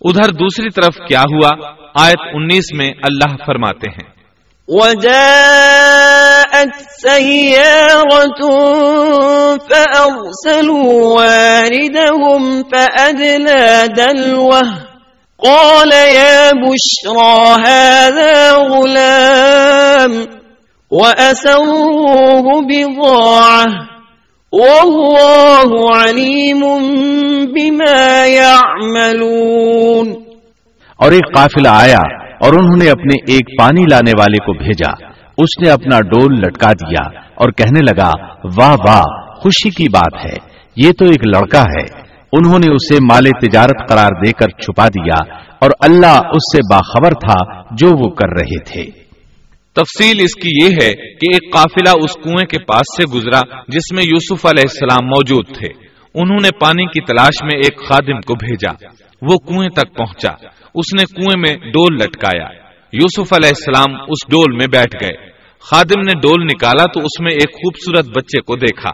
ادھر 0.00 0.32
دوسری 0.32 0.70
طرف 0.70 0.94
کیا 1.08 1.20
ہوا؟ 1.20 1.50
آیت 1.94 2.18
انیس 2.34 2.64
میں 2.74 2.90
اللہ 2.90 3.36
فرماتے 3.46 3.90
ہیں۔ 3.90 4.10
وجاءت 4.68 7.06
سيارة 7.06 8.48
فأرسلوا 9.70 11.20
واردهم 11.20 12.62
فأدلى 12.72 13.86
دلوه 13.96 14.68
قال 15.46 15.92
يا 15.92 16.52
بشرى 16.52 17.60
هذا 17.60 18.56
غلام۔ 18.56 20.37
وأسروه 20.90 22.60
بضاعة 22.60 23.72
والله 24.52 25.70
عليم 25.96 26.60
بما 27.54 28.26
يعملون 28.26 30.12
اور 30.96 31.12
ایک 31.12 31.34
قافلہ 31.34 31.68
آیا 31.68 31.98
اور 32.40 32.52
انہوں 32.52 32.76
نے 32.82 32.90
اپنے 32.90 33.32
ایک 33.32 33.60
پانی 33.60 33.84
لانے 33.90 34.12
والے 34.18 34.38
کو 34.38 34.52
بھیجا۔ 34.52 35.06
اس 35.38 35.62
نے 35.62 35.70
اپنا 35.70 36.00
ڈول 36.00 36.34
لٹکا 36.34 36.72
دیا 36.72 37.08
اور 37.34 37.48
کہنے 37.48 37.80
لگا، 37.80 38.10
واہ 38.44 38.76
واہ، 38.88 39.02
خوشی 39.40 39.70
کی 39.70 39.88
بات 39.88 40.26
ہے، 40.26 40.36
یہ 40.76 40.92
تو 40.98 41.04
ایک 41.04 41.26
لڑکا 41.26 41.62
ہے۔ 41.62 42.08
انہوں 42.32 42.58
نے 42.58 42.74
اسے 42.74 42.94
مال 42.94 43.24
تجارت 43.46 43.88
قرار 43.88 44.24
دے 44.26 44.32
کر 44.32 44.48
چھپا 44.48 44.88
دیا 44.88 45.34
اور 45.60 45.70
اللہ 45.80 46.18
اس 46.18 46.56
سے 46.56 46.58
باخبر 46.70 47.10
تھا 47.10 47.62
جو 47.70 47.88
وہ 47.88 48.10
کر 48.10 48.28
رہے 48.28 48.60
تھے۔ 48.60 49.07
تفصیل 49.78 50.16
اس 50.20 50.34
کی 50.34 50.66
یہ 50.66 50.70
ہے 50.82 50.92
کہ 50.94 51.26
ایک 51.32 51.52
قافلہ 51.52 51.90
اس 52.04 52.14
کنویں 52.14 52.46
کے 52.46 52.64
پاس 52.64 52.96
سے 52.96 53.04
گزرا 53.14 53.40
جس 53.68 53.92
میں 53.92 54.02
یوسف 54.02 54.46
علیہ 54.46 54.62
السلام 54.70 55.06
موجود 55.06 55.46
تھے۔ 55.46 55.88
انہوں 56.14 56.38
نے 56.42 56.48
پانی 56.60 56.86
کی 56.86 57.00
تلاش 57.00 57.42
میں 57.42 57.58
ایک 57.58 57.88
خادم 57.88 58.20
کو 58.20 58.34
بھیجا۔ 58.34 58.72
وہ 59.22 59.36
کنویں 59.48 59.68
تک 59.68 59.96
پہنچا۔ 59.96 60.32
اس 60.74 60.94
نے 60.94 61.04
کنویں 61.04 61.40
میں 61.40 61.70
ڈول 61.70 61.94
لٹکایا۔ 61.94 62.48
یوسف 62.92 63.32
علیہ 63.32 63.48
السلام 63.48 64.00
اس 64.08 64.30
ڈول 64.30 64.56
میں 64.56 64.66
بیٹھ 64.66 64.96
گئے۔ 65.02 65.30
خادم 65.60 66.00
نے 66.00 66.12
ڈول 66.12 66.44
نکالا 66.44 66.84
تو 66.92 67.00
اس 67.00 67.20
میں 67.20 67.32
ایک 67.32 67.52
خوبصورت 67.52 68.16
بچے 68.16 68.40
کو 68.40 68.56
دیکھا۔ 68.56 68.90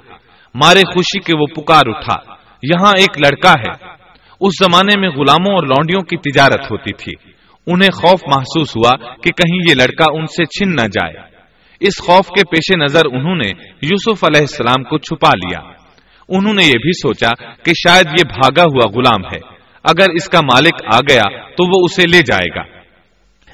مارے 0.54 0.80
خوشی 0.80 1.20
کے 1.20 1.36
وہ 1.36 1.46
پکار 1.46 1.82
اٹھا۔ 1.86 2.34
یہاں 2.62 2.92
ایک 2.98 3.18
لڑکا 3.18 3.52
ہے۔ 3.52 3.94
اس 4.40 4.52
زمانے 4.64 5.00
میں 5.00 5.08
غلاموں 5.08 5.52
اور 5.52 5.66
لونڈیوں 5.66 6.00
کی 6.00 6.16
تجارت 6.16 6.72
ہوتی 6.72 6.92
تھی۔ 6.92 7.33
انہیں 7.66 7.90
خوف 7.90 8.20
محسوس 8.36 8.76
ہوا 8.76 8.90
کہ 8.96 9.30
کہیں 9.30 9.70
یہ 9.70 9.74
لڑکا 9.74 10.04
ان 10.12 10.26
سے 10.26 10.44
چھن 10.44 10.70
نہ 10.70 10.86
جائے۔ 10.86 11.12
اس 11.80 12.02
خوف 12.02 12.28
کے 12.28 12.44
پیش 12.44 12.80
نظر 12.80 13.00
انہوں 13.12 13.36
نے 13.36 13.48
یوسف 13.82 14.24
علیہ 14.24 14.40
السلام 14.40 14.84
کو 14.84 14.98
چھپا 14.98 15.30
لیا۔ 15.36 15.60
انہوں 16.28 16.54
نے 16.54 16.64
یہ 16.64 16.70
بھی 16.70 16.92
سوچا 16.92 17.30
کہ 17.62 17.72
شاید 17.74 18.06
یہ 18.06 18.24
بھاگا 18.24 18.62
ہوا 18.62 18.90
غلام 18.94 19.24
ہے۔ 19.24 19.54
اگر 19.84 20.10
اس 20.10 20.28
کا 20.28 20.40
مالک 20.40 20.74
آ 20.94 20.98
گیا 21.00 21.22
تو 21.38 21.68
وہ 21.68 21.84
اسے 21.84 22.02
لے 22.02 22.18
جائے 22.18 22.48
گا۔ 22.48 22.62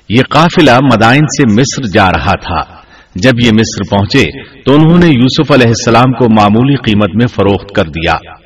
یہ 0.09 0.23
قافلہ 0.31 0.79
مدائن 0.93 1.21
سے 1.21 1.55
مصر 1.55 1.83
جا 1.95 2.09
رہا 2.09 2.33
تھا۔ 2.33 2.81
جب 3.15 3.33
یہ 3.45 3.51
مصر 3.53 3.97
پہنچے 3.97 4.45
تو 4.63 4.75
انہوں 4.75 4.99
نے 4.99 5.07
یوسف 5.07 5.51
علیہ 5.51 5.67
السلام 5.67 6.13
کو 6.13 6.25
معمولی 6.25 6.77
قیمت 6.77 7.09
میں 7.15 7.27
فروخت 7.27 7.75
کر 7.77 7.85
دیا۔ 7.85 8.40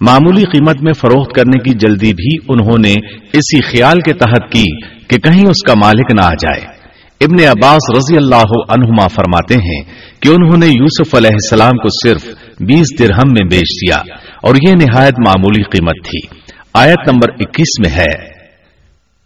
معمولی 0.00 0.44
قیمت 0.44 0.82
میں 0.82 0.92
فروخت 0.92 1.32
کرنے 1.32 1.58
کی 1.58 1.70
جلدی 1.70 2.14
بھی 2.14 2.36
انہوں 2.48 2.78
نے 2.78 2.92
اسی 3.32 3.62
خیال 3.62 4.00
کے 4.00 4.12
تحت 4.12 4.52
کی 4.52 4.84
کہ 4.84 5.16
کہیں 5.16 5.46
اس 5.46 5.62
کا 5.66 5.74
مالک 5.74 6.14
نہ 6.14 6.24
آ 6.24 6.30
جائے۔ 6.30 6.80
ابن 7.20 7.44
عباس 7.48 7.96
رضی 7.96 8.16
اللہ 8.16 8.72
عنہما 8.72 9.06
فرماتے 9.06 9.54
ہیں 9.54 9.84
کہ 10.20 10.28
انہوں 10.28 10.58
نے 10.58 10.66
یوسف 10.66 11.14
علیہ 11.14 11.30
السلام 11.32 11.72
کو 11.72 11.88
صرف 11.88 12.24
بیس 12.60 12.98
درہم 12.98 13.28
میں 13.28 13.48
بیچ 13.50 13.70
دیا 13.70 13.96
اور 14.42 14.54
یہ 14.54 14.72
نہایت 14.72 15.14
معمولی 15.26 15.62
قیمت 15.62 15.94
تھی۔ 16.04 16.40
آیت 16.74 17.08
نمبر 17.08 17.28
اکیس 17.40 17.78
میں 17.78 17.90
ہے۔ 17.90 18.30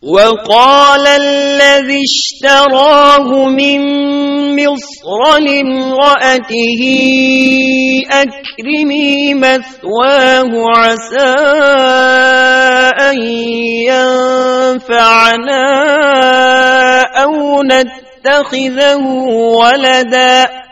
وقال 0.03 1.07
الذي 1.07 1.97
اشتراه 1.97 3.53
من 3.53 4.24
مصر 4.57 5.39
لامرأته 5.41 6.83
أكرمي 8.11 9.35
مثواه 9.35 10.51
عسى 10.77 11.35
أن 13.01 13.19
ينفعنا 14.75 15.65
أو 17.23 17.63
نتخذه 17.63 19.07
ولداً 19.61 20.64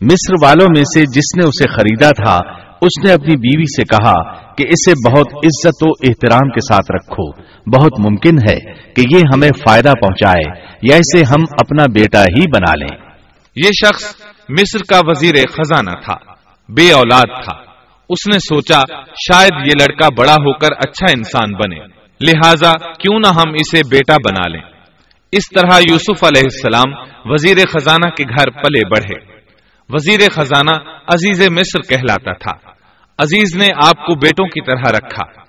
مصر 0.00 0.44
والوں 0.44 0.66
میں 0.76 0.82
سے 0.82 1.00
جس 1.00 1.36
نے 1.36 1.44
اسے 1.44 1.68
خریدا 1.68 2.10
تھا، 2.10 2.36
اس 2.80 3.04
نے 3.04 3.12
اپنی 3.12 3.36
بیوی 3.36 3.64
سے 3.64 3.84
کہا 3.84 4.32
کہ 4.54 4.64
اسے 4.68 5.10
بہت 5.10 5.26
عزت 5.34 5.86
و 5.86 5.90
احترام 5.90 6.50
کے 6.50 6.60
ساتھ 6.60 6.92
رکھو۔ 6.92 7.32
بہت 7.76 8.00
ممکن 8.00 8.36
ہے 8.50 8.74
کہ 8.94 9.16
یہ 9.16 9.22
ہمیں 9.34 9.48
فائدہ 9.68 9.92
پہنچائے، 10.00 10.60
یا 10.82 10.96
اسے 10.96 11.24
ہم 11.24 11.42
اپنا 11.52 11.84
بیٹا 11.86 12.20
ہی 12.20 12.42
بنا 12.50 12.78
لیں۔ 12.78 12.98
یہ 13.56 13.70
شخص 13.84 14.16
مصر 14.48 14.78
کا 14.88 15.00
وزیر 15.06 15.34
خزانہ 15.34 16.00
تھا، 16.04 16.14
بے 16.68 16.92
اولاد 16.92 17.44
تھا۔ 17.44 17.54
اس 18.08 18.28
نے 18.32 18.38
سوچا، 18.38 18.80
شاید 19.02 19.52
یہ 19.66 19.72
لڑکا 19.80 20.08
بڑا 20.18 20.32
ہو 20.32 20.52
کر 20.52 20.68
اچھا 20.72 21.06
انسان 21.16 21.54
بنے۔ 21.54 21.86
لہذا 22.20 22.72
کیوں 22.72 23.18
نہ 23.18 23.28
ہم 23.28 23.52
اسے 23.54 23.80
بیٹا 23.90 24.14
بنا 24.14 24.48
لیں۔ 24.48 24.62
اس 25.32 25.42
طرح 25.54 25.80
یوسف 25.90 26.24
علیہ 26.24 26.42
السلام 26.44 27.08
وزیر 27.24 27.56
خزانہ 27.56 28.10
کے 28.10 28.24
گھر 28.24 28.50
پلے 28.50 28.88
بڑھے۔ 28.88 29.37
وزیر 29.90 30.18
خزانہ 30.30 30.90
عزیز 31.06 31.48
مصر 31.48 31.80
کہلاتا 31.80 32.32
تھا۔ 32.32 32.70
عزیز 33.18 33.56
نے 33.56 33.68
آپ 33.84 34.06
کو 34.06 34.14
بیٹوں 34.14 34.46
کی 34.46 34.60
طرح 34.60 34.90
رکھا۔ 34.90 35.42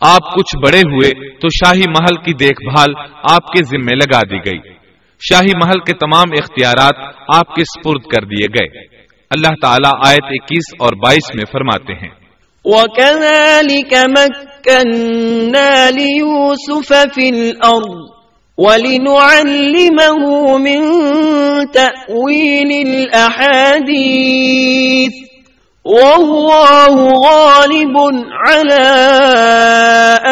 آپ 0.00 0.34
کچھ 0.34 0.56
بڑے 0.66 0.78
ہوئے 0.78 1.30
تو 1.36 1.48
شاہی 1.48 1.82
محل 1.88 2.16
کی 2.16 2.32
دیکھ 2.32 2.74
بھال 2.74 2.94
آپ 3.30 3.46
کے 3.46 3.64
ذمے 3.64 3.94
لگا 3.94 4.20
دی 4.30 4.36
گئی۔ 4.36 4.72
شاہی 5.20 5.56
محل 5.64 5.80
کے 5.80 5.92
تمام 5.92 6.26
اختیارات 6.32 7.14
آپ 7.34 7.54
کے 7.54 7.62
سپرد 7.64 8.02
کر 8.02 8.24
دیے 8.24 8.46
گئے۔ 8.46 8.84
اللہ 9.30 9.54
تعالیٰ 9.62 9.92
آیت 10.06 10.24
اکیس 10.24 10.74
اور 10.78 10.92
بائیس 10.92 11.34
میں 11.34 11.44
فرماتے 11.52 11.94
ہیں۔ 11.94 12.08
وَكَذَلِكَ 12.64 13.96
مَكَّنَّا 14.08 15.90
لِيُوسُفَ 15.90 16.94
فِي 16.94 17.28
الْأَرْضِ۔ 17.28 18.21
وَلِنُعَلِّمَهُ 18.58 20.22
مِن 20.58 20.82
تَأْوِيلِ 21.72 22.86
الْأَحَادِيثِ. 22.86 25.12
والله 25.84 26.94
غالب 27.26 27.96
على 28.46 28.86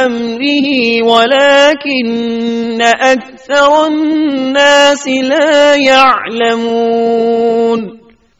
أمره، 0.07 0.69
ولكن 1.03 2.83
أكثر 2.83 3.87
الناس 3.87 5.09
لا 5.09 5.75
يعلمون. 5.75 7.81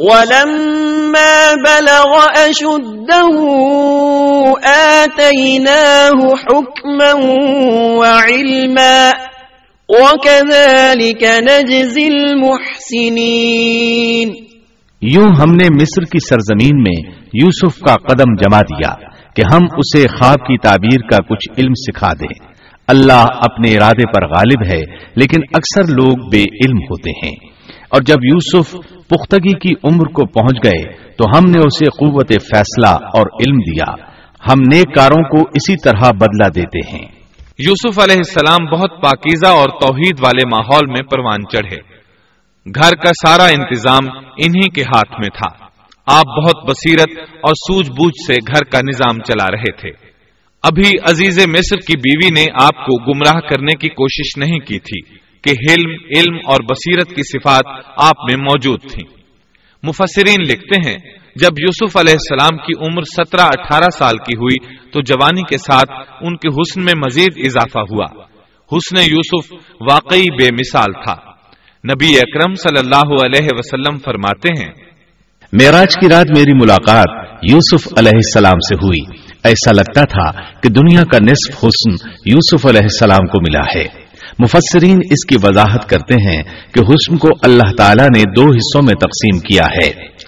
ولما 0.01 1.55
بلغ 1.55 2.27
أشده، 2.49 3.37
آتيناه 4.65 6.37
حكما 6.37 7.13
وعلما 7.99 9.13
وكذلك 9.91 11.23
نجزي 11.23 12.07
المحسنين۔ 12.07 14.33
یوں 15.01 15.23
ہم 15.23 15.53
نے 15.53 15.75
مصر 15.75 16.03
کی 16.03 16.29
سرزمین 16.29 16.83
میں 16.83 17.13
یوسف 17.35 17.79
کا 17.79 17.97
قدم 17.97 18.35
جما 18.35 18.61
دیا 18.61 18.95
کہ 19.37 19.43
ہم 19.55 19.61
اسے 19.77 20.07
خواب 20.07 20.39
کی 20.39 20.59
تعبیر 20.59 21.11
کا 21.11 21.17
کچھ 21.17 21.59
علم 21.59 21.75
سکھا 21.75 22.13
دیں۔ 22.13 22.47
اللہ 22.89 23.27
اپنے 23.37 23.77
ارادے 23.77 24.13
پر 24.13 24.27
غالب 24.27 24.73
ہے، 24.73 24.81
لیکن 25.17 25.41
اکثر 25.55 25.93
لوگ 25.93 26.17
بے 26.33 26.43
علم 26.43 26.79
ہوتے 26.79 27.11
ہیں۔ 27.11 27.35
اور 27.91 28.03
جب 28.03 28.25
یوسف 28.25 28.77
پختگی 29.09 29.59
کی 29.59 29.75
عمر 29.85 30.05
کو 30.05 30.27
پہنچ 30.27 30.65
گئے، 30.65 30.93
تو 30.93 31.39
ہم 31.39 31.51
نے 31.51 31.67
اسے 31.67 31.85
قوت 31.85 32.29
فیصلہ 32.29 32.87
اور 32.87 33.21
علم 33.21 33.59
دیا۔ 33.59 33.95
ہم 34.53 34.59
نیک 34.73 34.95
کاروں 34.95 35.23
کو 35.23 35.51
اسی 35.55 35.77
طرح 35.77 36.11
بدلہ 36.11 36.47
دیتے 36.55 36.93
ہیں۔ 36.93 37.20
یوسف 37.69 37.99
علیہ 37.99 38.17
السلام 38.17 38.65
بہت 38.65 39.03
پاکیزہ 39.03 39.47
اور 39.47 39.67
توحید 39.67 40.21
والے 40.21 40.47
ماحول 40.47 40.87
میں 40.87 41.03
پروان 41.03 41.41
چڑھے۔ 41.53 41.77
گھر 42.75 42.91
کا 42.91 43.11
سارا 43.27 43.45
انتظام 43.45 44.09
انہی 44.39 44.71
کے 44.71 44.83
ہاتھ 44.83 45.13
میں 45.13 45.29
تھا۔ 45.29 45.65
آپ 46.07 46.25
بہت 46.25 46.69
بصیرت 46.69 47.19
اور 47.21 47.53
سوجھ 47.55 47.91
بوجھ 47.91 48.27
سے 48.27 48.33
گھر 48.33 48.65
کا 48.65 48.79
نظام 48.79 49.23
چلا 49.23 49.47
رہے 49.57 49.73
تھے۔ 49.73 49.89
ابھی 50.63 50.91
عزیز 51.11 51.39
مصر 51.39 51.77
کی 51.87 51.97
بیوی 51.97 52.41
نے 52.41 52.53
آپ 52.63 52.77
کو 52.77 53.13
گمراہ 53.13 53.41
کرنے 53.41 53.77
کی 53.77 53.89
کوشش 53.89 54.39
نہیں 54.39 54.59
کی 54.59 54.79
تھی 54.79 55.17
کہ 55.43 55.51
حلم، 55.51 55.91
علم 55.91 56.37
اور 56.47 56.59
بصیرت 56.63 57.09
کی 57.09 57.23
صفات 57.23 57.85
آپ 57.97 58.17
میں 58.25 58.37
موجود 58.37 58.81
تھیں۔ 58.81 59.17
مفسرین 59.83 60.43
لکھتے 60.43 60.91
ہیں 60.91 61.20
جب 61.37 61.51
یوسف 61.59 61.97
علیہ 61.97 62.13
السلام 62.13 62.59
کی 62.59 62.87
عمر 62.87 63.03
سترہ 63.03 63.41
اٹھارہ 63.41 63.91
سال 63.99 64.17
کی 64.17 64.37
ہوئی 64.37 64.75
تو 64.91 65.01
جوانی 65.01 65.43
کے 65.43 65.57
ساتھ 65.57 65.91
ان 66.21 66.37
کے 66.37 66.49
حسن 66.49 66.85
میں 66.85 66.93
مزید 66.97 67.47
اضافہ 67.47 67.79
ہوا۔ 67.79 68.23
حسن 68.73 68.97
یوسف 68.97 69.53
واقعی 69.91 70.31
بے 70.31 70.49
مثال 70.53 70.93
تھا۔ 70.93 71.15
نبی 71.95 72.19
اکرم 72.19 72.55
صلی 72.55 72.79
اللہ 72.79 73.25
علیہ 73.25 73.49
وسلم 73.53 73.99
فرماتے 73.99 74.49
ہیں، 74.61 74.73
معراج 75.53 75.95
کی 76.01 76.09
رات 76.09 76.27
میری 76.39 76.55
ملاقات 76.55 77.35
یوسف 77.51 77.89
علیہ 77.99 78.13
السلام 78.15 78.59
سے 78.59 78.75
ہوئی۔ 78.75 79.19
ایسا 79.45 79.73
لگتا 79.73 80.05
تھا 80.05 80.41
کہ 80.61 80.69
دنیا 80.69 81.03
کا 81.03 81.19
نصف 81.23 81.65
حسن 81.65 82.11
یوسف 82.27 82.67
علیہ 82.67 82.81
السلام 82.81 83.27
کو 83.27 83.41
ملا 83.41 83.81
ہے۔ 83.81 84.11
مفسرین 84.39 84.99
اس 85.11 85.27
کی 85.27 85.37
وضاحت 85.43 85.89
کرتے 85.89 86.15
ہیں 86.15 86.43
کہ 86.75 86.81
حسن 86.81 87.17
کو 87.17 87.29
اللہ 87.43 87.73
تعالیٰ 87.77 88.07
نے 88.17 88.23
دو 88.37 88.43
حصوں 88.43 88.83
میں 88.83 88.95
تقسیم 88.95 89.39
کیا 89.39 89.63
ہے۔ 89.63 90.20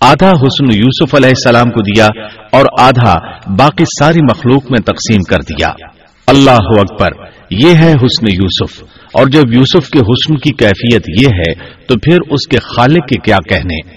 آدھا 0.00 0.30
حسن 0.30 0.72
یوسف 0.74 1.14
علیہ 1.14 1.28
السلام 1.28 1.70
کو 1.70 1.82
دیا 1.82 2.06
اور 2.52 2.64
آدھا 2.80 3.14
باقی 3.58 3.84
ساری 3.84 4.18
مخلوق 4.22 4.64
میں 4.70 4.78
تقسیم 4.78 5.20
کر 5.30 5.38
دیا۔ 5.38 5.68
اللہ 6.26 6.50
اکبر، 6.50 7.08
یہ 7.50 7.74
ہے 7.74 7.92
حسن 7.92 8.26
یوسف۔ 8.32 8.82
اور 9.12 9.26
جب 9.26 9.52
یوسف 9.52 9.88
کے 9.88 9.98
حسن 9.98 10.36
کی 10.36 10.54
کیفیت 10.54 11.02
یہ 11.22 11.26
ہے، 11.38 11.52
تو 11.86 11.94
پھر 11.98 12.18
اس 12.30 12.48
کے 12.48 12.56
خالق 12.56 13.08
کے 13.08 13.20
کیا 13.20 13.36
کہنے؟ 13.48 13.90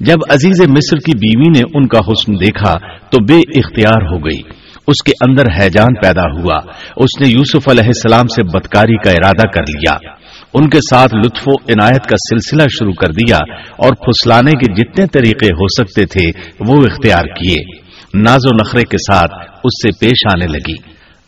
جب 0.00 0.16
عزیز 0.30 0.60
مصر 0.60 0.96
کی 0.96 1.16
بیوی 1.18 1.60
نے 1.60 1.78
ان 1.78 1.86
کا 1.88 1.98
حسن 1.98 2.34
دیکھا، 2.34 2.74
تو 2.96 3.24
بے 3.24 3.38
اختیار 3.38 4.02
ہو 4.12 4.18
گئی۔ 4.18 4.64
اس 4.88 5.02
کے 5.04 5.12
اندر 5.28 5.44
حیجان 5.60 5.94
پیدا 5.94 6.22
ہوا۔ 6.22 6.56
اس 6.96 7.20
نے 7.20 7.28
یوسف 7.28 7.68
علیہ 7.68 7.84
السلام 7.84 8.26
سے 8.26 8.42
بدکاری 8.42 8.96
کا 8.96 9.10
ارادہ 9.10 9.46
کر 9.46 9.62
لیا۔ 9.62 10.14
ان 10.54 10.68
کے 10.68 10.78
ساتھ 10.78 11.14
لطف 11.14 11.42
و 11.46 11.52
عنایت 11.52 12.06
کا 12.06 12.16
سلسلہ 12.16 12.62
شروع 12.62 12.92
کر 12.92 13.12
دیا 13.12 13.36
اور 13.76 13.94
پھسلانے 13.94 14.50
کے 14.50 14.74
جتنے 14.74 15.06
طریقے 15.06 15.46
ہو 15.46 15.66
سکتے 15.68 16.06
تھے 16.06 16.40
وہ 16.68 16.82
اختیار 16.82 17.24
کیے۔ 17.24 17.84
ناز 18.14 18.40
و 18.44 18.54
نخرے 18.54 18.82
کے 18.82 18.96
ساتھ 18.96 19.34
اس 19.64 19.82
سے 19.82 19.98
پیش 20.00 20.26
آنے 20.34 20.46
لگی۔ 20.46 20.76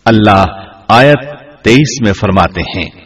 اللہ 0.05 0.45
آیت 0.89 1.25
تیئیس 1.65 2.03
میں 2.05 2.13
فرماتے 2.13 2.61
ہیں۔ 2.61 3.06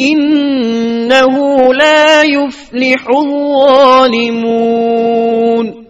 لا 0.00 2.22
يفلح 2.22 3.04
الظالمون 3.16 5.82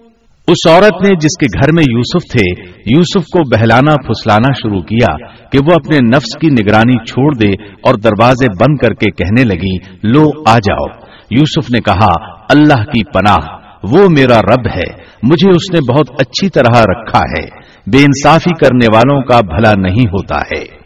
اس 0.48 0.70
عورت 0.70 0.94
نے 1.02 1.08
جس 1.08 1.36
کے 1.40 1.46
گھر 1.46 1.72
میں 1.72 1.82
یوسف 1.90 2.32
تھے، 2.32 2.62
یوسف 2.96 3.24
کو 3.24 3.48
بہلانا 3.48 4.06
پھسلانا 4.06 4.52
شروع 4.52 4.82
کیا 4.82 5.48
کہ 5.48 5.58
وہ 5.58 5.74
اپنے 5.74 6.16
نفس 6.16 6.38
کی 6.38 6.46
نگرانی 6.46 7.04
چھوڑ 7.04 7.34
دے 7.34 7.62
اور 7.62 7.94
دروازے 7.94 8.46
بند 8.60 8.76
کر 8.76 8.94
کے 8.94 9.10
کہنے 9.10 9.44
لگی، 9.44 9.76
لو، 10.02 10.48
آ 10.48 10.58
جاؤ. 10.58 10.86
یوسف 11.30 11.70
نے 11.70 11.80
کہا، 11.80 12.42
اللہ 12.48 12.84
کی 12.84 13.04
پناہ، 13.04 13.58
وہ 13.82 14.10
میرا 14.10 14.38
رب 14.38 14.76
ہے، 14.76 14.92
مجھے 15.22 15.48
اس 15.48 15.74
نے 15.74 15.92
بہت 15.92 16.20
اچھی 16.20 16.48
طرح 16.48 16.82
رکھا 16.82 17.18
ہے، 17.18 17.46
بے 17.86 17.98
انصافی 17.98 18.50
کرنے 18.50 18.86
والوں 18.94 19.22
کا 19.22 19.40
بھلا 19.40 19.72
نہیں 19.78 20.02
ہوتا 20.08 20.36
ہے. 20.36 20.81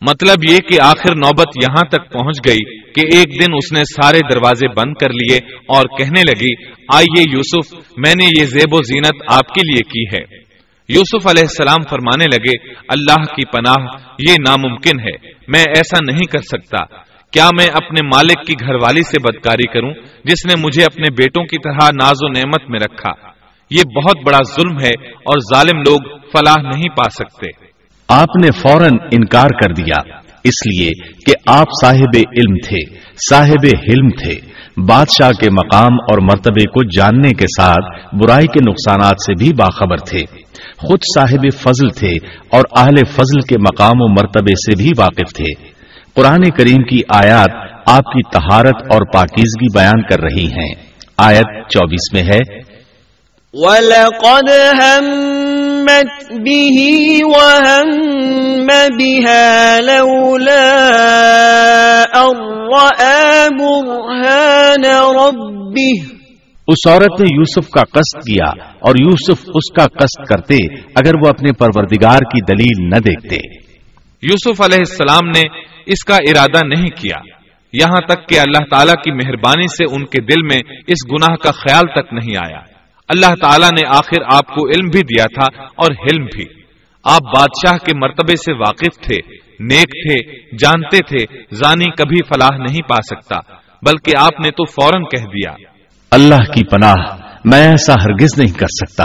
مطلب 0.00 0.50
یہ 0.50 0.58
کہ 0.58 0.82
آخر 0.82 1.16
نوبت 1.16 1.48
یہاں 1.62 1.88
تک 1.88 2.12
پہنچ 2.12 2.36
گئی 2.48 2.78
کہ 2.92 3.16
ایک 3.16 3.40
دن 3.40 3.52
اس 3.54 3.72
نے 3.72 3.80
سارے 3.80 4.18
دروازے 4.18 4.68
بند 4.68 4.94
کر 4.94 5.08
لیے 5.10 5.36
اور 5.54 5.98
کہنے 5.98 6.20
لگی، 6.20 6.70
آئیے 6.94 7.24
یوسف، 7.32 7.74
میں 7.96 8.14
نے 8.20 8.24
یہ 8.40 8.44
زیب 8.44 8.74
و 8.74 8.82
زینت 8.82 9.22
آپ 9.32 9.54
کے 9.54 9.60
لیے 9.66 9.82
کی 9.82 10.16
ہے۔ 10.16 10.46
یوسف 10.88 11.26
علیہ 11.26 11.42
السلام 11.42 11.82
فرمانے 11.90 12.24
لگے، 12.24 12.72
اللہ 12.88 13.22
کی 13.24 13.46
پناہ 13.46 13.86
یہ 14.28 14.34
ناممکن 14.48 15.00
ہے، 15.00 15.34
میں 15.48 15.60
ایسا 15.60 16.12
نہیں 16.12 16.26
کر 16.26 16.38
سکتا۔ 16.38 16.84
کیا 17.30 17.48
میں 17.58 17.66
اپنے 17.66 18.06
مالک 18.14 18.46
کی 18.46 18.54
گھر 18.60 18.74
والی 18.74 19.02
سے 19.02 19.22
بدکاری 19.22 19.72
کروں، 19.72 19.94
جس 20.24 20.46
نے 20.46 20.60
مجھے 20.60 20.84
اپنے 20.84 21.10
بیٹوں 21.10 21.44
کی 21.44 21.58
طرح 21.58 21.88
ناز 22.02 22.16
و 22.22 22.28
نعمت 22.28 22.70
میں 22.70 22.80
رکھا؟ 22.80 23.28
یہ 23.70 23.82
بہت 23.96 24.16
بڑا 24.26 24.38
ظلم 24.56 24.78
ہے 24.78 25.08
اور 25.12 25.38
ظالم 25.54 25.78
لوگ 25.78 26.18
فلاح 26.32 26.62
نہیں 26.62 26.88
پا 26.88 27.10
سکتے۔ 27.10 27.65
آپ 28.08 28.36
نے 28.44 28.50
فوراً 28.50 28.90
انکار 29.12 29.48
کر 29.48 29.74
دیا، 29.74 30.18
اس 30.44 30.66
لیے 30.66 30.90
کہ 31.26 31.32
آپ 31.46 31.66
صاحب 31.82 32.16
علم 32.16 32.54
تھے، 32.68 32.98
صاحب 33.30 33.66
حلم 33.66 34.08
تھے۔ 34.08 34.56
بادشاہ 34.88 35.30
کے 35.30 35.50
مقام 35.50 35.92
اور 35.94 36.18
مرتبے 36.18 36.68
کو 36.68 36.84
جاننے 36.84 37.28
کے 37.28 37.44
ساتھ 37.44 38.14
برائی 38.14 38.46
کے 38.46 38.70
نقصانات 38.70 39.14
سے 39.26 39.32
بھی 39.32 39.52
باخبر 39.52 39.96
تھے۔ 39.96 40.20
خود 40.76 40.98
صاحب 41.14 41.46
فضل 41.58 41.88
تھے 41.90 42.12
اور 42.50 42.62
اہل 42.76 43.04
فضل 43.04 43.40
کے 43.40 43.54
مقام 43.58 43.96
و 43.96 44.08
مرتبے 44.08 44.54
سے 44.54 44.82
بھی 44.82 44.90
واقف 44.98 45.32
تھے۔ 45.34 45.64
قرآن 46.14 46.50
کریم 46.50 46.82
کی 46.82 47.00
آیات 47.08 47.50
آپ 47.86 48.04
کی 48.04 48.22
تہارت 48.22 48.92
اور 48.92 49.00
پاکیزگی 49.12 49.78
بیان 49.78 50.02
کر 50.02 50.20
رہی 50.20 50.46
ہیں۔ 50.46 50.74
آیت 51.18 51.68
چوبیس 51.68 52.12
میں 52.12 52.22
ہے۔ 52.22 52.58
وَلَقَدْ 53.52 54.50
هَمَّتْ 55.86 56.32
بِهِ 56.32 56.84
وَهَمَّ 57.22 58.66
بِهَا 58.98 59.80
لَوْلَا 59.80 60.82
أَرَّآ 62.16 63.46
بُرْهَانَ 63.58 64.86
رَبِّهِ 65.20 66.16
اس 66.68 66.86
عورت 66.86 67.20
نے 67.20 67.36
یوسف 67.36 67.70
کا 67.70 67.80
قصد 67.80 68.20
کیا 68.20 68.64
اور 68.78 68.94
یوسف 69.00 69.42
اس 69.54 69.72
کا 69.72 69.84
قصد 69.84 70.24
کرتے 70.24 70.56
اگر 70.74 71.14
وہ 71.14 71.28
اپنے 71.28 71.52
پروردگار 71.52 72.18
کی 72.18 72.40
دلیل 72.40 72.88
نہ 72.88 72.96
دیکھتے۔ 72.96 73.36
یوسف 74.22 74.60
علیہ 74.60 74.78
السلام 74.78 75.28
نے 75.28 75.42
اس 75.86 76.04
کا 76.04 76.16
ارادہ 76.16 76.66
نہیں 76.66 76.90
کیا۔ 76.90 77.16
یہاں 77.72 78.00
تک 78.00 78.28
کہ 78.28 78.40
اللہ 78.40 78.64
تعالی 78.70 78.92
کی 78.92 79.10
مہربانی 79.12 79.68
سے 79.68 79.94
ان 79.94 80.06
کے 80.06 80.20
دل 80.20 80.42
میں 80.42 80.60
اس 80.86 81.10
گناہ 81.12 81.36
کا 81.36 81.50
خیال 81.50 82.02
تک 82.02 82.12
نہیں 82.12 82.36
آیا۔ 82.36 82.75
اللہ 83.08 83.34
تعالیٰ 83.40 83.68
نے 83.68 83.88
آخر 83.88 84.22
آپ 84.34 84.46
کو 84.46 84.68
علم 84.68 84.88
بھی 84.88 85.00
دیا 85.00 85.24
تھا 85.24 85.64
اور 85.64 85.90
حلم 85.90 86.24
بھی۔ 86.24 86.44
آپ 87.04 87.22
بادشاہ 87.22 87.78
کے 87.78 87.92
مرتبے 87.96 88.36
سے 88.36 88.52
واقف 88.52 89.00
تھے، 89.02 89.16
نیک 89.60 89.88
تھے، 89.88 90.40
جانتے 90.56 90.98
تھے، 90.98 91.42
زانی 91.52 91.90
کبھی 91.90 92.22
فلاح 92.22 92.56
نہیں 92.58 92.88
پا 92.88 92.94
سکتا، 92.94 93.36
بلکہ 93.82 94.12
آپ 94.18 94.40
نے 94.40 94.50
تو 94.50 94.64
فوراً 94.64 95.02
کہہ 95.02 95.24
دیا۔ 95.24 95.54
اللہ 96.10 96.52
کی 96.54 96.64
پناہ 96.64 96.94
میں 97.44 97.66
ایسا 97.66 97.94
ہرگز 98.04 98.38
نہیں 98.38 98.58
کر 98.58 98.66
سکتا۔ 98.66 99.04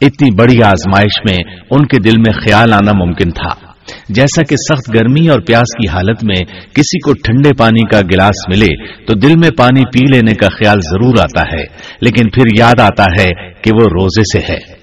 اتنی 0.00 0.34
بڑی 0.34 0.62
آزمائش 0.62 1.20
میں 1.30 1.54
ان 1.70 1.86
کے 1.86 1.98
دل 1.98 2.18
میں 2.18 2.32
خیال 2.32 2.72
آنا 2.72 2.92
ممکن 3.04 3.30
تھا۔ 3.30 3.65
جیسا 4.08 4.42
کہ 4.42 4.56
سخت 4.56 4.94
گرمی 4.94 5.28
اور 5.28 5.40
پیاس 5.40 5.62
کی 5.62 5.88
حالت 5.88 6.24
میں 6.24 6.44
کسی 6.74 6.98
کو 6.98 7.12
ٹھنڈے 7.12 7.50
پانی 7.58 7.88
کا 7.88 8.00
گلاس 8.00 8.56
ملے 8.56 9.04
تو 9.06 9.14
دل 9.14 9.32
میں 9.36 9.50
پانی 9.58 9.82
پی 9.84 10.14
لینے 10.14 10.34
کا 10.34 10.46
خیال 10.46 10.76
ضرور 10.80 11.14
آتا 11.20 11.42
ہے، 11.56 11.64
لیکن 12.00 12.28
پھر 12.28 12.58
یاد 12.58 12.80
آتا 12.80 13.04
ہے 13.04 13.50
کہ 13.62 13.70
وہ 13.74 13.84
روزے 13.84 14.38
سے 14.38 14.52
ہے۔ 14.52 14.76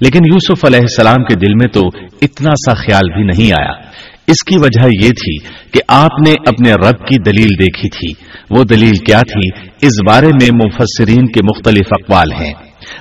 لیکن 0.00 0.20
یوسف 0.32 0.64
علیہ 0.64 0.80
السلام 0.80 1.24
کے 1.24 1.34
دل 1.34 1.54
میں 1.54 1.68
تو 1.68 1.80
اتنا 2.22 2.50
سا 2.50 2.74
خیال 2.74 3.12
بھی 3.12 3.22
نہیں 3.22 3.52
آیا۔ 3.60 3.72
اس 4.28 4.44
کی 4.44 4.58
وجہ 4.58 5.04
یہ 5.04 5.10
تھی 5.10 5.38
کہ 5.70 5.80
آپ 5.88 6.26
نے 6.26 6.32
اپنے 6.46 6.72
رب 6.72 7.06
کی 7.06 7.22
دلیل 7.22 7.48
دیکھی 7.48 7.88
تھی۔ 7.88 8.24
وہ 8.50 8.64
دلیل 8.64 8.96
کیا 8.96 9.20
تھی؟ 9.20 9.66
اس 9.86 9.92
بارے 10.06 10.26
میں 10.26 10.48
مفسرین 10.64 11.26
کے 11.26 11.40
مختلف 11.44 11.86
اقوال 11.90 12.32
ہیں۔ 12.32 12.52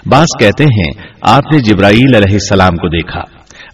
بعض 0.06 0.26
کہتے 0.40 0.64
ہیں، 0.64 0.92
آپ 1.22 1.54
نے 1.54 1.60
جبرائیل 1.60 2.16
علیہ 2.16 2.34
السلام 2.34 2.76
کو 2.76 2.88
دیکھا۔ 2.88 3.22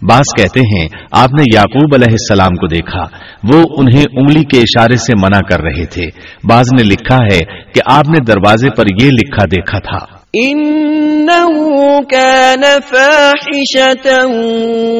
بعض 0.08 0.18
کہتے 0.18 0.60
ہیں 0.60 0.88
آپ 1.12 1.32
نے 1.32 1.42
یعقوب 1.54 1.94
علیہ 1.94 2.10
السلام 2.10 2.48
کو 2.48 2.66
دیکھا۔ 2.66 3.04
وہ 3.44 3.62
انہیں 3.76 4.04
انگلی 4.12 4.44
کے 4.44 4.60
اشارے 4.60 4.96
سے 4.96 5.12
منع 5.22 5.38
کر 5.38 5.60
رہے 5.60 5.86
تھے۔ 5.86 6.06
بعض 6.44 6.64
نے 6.78 6.82
لکھا 6.82 7.16
ہے 7.16 7.40
کہ 7.74 7.80
آپ 7.86 8.08
نے 8.08 8.24
دروازے 8.24 8.70
پر 8.70 8.84
یہ 9.02 9.10
لکھا 9.10 9.44
دیکھا 9.44 9.78
تھا۔ 9.78 10.22
إنه 10.48 11.70
كان 12.10 12.62
فاحشة 12.90 14.10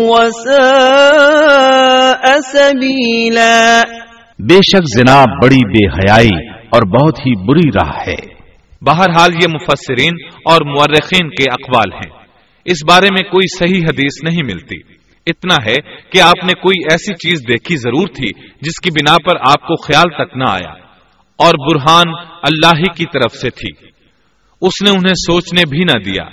وساء 0.09 2.37
سبيلا۔ 2.53 3.83
بے 4.39 4.55
شک 4.55 4.99
زنا 4.99 5.25
بڑی 5.45 5.57
بے 5.57 5.87
حیائی 5.87 6.49
اور 6.49 6.83
بہت 6.83 7.19
ہی 7.19 7.45
بری 7.45 7.69
راہ 7.69 8.09
ہے۔ 8.09 8.27
بہرحال 8.81 9.35
یہ 9.35 9.47
مفسرین 9.55 10.13
اور 10.45 10.67
مورخین 10.67 11.29
کے 11.29 11.53
اقوال 11.53 11.93
ہیں۔ 11.93 12.22
اس 12.65 12.79
بارے 12.89 13.07
میں 13.13 13.31
کوئی 13.31 13.59
صحیح 13.59 13.85
حدیث 13.85 14.25
نہیں 14.25 14.45
ملتی۔ 14.45 14.93
اتنا 15.27 15.55
ہے 15.67 15.75
کہ 16.11 16.21
آپ 16.21 16.45
نے 16.45 16.53
کوئی 16.53 16.85
ایسی 16.91 17.15
چیز 17.15 17.43
دیکھی 17.49 17.77
ضرور 17.77 18.09
تھی 18.09 18.29
جس 18.61 18.83
کی 18.83 18.91
بنا 18.91 19.17
پر 19.25 19.37
آپ 19.37 19.55
کو 19.55 19.77
خیال 19.77 20.03
تک 20.03 20.37
نہ 20.37 20.45
آیا۔ 20.49 20.75
اور 21.37 21.55
برہان 21.55 22.07
اللہ 22.43 22.79
ہی 22.79 22.85
کی 22.97 23.05
طرف 23.05 23.35
سے 23.35 23.51
تھی۔ 23.51 23.87
اس 24.61 24.83
نے 24.83 24.91
انہیں 24.91 25.15
سوچنے 25.15 25.63
بھی 25.71 25.79
نہ 25.79 26.05
دیا۔ 26.05 26.25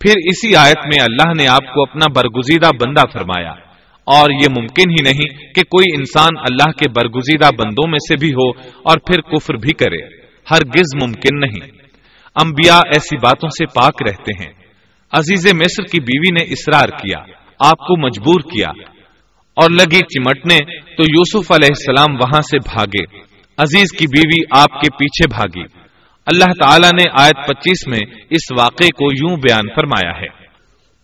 پھر 0.00 0.12
اسی 0.16 0.56
آیت 0.56 0.76
میں 0.76 1.02
اللہ 1.02 1.42
نے 1.42 1.48
آپ 1.48 1.74
کو 1.74 1.82
اپنا 1.82 2.06
برگزیدہ 2.14 2.66
بندہ 2.66 3.02
فرمایا۔ 3.12 3.65
اور 4.06 4.30
یہ 4.30 4.48
ممکن 4.60 4.90
ہی 4.90 5.02
نہیں 5.02 5.52
کہ 5.54 5.62
کوئی 5.62 5.98
انسان 5.98 6.38
اللہ 6.38 6.70
کے 6.70 6.90
برگزیدہ 6.90 7.46
بندوں 7.58 7.90
میں 7.90 7.98
سے 7.98 8.16
بھی 8.16 8.32
ہو 8.32 8.50
اور 8.60 8.98
پھر 8.98 9.20
کفر 9.20 9.54
بھی 9.54 9.72
کرے، 9.72 10.04
ہرگز 10.50 11.02
ممکن 11.02 11.40
نہیں۔ 11.40 11.76
انبیاء 12.42 12.78
ایسی 12.78 13.16
باتوں 13.16 13.48
سے 13.48 13.66
پاک 13.66 14.02
رہتے 14.08 14.44
ہیں۔ 14.44 14.52
عزیز 15.12 15.46
مصر 15.46 15.82
کی 15.82 16.00
بیوی 16.00 16.44
نے 16.44 16.52
اصرار 16.52 16.88
کیا، 16.88 17.18
آپ 17.60 17.78
کو 17.78 18.06
مجبور 18.06 18.40
کیا۔ 18.40 18.68
اور 19.54 19.70
لگی 19.70 19.98
چمٹنے 19.98 20.56
تو 20.96 21.02
یوسف 21.02 21.52
علیہ 21.52 21.68
السلام 21.68 22.14
وہاں 22.14 22.40
سے 22.40 22.58
بھاگے۔ 22.58 23.20
عزیز 23.58 23.98
کی 23.98 24.06
بیوی 24.06 24.60
آپ 24.60 24.80
کے 24.80 24.96
پیچھے 24.98 25.34
بھاگی۔ 25.34 25.64
اللہ 26.26 26.44
تعالیٰ 26.44 26.90
نے 26.92 27.22
آیت 27.22 27.48
پچیس 27.48 27.86
میں 27.86 28.14
اس 28.30 28.60
واقعے 28.60 28.88
کو 28.88 29.04
یوں 29.04 29.36
بیان 29.36 29.74
فرمایا 29.74 30.20
ہے۔ 30.20 30.45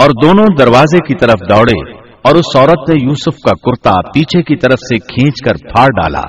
اور 0.00 0.10
دونوں 0.22 0.46
دروازے 0.58 0.98
کی 0.98 1.14
طرف 1.14 1.34
دوڑے 1.48 1.90
اور 2.24 2.34
اس 2.34 2.56
عورت 2.56 2.90
نے 2.90 3.04
یوسف 3.04 3.36
کا 3.36 3.52
کرتا 3.54 3.90
پیچھے 3.90 4.42
کی 4.42 4.56
طرف 4.56 4.78
سے 4.78 4.98
کھینچ 4.98 5.34
کر 5.44 5.68
پھاڑ 5.70 5.86
ڈالا 5.86 6.22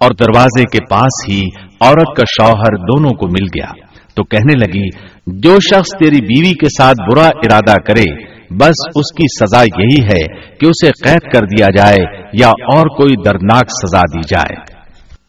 اور 0.00 0.10
دروازے 0.10 0.62
کے 0.62 0.78
پاس 0.90 1.28
ہی 1.28 1.40
عورت 1.80 2.16
کا 2.16 2.24
شوہر 2.24 2.76
دونوں 2.76 3.10
کو 3.10 3.26
مل 3.26 3.44
گیا۔ 3.44 3.88
تو 4.16 4.24
کہنے 4.24 4.66
لگی، 4.66 4.88
جو 5.26 5.54
شخص 5.54 5.88
تیری 5.98 6.20
بیوی 6.20 6.52
کے 6.54 6.66
ساتھ 6.66 6.96
برا 7.10 7.26
ارادہ 7.26 7.74
کرے، 7.86 8.38
بس 8.50 8.88
اس 8.96 9.12
کی 9.12 9.44
سزا 9.44 9.62
یہی 9.62 10.04
ہے 10.04 10.40
کہ 10.54 10.66
اسے 10.66 10.88
قید 11.04 11.32
کر 11.32 11.40
دیا 11.40 11.66
جائے 11.76 12.22
یا 12.32 12.48
اور 12.48 12.86
کوئی 12.86 13.22
دردناک 13.26 13.64
سزا 13.68 14.00
دی 14.00 14.20
جائے۔ 14.20 14.78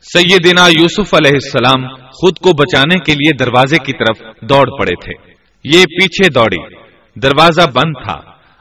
سیدنا 0.01 0.67
یوسف 0.67 1.13
علیہ 1.13 1.31
السلام 1.33 1.95
خود 1.95 2.37
کو 2.37 2.49
بچانے 2.53 2.99
کے 2.99 3.11
لیے 3.11 3.31
دروازے 3.39 3.75
کی 3.85 3.93
طرف 3.93 4.17
دوڑ 4.49 4.79
پڑے 4.79 4.95
تھے۔ 5.05 5.31
یہ 5.63 5.85
پیچھے 5.85 6.31
دوڑی۔ 6.31 6.88
دروازہ 7.15 7.61
بند 7.61 7.93
تھا۔ 8.03 8.17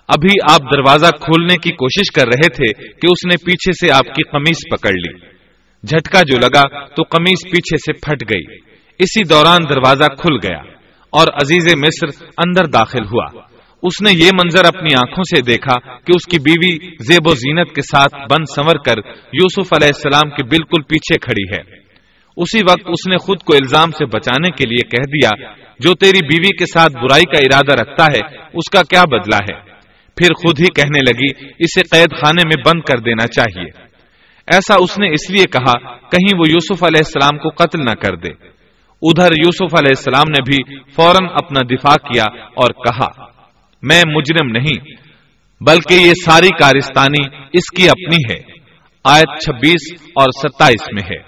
ابھی 0.09 0.53
آپ 0.53 0.61
دروازہ 0.61 1.07
کھولنے 1.07 1.57
کی 1.57 1.71
کوشش 1.71 2.13
کر 2.13 2.27
رہے 2.27 2.49
تھے 2.49 2.73
کہ 2.73 3.07
اس 3.11 3.27
نے 3.27 3.45
پیچھے 3.45 3.73
سے 3.73 3.93
آپ 3.93 4.07
کی 4.07 4.23
قمیص 4.31 4.59
پکڑ 4.71 4.91
لی۔ 4.91 5.19
جھٹکا 5.87 6.23
جو 6.23 6.39
لگا 6.39 6.85
تو 6.85 7.03
قمیص 7.03 7.45
پیچھے 7.45 7.77
سے 7.77 7.93
پھٹ 7.93 8.31
گئی۔ 8.31 8.57
اسی 8.99 9.23
دوران 9.29 9.59
دروازہ 9.69 10.15
کھل 10.19 10.37
گیا 10.37 10.59
اور 11.11 11.27
عزیز 11.29 11.75
مصر 11.77 12.25
اندر 12.47 12.65
داخل 12.67 13.05
ہوا۔ 13.05 13.43
اس 13.83 14.03
نے 14.03 14.11
یہ 14.13 14.31
منظر 14.33 14.65
اپنی 14.65 14.95
آنکھوں 14.95 15.23
سے 15.23 15.43
دیکھا 15.43 15.75
کہ 15.75 16.13
اس 16.17 16.25
کی 16.31 16.39
بیوی 16.39 16.91
زیب 17.01 17.27
و 17.27 17.35
زینت 17.35 17.75
کے 17.75 17.83
ساتھ 17.83 18.15
بند 18.31 18.45
سنور 18.57 18.77
کر 18.87 18.97
یوسف 19.33 19.73
علیہ 19.73 19.91
السلام 19.95 20.31
کے 20.31 20.43
بالکل 20.43 20.83
پیچھے 20.83 21.19
کھڑی 21.19 21.57
ہے۔ 21.57 21.78
اسی 22.39 22.63
وقت 22.63 22.83
اس 22.87 23.09
نے 23.11 23.17
خود 23.17 23.39
کو 23.43 23.55
الزام 23.55 23.91
سے 23.91 24.05
بچانے 24.07 24.51
کے 24.51 24.69
لیے 24.69 24.89
کہہ 24.89 25.11
دیا، 25.13 25.53
جو 25.79 25.95
تیری 25.95 26.27
بیوی 26.27 26.57
کے 26.57 26.65
ساتھ 26.67 26.93
برائی 26.93 27.23
کا 27.23 27.39
ارادہ 27.39 27.83
رکھتا 27.83 28.05
ہے، 28.05 28.37
اس 28.37 28.71
کا 28.71 28.83
کیا 28.83 29.05
بدلا 29.05 29.37
ہے؟ 29.37 29.61
پھر 30.17 30.33
خود 30.33 30.61
ہی 30.61 30.65
کہنے 30.65 30.99
لگی، 30.99 31.55
اسے 31.59 31.83
قید 31.83 32.11
خانے 32.11 32.43
میں 32.47 32.63
بند 32.67 32.81
کر 32.81 32.99
دینا 32.99 33.27
چاہیے۔ 33.27 33.71
ایسا 34.47 34.75
اس 34.75 34.99
نے 34.99 35.11
اس 35.11 35.31
لیے 35.31 35.45
کہا، 35.45 35.97
کہیں 35.97 36.39
وہ 36.39 36.49
یوسف 36.49 36.85
علیہ 36.85 37.01
السلام 37.07 37.39
کو 37.39 37.49
قتل 37.49 37.79
نہ 37.85 37.95
کر 37.95 38.17
دے۔ 38.17 38.29
ادھر 39.03 39.33
یوسف 39.45 39.75
علیہ 39.75 39.93
السلام 39.97 40.31
نے 40.31 40.43
بھی 40.43 40.79
فوراً 40.95 41.29
اپنا 41.31 41.61
دفاع 41.71 42.13
کیا 42.13 42.25
اور 42.45 42.71
کہا، 42.71 43.25
میں 43.83 44.03
مجرم 44.07 44.51
نہیں، 44.51 44.91
بلکہ 45.61 45.95
یہ 45.95 46.13
ساری 46.25 46.49
کارستانی 46.49 47.37
اس 47.53 47.71
کی 47.77 47.89
اپنی 47.89 48.33
ہے۔ 48.33 48.39
آیت 49.05 49.41
چھبیس 49.41 50.03
اور 50.03 50.49
ستائیس 50.49 50.87
میں 50.93 51.17
ہے۔ 51.17 51.28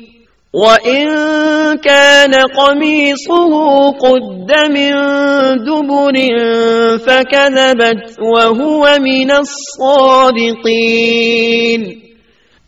وإن 0.53 1.07
كان 1.83 2.33
قميصه 2.55 3.53
قد 3.99 4.49
من 4.71 4.91
دبر 5.67 6.15
فكذبت 7.05 8.01
وهو 8.21 8.83
من 9.05 9.29
الصادقين 9.35 10.61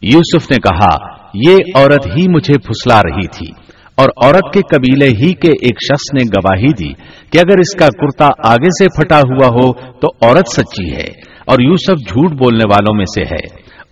یوسف 0.02 0.44
نے 0.52 0.60
کہا، 0.60 0.94
یہ 1.42 1.58
عورت 1.76 2.04
ہی 2.14 2.24
مجھے 2.32 2.58
پھسلا 2.68 3.00
رہی 3.02 3.28
تھی، 3.38 3.50
اور 3.98 4.08
عورت 4.24 4.48
کے 4.54 4.62
قبیلے 4.70 5.10
ہی 5.20 5.32
کے 5.44 5.52
ایک 5.68 5.78
شخص 5.88 6.06
نے 6.14 6.24
گواہی 6.36 6.72
دی 6.80 6.92
کہ 7.32 7.38
اگر 7.40 7.58
اس 7.66 7.74
کا 7.80 7.90
کرتا 8.00 8.28
آگے 8.52 8.72
سے 8.78 8.88
پھٹا 8.98 9.20
ہوا 9.32 9.50
ہو 9.58 9.68
تو 10.00 10.08
عورت 10.22 10.48
سچی 10.52 10.88
ہے، 10.92 11.10
اور 11.48 11.58
یوسف 11.62 11.98
جھوٹ 12.10 12.32
بولنے 12.40 12.66
والوں 12.72 12.96
میں 12.98 13.10
سے 13.16 13.24
ہے۔ 13.34 13.44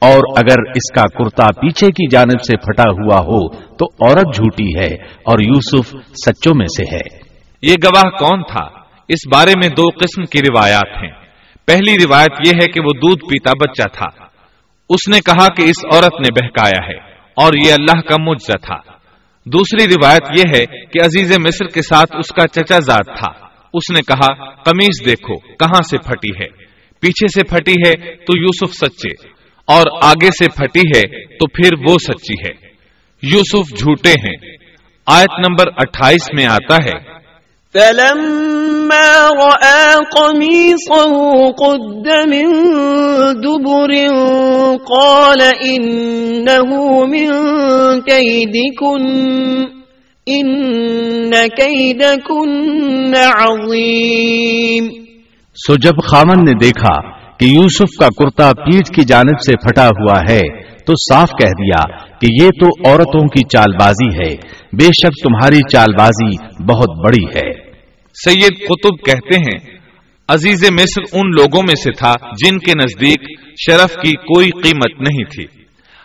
اور 0.02 0.20
اگر 0.38 0.56
اس 0.76 0.91
کا 0.95 1.02
کرتا 1.02 1.45
پیچھے 1.45 1.88
کی 1.88 2.08
جانب 2.10 2.41
سے 2.41 2.58
پھٹا 2.58 2.84
ہوا 2.91 3.18
ہو 3.20 3.56
تو 3.56 3.86
عورت 3.86 4.36
جھوٹی 4.36 4.80
ہے 4.80 4.95
اور 5.04 5.39
یوسف 5.39 5.89
سچوں 6.26 6.54
میں 6.56 6.66
سے 6.66 6.95
ہے۔ 6.95 7.18
یہ 7.62 7.74
گواہ 7.84 8.10
کون 8.10 8.43
تھا؟ 8.43 8.64
اس 9.08 9.28
بارے 9.34 9.52
میں 9.58 9.70
دو 9.70 9.84
قسم 9.88 10.24
کی 10.26 10.39
روایات 10.39 11.04
ہیں۔ 11.04 11.12
پہلی 11.68 11.95
روایت 12.06 12.47
یہ 12.47 12.52
ہے 12.52 12.72
کہ 12.72 12.82
وہ 12.82 12.89
دودھ 12.93 13.20
پیتا 13.20 13.52
بچہ 13.52 13.88
تھا۔ 13.93 14.26
اس 14.89 15.10
نے 15.10 15.20
کہا 15.26 15.47
کہ 15.47 15.62
اس 15.62 15.86
عورت 15.93 16.22
نے 16.22 16.45
بہکایا 16.45 16.88
ہے 16.88 16.97
اور 17.36 17.54
یہ 17.66 17.74
اللہ 17.74 18.02
کا 18.02 18.16
مجزہ 18.20 18.58
تھا۔ 18.58 18.91
دوسری 19.45 19.86
روایت 19.86 20.22
یہ 20.38 20.43
ہے 20.58 20.66
کہ 20.66 21.06
عزیز 21.06 21.38
مصر 21.38 21.68
کے 21.68 21.82
ساتھ 21.82 22.16
اس 22.16 22.36
کا 22.36 22.47
چچا 22.47 22.80
زاد 22.80 23.06
تھا۔ 23.06 23.47
اس 23.74 23.91
نے 23.91 24.02
کہا 24.08 24.49
قمیض 24.49 25.06
دیکھو، 25.06 25.39
کہاں 25.39 25.82
سے 25.89 25.97
پھٹی 25.97 26.43
ہے؟ 26.43 26.47
پیچھے 26.99 27.28
سے 27.28 27.56
پھٹی 27.56 27.74
ہے 27.88 28.16
تو 28.16 28.38
یوسف 28.38 28.74
سچے۔ 28.74 29.41
اور 29.66 29.86
آگے 30.03 30.28
سے 30.28 30.49
پھٹی 30.49 30.82
ہے 30.95 31.26
تو 31.26 31.47
پھر 31.47 31.91
وہ 31.91 31.97
سچی 31.97 32.34
ہے۔ 32.34 32.72
یوسف 33.24 33.80
جھوٹے 33.80 34.12
ہیں۔ 34.12 34.36
آیت 35.05 35.39
نمبر 35.39 35.68
اٹھائیس 35.68 36.22
میں 36.34 36.45
آتا 36.45 36.76
ہے۔ 36.76 37.22
فلما 37.74 39.28
رأى 39.30 39.97
قميصه 40.18 41.18
قد 41.49 42.07
من 42.07 42.53
دبر 43.43 43.93
قال 44.78 45.41
إنه 45.70 46.80
من 47.05 47.32
كيدكن 48.01 49.07
إن 50.28 51.32
كيدكن 51.32 53.14
عظيم۔ 53.39 54.89
سو 55.55 55.76
جب 55.76 55.93
خامن 56.03 56.45
نے 56.45 56.51
دیکھا 56.64 57.21
کہ 57.42 57.46
یوسف 57.46 57.98
کا 58.00 58.08
کرتا 58.08 58.52
پیٹ 58.54 58.96
کی 58.96 59.04
جانب 59.04 59.42
سے 59.46 59.56
پھٹا 59.56 59.88
ہوا 59.88 60.20
ہے، 60.30 60.64
تو 60.64 60.94
صاف 61.14 61.30
کہہ 61.30 61.50
دیا 61.50 61.98
کہ 62.08 62.44
یہ 62.44 62.48
تو 62.48 62.89
عورتوں 62.89 63.28
کی 63.28 63.44
چال 63.44 63.74
بازی 63.80 64.16
ہے۔ 64.16 64.36
بے 64.74 64.86
شک 64.86 65.24
تمہاری 65.24 65.60
چال 65.74 65.96
بازی 66.00 66.64
بہت 66.64 67.06
بڑی 67.06 67.26
ہے۔ 67.26 67.72
سید 68.14 68.68
قطب 68.70 69.06
کہتے 69.06 69.39
ہیں، 69.39 69.78
عزیز 70.28 70.72
مصر 70.72 71.02
ان 71.14 71.30
لوگوں 71.30 71.62
میں 71.68 71.76
سے 71.84 71.92
تھا 71.92 72.14
جن 72.32 72.58
کے 72.58 72.72
نزدیک 72.74 73.39
شرف 73.68 73.96
کی 73.96 74.12
کوئی 74.12 74.50
قیمت 74.50 75.02
نہیں 75.02 75.24
تھی۔ 75.24 75.46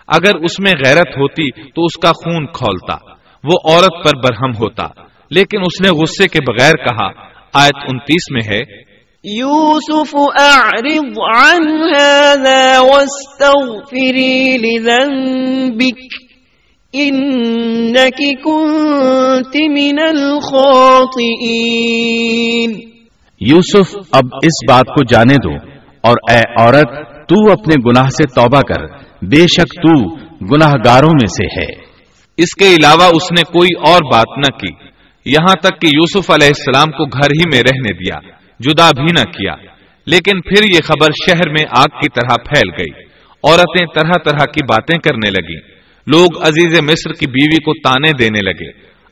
اگر 0.07 0.37
اس 0.37 0.61
میں 0.61 0.73
غیرت 0.85 1.09
ہوتی 1.09 1.51
تو 1.51 1.85
اس 1.85 2.01
کا 2.03 2.13
خون 2.13 2.47
کھولتا، 2.47 2.97
وہ 3.45 3.73
عورت 3.73 4.05
پر 4.05 4.17
برہم 4.17 4.51
ہوتا۔ 4.51 4.87
لیکن 5.31 5.61
اس 5.61 5.81
نے 5.81 5.89
غصے 5.89 6.29
کے 6.29 6.39
بغیر 6.41 6.73
کہا، 6.73 7.07
آیت 7.55 7.77
انتیس 7.77 8.31
میں 8.31 8.55
ہے 8.55 8.87
يوسف 9.29 10.17
أعرض 10.41 11.15
عن 11.37 11.61
هذا 12.01 12.79
واستغفري 12.79 14.57
لذنبك 14.57 15.99
إنك 16.97 18.45
كنت 18.45 19.57
من 19.57 19.99
الخاطئين. 19.99 22.81
یوسف 23.41 23.97
اب 24.13 24.25
اس 24.43 24.69
بات 24.69 24.87
کو 24.87 25.05
جانے 25.05 25.35
دو 25.35 25.55
اور 26.01 26.15
اے 26.31 26.39
عورت 26.39 26.89
تو 27.29 27.53
اپنے 27.53 27.91
گناہ 27.91 28.09
سے 28.09 28.25
توبہ 28.25 28.61
کر 28.61 28.87
بے 29.23 29.37
شک 29.37 29.67
تو 29.75 30.17
گناہ 30.55 30.73
گاروں 30.85 31.09
میں 31.09 31.27
سے 31.27 31.45
ہے۔ 31.45 31.73
اس 32.37 32.59
کے 32.59 32.75
علاوہ 32.75 33.05
اس 33.05 33.33
نے 33.33 33.43
کوئی 33.43 33.69
اور 33.87 34.01
بات 34.13 34.39
نہ 34.39 34.59
کی 34.59 34.75
یہاں 35.25 35.55
تک 35.63 35.81
کہ 35.81 35.87
یوسف 35.87 36.31
علیہ 36.31 36.47
السلام 36.47 36.91
کو 36.91 37.05
گھر 37.05 37.29
ہی 37.33 37.43
میں 37.53 37.59
رہنے 37.59 37.93
دیا۔ 37.93 38.36
جدا 38.61 38.91
بھی 38.91 39.13
نہ 39.13 39.25
کیا۔ 39.25 39.55
لیکن 40.07 40.41
پھر 40.41 40.63
یہ 40.75 40.81
خبر 40.85 41.09
شہر 41.27 41.49
میں 41.49 41.65
آگ 41.71 42.01
کی 42.01 42.09
طرح 42.09 42.35
پھیل 42.37 42.71
گئی۔ 42.79 43.05
عورتیں 43.45 43.87
طرح 43.95 44.13
طرح 44.25 44.45
کی 44.45 44.65
باتیں 44.65 44.99
کرنے 44.99 45.31
لگی 45.31 45.77
لوگ 46.07 46.43
عزیز 46.43 46.81
مصر 46.81 47.13
کی 47.13 47.27
بیوی 47.27 47.57
کو 47.57 47.73
تانے 47.89 48.13
دینے 48.13 48.41
لگے۔ 48.41 48.71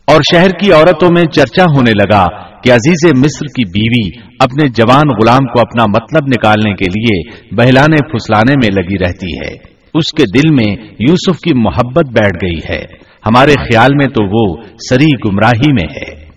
اور 0.06 0.22
شہر 0.32 0.50
کی 0.50 0.72
عورتوں 0.72 1.10
میں 1.12 1.24
چرچا 1.24 1.64
ہونے 1.64 1.92
لگا 1.92 2.26
کہ 2.62 2.72
عزیز 2.72 3.14
مصر 3.14 3.46
کی 3.46 3.66
بیوی 3.66 4.20
اپنے 4.40 4.68
جوان 4.68 5.08
غلام 5.22 5.46
کو 5.46 5.60
اپنا 5.60 5.86
مطلب 5.86 6.28
نکالنے 6.28 6.74
کے 6.74 6.86
لیے 6.86 7.32
بہلانے 7.56 8.12
پھسلانے 8.12 8.54
میں 8.54 8.70
لگی 8.72 8.98
رہتی 9.04 9.38
ہے۔ 9.38 9.80
اس 9.94 10.14
کے 10.14 10.24
دل 10.24 10.54
میں 10.54 10.76
یوسف 11.00 11.40
کی 11.40 11.54
محبت 11.54 12.06
بیٹھ 12.06 12.46
گئی 12.46 12.60
ہے۔ 12.70 12.82
ہمارے 13.26 13.52
خیال 13.52 13.96
میں 13.96 14.08
تو 14.08 14.26
وہ 14.26 14.64
سری 14.90 15.30
گمراہی 15.30 15.74
میں 15.74 15.94
ہے۔ 15.96 16.30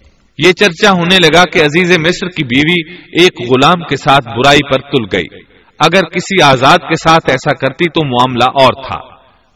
یہ 0.46 0.52
چرچا 0.52 0.90
ہونے 0.90 1.16
لگا 1.16 1.44
کہ 1.44 1.58
عزیز 1.58 1.98
مصر 1.98 2.28
کی 2.28 2.44
بیوی 2.44 2.94
ایک 3.22 3.40
غلام 3.40 3.82
کے 3.88 3.96
ساتھ 3.96 4.28
برائی 4.28 4.72
پر 4.72 4.78
تل 4.78 5.16
گئی۔ 5.16 5.51
اگر 5.84 6.00
کسی 6.00 6.42
آزاد 6.42 6.78
کے 6.78 6.94
ساتھ 6.94 7.30
ایسا 7.30 7.54
کرتی 7.54 7.88
تو 7.88 8.06
معاملہ 8.06 8.44
اور 8.44 8.82
تھا۔ 8.82 9.00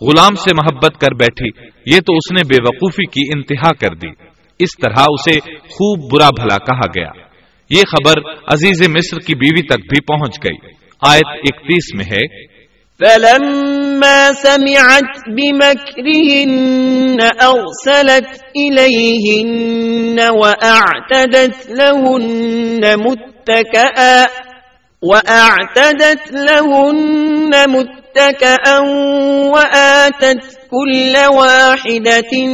غلام 0.01 0.35
سے 0.35 0.55
محبت 0.55 1.01
کر 1.01 1.15
بیٹھی، 1.15 1.49
یہ 1.95 2.01
تو 2.01 2.17
اس 2.17 2.33
نے 2.33 2.43
بے 2.49 2.63
وقوفی 2.63 3.07
کی 3.07 3.39
انتہا 3.39 3.73
کر 3.73 3.95
دی۔ 3.95 4.09
اس 4.59 4.69
طرح 4.83 5.05
اسے 5.09 5.41
خوب 5.51 6.13
برا 6.13 6.29
بھلا 6.29 6.59
کہا 6.59 6.87
گیا۔ 6.87 7.27
یہ 7.71 7.83
خبر 7.91 8.31
عزیز 8.53 8.89
مصر 8.89 9.19
کی 9.19 9.35
بیوی 9.35 9.63
تک 9.63 9.81
بھی 9.81 10.01
پہنچ 10.01 10.39
گئی۔ 10.45 10.57
آیت 11.03 11.27
اکتیس 11.27 11.95
میں 11.95 12.05
ہے۔ 12.05 12.57
فلما 12.99 14.29
سمعت 14.43 15.19
بمكرهن 15.29 16.37
أرسلت 17.43 18.29
إليهن 18.59 20.17
وأعتدت 20.31 21.71
لهن 21.71 22.81
متكئا 23.01 24.25
وأعتدت 25.03 26.33
لهن 26.33 27.71
متكأا 27.71 28.79
وآتت 29.53 30.43
كل 30.71 31.17
واحدة 31.37 32.47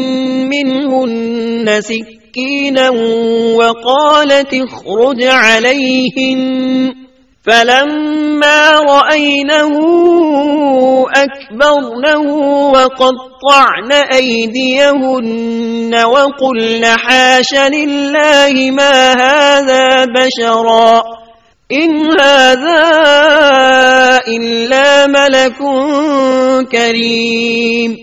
منهن 0.50 1.80
سكينا 1.80 2.90
وقالت 3.56 4.54
اخرج 4.54 5.22
عليهن 5.22 6.92
فلما 7.46 8.70
رأينه 8.70 9.74
أكبرنه 11.16 12.22
وقطعن 12.70 13.92
أيديهن 14.12 15.94
وقلن 16.04 16.84
حاش 16.84 17.54
لله 17.54 18.70
ما 18.70 19.12
هذا 19.12 20.04
بشرا 20.04 21.21
ان 21.74 21.90
ملك 25.10 25.62
کریم 26.72 27.94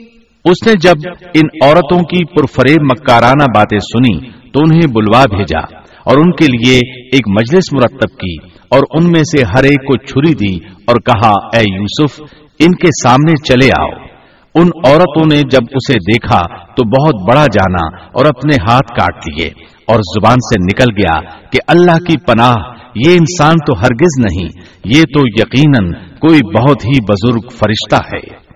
اس 0.46 0.68
نے 0.68 0.74
جب 0.82 1.10
ان 1.34 1.66
عورتوں 1.66 2.00
کی 2.00 2.26
پرفریب 2.26 2.82
مکارانہ 2.82 3.44
باتیں 3.56 3.80
سنی 3.80 4.30
تو 4.30 4.60
انہیں 4.60 4.88
بلوا 4.96 5.24
بھیجا 5.36 5.60
اور 6.06 6.18
ان 6.18 6.32
کے 6.32 6.46
لیے 6.46 6.76
ایک 7.14 7.28
مجلس 7.28 7.74
مرتب 7.74 8.18
کی 8.18 8.36
اور 8.72 8.80
ان 8.92 9.12
میں 9.12 9.24
سے 9.24 9.44
ہر 9.44 9.64
ایک 9.64 9.88
کو 9.88 9.98
چھری 9.98 10.34
دی 10.34 10.66
اور 10.88 10.96
کہا، 10.96 11.30
اے 11.30 11.62
یوسف، 11.74 12.22
ان 12.60 12.76
کے 12.76 12.88
سامنے 13.04 13.34
چلے 13.48 13.70
آؤ۔ 13.80 14.10
ان 14.56 14.68
عورتوں 14.88 15.26
نے 15.32 15.40
جب 15.40 15.62
اسے 15.72 15.94
دیکھا 15.94 16.58
تو 16.58 16.84
بہت 16.84 17.32
بڑا 17.32 17.46
جانا 17.46 17.98
اور 18.08 18.26
اپنے 18.26 18.56
ہاتھ 18.70 18.92
کاٹ 19.00 19.26
دیے 19.26 19.48
اور 19.88 19.96
زبان 19.96 20.36
سے 20.36 20.64
نکل 20.64 21.02
گیا 21.02 21.22
کہ 21.52 21.60
اللہ 21.68 21.98
کی 21.98 22.18
پناہ 22.18 22.79
یہ 22.96 23.12
انسان 23.12 23.56
تو 23.68 23.80
ہرگز 23.80 24.26
نہیں، 24.26 24.50
یہ 24.86 25.04
تو 25.04 25.22
یقیناً 25.26 25.92
کوئی 26.20 26.40
بہت 26.58 26.86
ہی 26.86 27.02
بزرگ 27.02 27.50
فرشتہ 27.50 27.96
ہے۔ 27.96 28.50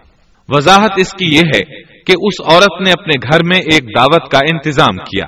وضاحت 0.48 0.92
اس 0.98 1.12
کی 1.12 1.36
یہ 1.36 1.40
ہے 1.40 1.82
کہ 1.82 2.14
اس 2.18 2.54
عورت 2.54 2.82
نے 2.82 2.92
اپنے 2.92 3.14
گھر 3.32 3.44
میں 3.44 3.58
ایک 3.58 3.84
دعوت 3.98 4.32
کا 4.32 4.40
انتظام 4.52 4.96
کیا۔ 4.96 5.26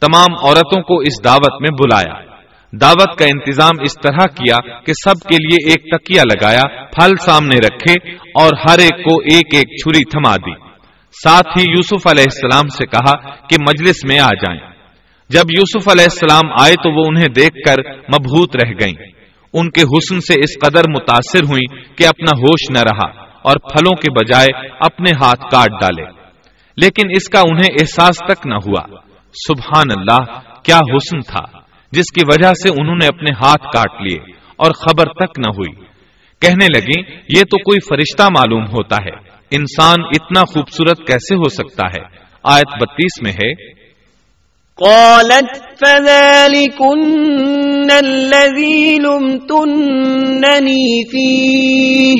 تمام 0.00 0.46
عورتوں 0.46 0.82
کو 0.82 0.98
اس 0.98 1.24
دعوت 1.24 1.60
میں 1.60 1.70
بلایا۔ 1.70 2.36
دعوت 2.72 3.18
کا 3.18 3.24
انتظام 3.24 3.72
اس 3.82 3.94
طرح 3.94 4.26
کیا 4.26 4.78
کہ 4.80 4.92
سب 5.04 5.28
کے 5.28 5.36
لیے 5.36 5.70
ایک 5.70 5.82
تکیا 5.82 6.22
لگایا، 6.22 6.62
پھل 6.84 7.10
سامنے 7.20 7.56
رکھے 7.56 8.14
اور 8.14 8.50
ہر 8.70 8.78
ایک 8.78 9.04
کو 9.04 9.20
ایک 9.20 9.54
ایک 9.54 9.64
چھری 9.64 10.04
تھما 10.04 10.36
دی۔ 10.36 10.66
ساتھ 11.24 11.58
ہی 11.58 11.62
یوسف 11.62 12.06
علیہ 12.06 12.24
السلام 12.24 12.68
سے 12.68 12.86
کہا 12.86 13.34
کہ 13.46 13.56
مجلس 13.60 13.96
میں 14.08 14.18
آ 14.18 14.28
جائیں۔ 14.28 14.75
جب 15.28 15.42
یوسف 15.58 15.88
علیہ 15.88 16.04
السلام 16.04 16.52
آئے 16.60 16.74
تو 16.74 17.00
وہ 17.00 17.04
انہیں 17.08 17.28
دیکھ 17.28 17.56
کر 17.66 17.92
مبہوت 17.92 18.56
رہ 18.56 18.70
گئیں۔ 18.80 19.12
ان 19.52 19.70
کے 19.70 19.82
حسن 19.82 20.20
سے 20.20 20.40
اس 20.40 20.58
قدر 20.60 20.82
متاثر 20.88 21.44
ہوئی 21.44 21.94
کہ 21.94 22.06
اپنا 22.06 22.38
ہوش 22.38 22.70
نہ 22.70 22.78
رہا 22.78 23.22
اور 23.42 23.56
پھلوں 23.56 23.96
کے 23.96 24.12
بجائے 24.12 24.68
اپنے 24.80 25.10
ہاتھ 25.22 25.40
کاٹ 25.40 25.80
ڈالے۔ 25.80 26.04
لیکن 26.76 27.08
اس 27.10 27.28
کا 27.28 27.40
انہیں 27.40 27.74
احساس 27.80 28.16
تک 28.16 28.46
نہ 28.46 28.54
ہوا۔ 28.54 28.98
سبحان 29.48 29.98
اللہ، 29.98 30.40
کیا 30.62 30.76
حسن 30.76 31.20
تھا، 31.20 31.58
جس 31.92 32.12
کی 32.14 32.20
وجہ 32.26 32.52
سے 32.62 32.68
انہوں 32.68 32.96
نے 32.96 33.06
اپنے 33.06 33.32
ہاتھ 33.32 33.62
کاٹ 33.62 34.02
لیے 34.02 34.18
اور 34.56 34.70
خبر 34.70 35.04
تک 35.04 35.38
نہ 35.38 35.50
ہوئی۔ 35.50 35.84
کہنے 36.40 36.66
لگیں، 36.78 37.16
یہ 37.36 37.42
تو 37.42 37.58
کوئی 37.58 37.78
فرشتہ 37.88 38.22
معلوم 38.22 38.64
ہوتا 38.64 38.96
ہے۔ 39.04 39.36
انسان 39.50 39.96
اتنا 40.00 40.40
خوبصورت 40.40 40.98
کیسے 41.06 41.34
ہو 41.34 41.48
سکتا 41.48 41.86
ہے؟ 41.86 42.02
آیت 42.42 42.82
بتیس 42.82 43.22
میں 43.22 43.32
ہے۔ 43.32 43.85
قالت 44.84 45.50
فذلكن 45.80 47.90
الذي 47.90 48.98
لمتنني 48.98 51.04
فيه 51.10 52.16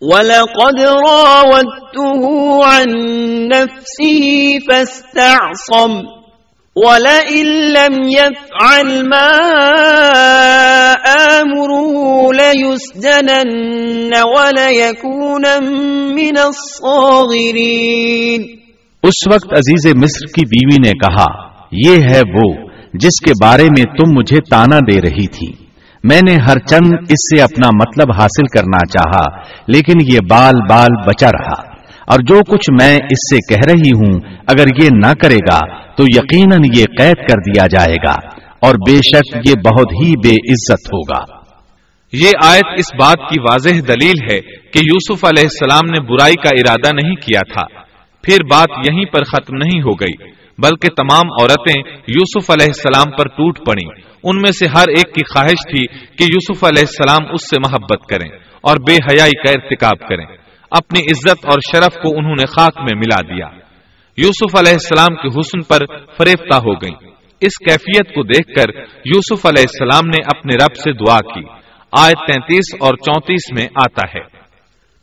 ولقد 0.00 0.80
راودته 0.80 2.22
عن 2.64 2.86
نفسه 3.48 4.58
فاستعصم 4.68 6.02
ولئن 6.76 7.46
لم 7.72 8.08
يفعل 8.08 9.08
ما 9.08 9.30
آمره 11.40 11.96
ليسجنن 12.32 14.12
وليكون 14.36 15.44
من 16.14 16.38
الصاغرين 16.38 18.40
اس 19.04 19.28
وقت 19.30 19.52
عزیز 19.52 19.86
مصر 19.96 20.26
کی 20.34 20.44
بیوی 20.52 20.78
نے 20.84 20.92
کہا 20.98 21.45
یہ 21.72 21.96
ہے 21.96 22.20
وہ 22.34 22.68
جس 22.94 23.20
کے 23.24 23.32
بارے 23.42 23.62
میں 23.62 23.82
تم 23.82 24.12
مجھے 24.14 24.36
تانا 24.50 24.78
دے 24.78 25.00
رہی 25.00 25.26
تھی۔ 25.26 25.66
میں 26.04 26.20
نے 26.28 26.34
ہر 26.34 26.58
چند 26.58 26.92
اس 27.00 27.36
سے 27.36 27.42
اپنا 27.42 27.66
مطلب 27.66 28.12
حاصل 28.12 28.46
کرنا 28.46 28.86
چاہا، 28.86 29.42
لیکن 29.66 29.92
یہ 30.12 30.18
بال 30.30 30.54
بال 30.70 31.02
بچا 31.06 31.28
رہا۔ 31.28 31.76
اور 32.06 32.18
جو 32.18 32.40
کچھ 32.48 32.70
میں 32.80 32.96
اس 32.96 33.34
سے 33.34 33.54
کہہ 33.54 33.72
رہی 33.72 33.90
ہوں، 33.90 34.20
اگر 34.48 34.84
یہ 34.84 34.88
نہ 34.92 35.12
کرے 35.22 35.36
گا، 35.36 35.86
تو 35.96 36.02
یقیناً 36.02 36.60
یہ 36.76 36.84
قید 36.98 37.16
کر 37.16 37.34
دیا 37.34 37.66
جائے 37.70 37.94
گا۔ 38.06 38.14
اور 38.60 38.74
بے 38.74 38.96
شک 38.96 39.36
یہ 39.36 39.54
بہت 39.54 39.92
ہی 39.92 40.12
بے 40.24 40.34
عزت 40.34 40.94
ہوگا۔ 40.94 41.36
یہ 42.12 42.30
آیت 42.44 42.64
اس 42.78 42.94
بات 42.98 43.16
کی 43.30 43.40
واضح 43.40 43.68
دلیل 43.68 44.32
ہے 44.32 44.40
کہ 44.40 44.78
یوسف 44.78 45.24
علیہ 45.24 45.42
السلام 45.42 45.90
نے 45.90 46.00
برائی 46.00 46.34
کا 46.34 46.48
ارادہ 46.48 46.94
نہیں 47.02 47.14
کیا 47.14 47.40
تھا۔ 47.54 47.62
پھر 48.22 48.36
بات 48.50 48.88
یہیں 48.88 49.04
پر 49.04 49.24
ختم 49.24 49.56
نہیں 49.56 49.82
ہو 49.82 49.92
گئی۔ 49.92 50.35
بلکہ 50.58 50.88
تمام 50.96 51.32
عورتیں 51.40 51.82
یوسف 52.08 52.50
علیہ 52.50 52.66
السلام 52.66 53.16
پر 53.16 53.28
ٹوٹ 53.28 53.58
پڑیں۔ 53.58 54.00
ان 54.24 54.36
میں 54.36 54.50
سے 54.50 54.66
ہر 54.66 54.88
ایک 54.88 55.14
کی 55.14 55.20
خواہش 55.32 55.70
تھی 55.70 55.86
کہ 55.86 56.22
یوسف 56.22 56.64
علیہ 56.64 56.84
السلام 56.88 57.32
اس 57.32 57.50
سے 57.50 57.60
محبت 57.60 58.08
کریں 58.08 58.30
اور 58.60 58.76
بے 58.76 58.94
حیائی 58.94 59.44
کا 59.44 59.50
ارتکاب 59.50 60.08
کریں۔ 60.08 60.26
اپنی 60.70 61.00
عزت 61.00 61.46
اور 61.46 61.58
شرف 61.72 61.94
کو 62.02 62.18
انہوں 62.18 62.34
نے 62.34 62.46
خاک 62.46 62.78
میں 62.78 62.98
ملا 62.98 63.34
دیا۔ 63.34 63.46
یوسف 64.16 64.56
علیہ 64.56 64.72
السلام 64.72 65.14
کے 65.14 65.40
حسن 65.40 65.62
پر 65.62 65.78
فریفتہ 66.18 66.56
ہو 66.56 66.74
گئیں۔ 66.74 67.10
اس 67.40 67.58
کیفیت 67.58 68.14
کو 68.14 68.22
دیکھ 68.22 68.48
کر 68.48 68.80
یوسف 69.04 69.46
علیہ 69.46 69.64
السلام 69.70 70.08
نے 70.08 70.38
اپنے 70.38 70.64
رب 70.64 70.76
سے 70.76 70.92
دعا 70.92 71.18
کی۔ 71.18 71.44
آیت 71.92 72.32
تینتیس 72.32 72.74
اور 72.80 72.94
چونتیس 72.94 73.52
میں 73.52 73.66
آتا 73.74 74.18
ہے۔ 74.18 74.35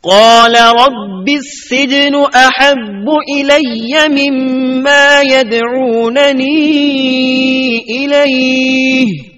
قال 0.03 0.55
رب 0.55 1.29
السجن 1.29 2.15
احب 2.35 3.07
الي 3.39 3.93
مما 4.09 5.21
يدعونني 5.21 6.43
اليه 7.89 9.33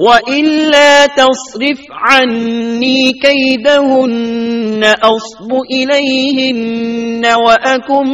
وَإِلَّا 0.00 1.06
تَصْرِفْ 1.06 1.80
عَنِّي 1.92 3.12
كَيْدَهُنَّ 3.12 4.84
أَصْبُ 4.84 5.50
إِلَيْهِنَّ 5.72 7.26
وَأَكُمْ 7.26 8.06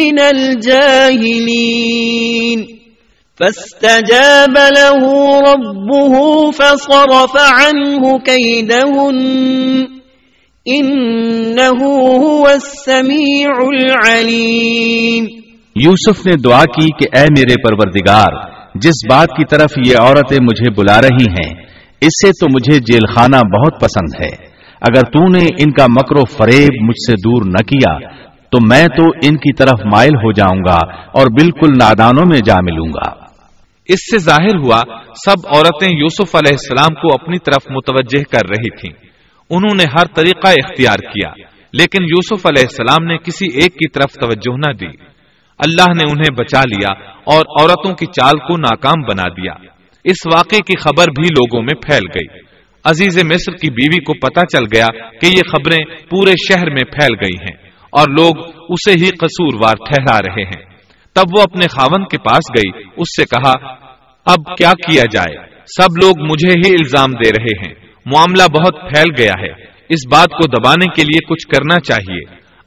مِنَ 0.00 0.18
الْجَاهِلِينَ 0.18 1.56
فَاسْتَجَابَ 3.36 4.56
لَهُ 4.56 5.02
رَبُّهُ 5.40 6.14
فَصَرَفَ 6.50 7.36
عَنْهُ 7.36 8.18
كَيْدَهُنَّ 8.18 9.95
إِنَّهُ 10.74 11.86
هُوَ 12.22 12.48
السَّمِيعُ 12.48 13.50
الْعَلِيمُ. 13.66 15.26
یوسف 15.74 16.26
نے 16.26 16.36
دعا 16.36 16.62
کی 16.62 16.86
کہ 16.86 17.18
اے 17.18 17.22
میرے 17.22 17.62
پروردگار 17.62 18.50
جس 18.74 19.10
بات 19.10 19.28
کی 19.28 19.44
طرف 19.50 19.70
یہ 19.86 19.96
عورتیں 19.98 20.38
مجھے 20.42 20.70
بلا 20.70 21.00
رہی 21.00 21.24
ہیں 21.24 21.62
اس 22.00 22.26
سے 22.26 22.28
تو 22.28 22.46
مجھے 22.54 22.78
جیل 22.78 23.14
خانہ 23.14 23.36
بہت 23.36 23.80
پسند 23.80 24.22
ہے۔ 24.22 24.46
اگر 24.80 25.02
تو 25.02 25.28
نے 25.28 25.44
ان 25.44 25.72
کا 25.72 25.86
مکر 25.86 26.16
و 26.16 26.24
فریب 26.24 26.82
مجھ 26.82 27.10
سے 27.10 27.12
دور 27.12 27.42
نہ 27.44 27.62
کیا 27.62 28.08
تو 28.50 28.58
میں 28.68 28.86
تو 28.96 29.04
ان 29.22 29.36
کی 29.36 29.52
طرف 29.52 29.80
مائل 29.84 30.14
ہو 30.14 30.32
جاؤں 30.32 30.58
گا 30.58 30.92
اور 30.92 31.26
بالکل 31.26 31.72
نادانوں 31.78 32.24
میں 32.30 32.40
جا 32.44 32.54
ملوں 32.54 32.92
گا۔ 32.92 33.26
اس 33.88 34.10
سے 34.10 34.18
ظاہر 34.18 34.56
ہوا 34.56 34.80
سب 35.24 35.48
عورتیں 35.48 35.92
یوسف 35.92 36.34
علیہ 36.34 36.52
السلام 36.52 36.94
کو 36.94 37.14
اپنی 37.14 37.38
طرف 37.38 37.70
متوجہ 37.70 38.22
کر 38.22 38.48
رہی 38.48 38.80
تھیں۔ 38.80 39.05
انہوں 39.50 39.76
نے 39.76 39.84
ہر 39.84 40.06
طریقہ 40.14 40.48
اختیار 40.48 40.98
کیا، 40.98 41.28
لیکن 41.72 42.04
یوسف 42.04 42.46
علیہ 42.46 42.64
السلام 42.70 43.06
نے 43.06 43.18
کسی 43.18 43.46
ایک 43.46 43.74
کی 43.74 43.88
طرف 43.88 44.12
توجہ 44.12 44.56
نہ 44.56 44.72
دی۔ 44.72 45.06
اللہ 45.58 45.92
نے 45.94 46.10
انہیں 46.10 46.34
بچا 46.38 46.60
لیا 46.60 46.92
اور 47.24 47.60
عورتوں 47.60 47.94
کی 47.94 48.06
چال 48.06 48.38
کو 48.38 48.56
ناکام 48.56 49.02
بنا 49.02 49.28
دیا۔ 49.28 49.52
اس 50.04 50.34
واقعے 50.34 50.58
کی 50.58 50.76
خبر 50.76 51.04
بھی 51.04 51.24
لوگوں 51.24 51.62
میں 51.62 51.80
پھیل 51.80 52.02
گئی۔ 52.14 52.40
عزیز 52.84 53.24
مصر 53.24 53.52
کی 53.56 53.70
بیوی 53.70 54.04
کو 54.04 54.12
پتا 54.14 54.46
چل 54.46 54.64
گیا 54.74 54.86
کہ 55.20 55.26
یہ 55.26 55.42
خبریں 55.52 56.06
پورے 56.10 56.30
شہر 56.30 56.70
میں 56.70 56.84
پھیل 56.84 57.14
گئی 57.14 57.36
ہیں 57.40 57.70
اور 57.90 58.08
لوگ 58.08 58.32
اسے 58.68 58.92
ہی 58.92 59.10
قصوروار 59.10 59.72
ٹھہرا 59.72 60.18
رہے 60.18 60.44
ہیں۔ 60.44 60.66
تب 61.14 61.24
وہ 61.36 61.42
اپنے 61.42 61.66
خاون 61.68 62.04
کے 62.04 62.18
پاس 62.18 62.50
گئی، 62.58 62.82
اس 62.96 63.20
سے 63.20 63.24
کہا، 63.24 63.52
اب 64.26 64.56
کیا 64.58 64.72
کیا 64.86 65.02
جائے؟ 65.12 65.36
سب 65.66 66.04
لوگ 66.04 66.30
مجھے 66.30 66.58
ہی 66.66 66.72
الزام 66.72 67.10
دے 67.10 67.30
رہے 67.30 67.68
ہیں۔ 67.68 67.85
معاملہ 68.06 68.42
بہت 68.42 68.74
پھیل 68.80 69.14
گیا 69.18 69.32
ہے۔ 69.40 69.52
اس 69.88 70.06
بات 70.10 70.28
کو 70.28 70.46
دبانے 70.46 70.86
کے 70.86 71.02
لیے 71.02 71.18
کچھ 71.28 71.48
کرنا 71.48 71.80
چاہیے۔ 71.80 72.20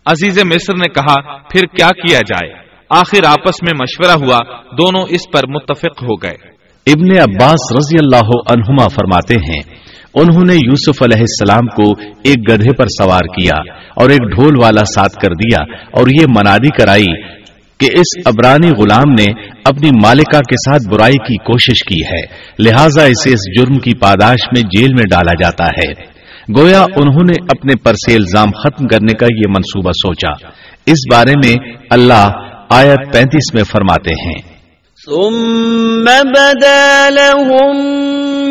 عزیز 0.06 0.40
مصر 0.40 0.74
نے 0.74 0.90
کہا، 0.90 1.38
پھر 1.38 1.62
کیا 1.62 1.88
کیا 1.88 2.20
جائے؟ 2.22 2.54
آخر 2.90 3.26
آپس 3.26 3.64
میں 3.64 3.74
مشورہ 3.82 4.26
ہوا، 4.26 4.40
دونوں 4.78 5.06
اس 5.10 5.32
پر 5.32 5.42
متفق 5.48 6.04
ہو 6.04 6.16
گئے۔ 6.16 6.60
ابن 6.88 7.20
عباس 7.20 7.76
رضی 7.78 7.96
اللہ 8.02 8.52
عنہما 8.52 8.88
فرماتے 8.88 9.34
ہیں، 9.34 9.90
انہوں 10.14 10.46
نے 10.48 10.56
یوسف 10.56 11.04
علیہ 11.04 11.22
السلام 11.22 11.68
کو 11.68 12.02
ایک 12.24 12.52
گدھے 12.52 12.76
پر 12.78 12.86
سوار 12.86 13.28
کیا 13.28 13.74
اور 13.96 14.10
ایک 14.10 14.22
ڈھول 14.22 14.54
والا 14.64 14.86
ساتھ 14.86 15.14
کر 15.16 15.34
دیا 15.34 15.74
اور 15.92 16.08
یہ 16.08 16.26
منادی 16.30 16.82
کرائی 16.82 17.39
کہ 17.80 17.86
اس 17.86 18.22
ابرانی 18.26 18.70
غلام 18.70 19.12
نے 19.20 19.26
اپنی 19.66 19.90
مالکہ 20.04 20.38
کے 20.38 20.56
ساتھ 20.56 20.90
برائی 20.90 21.18
کی 21.18 21.38
کوشش 21.38 21.84
کی 21.84 22.06
ہے، 22.06 22.22
لہٰذا 22.60 23.04
اسے 23.04 23.34
اس 23.34 23.40
جرم 23.58 23.80
کی 23.80 23.94
پاداش 23.94 24.40
میں 24.52 24.62
جیل 24.62 24.94
میں 24.94 25.04
ڈالا 25.12 25.32
جاتا 25.42 25.66
ہے۔ 25.66 26.20
گویا 26.58 26.82
انہوں 26.82 27.24
نے 27.24 27.44
اپنے 27.44 27.74
پر 27.76 27.94
سے 27.94 28.16
الزام 28.16 28.52
ختم 28.52 28.88
کرنے 28.88 29.14
کا 29.14 29.26
یہ 29.26 29.50
منصوبہ 29.50 29.92
سوچا۔ 29.92 30.48
اس 30.86 30.98
بارے 31.12 31.32
میں 31.32 31.56
اللہ 31.90 32.30
آیت 32.70 33.14
پینتیس 33.14 33.54
میں 33.54 33.64
فرماتے 33.64 34.12
ہیں۔ 34.26 34.60
ثم 35.06 36.06
بدا 36.06 37.10
لهم 37.10 37.88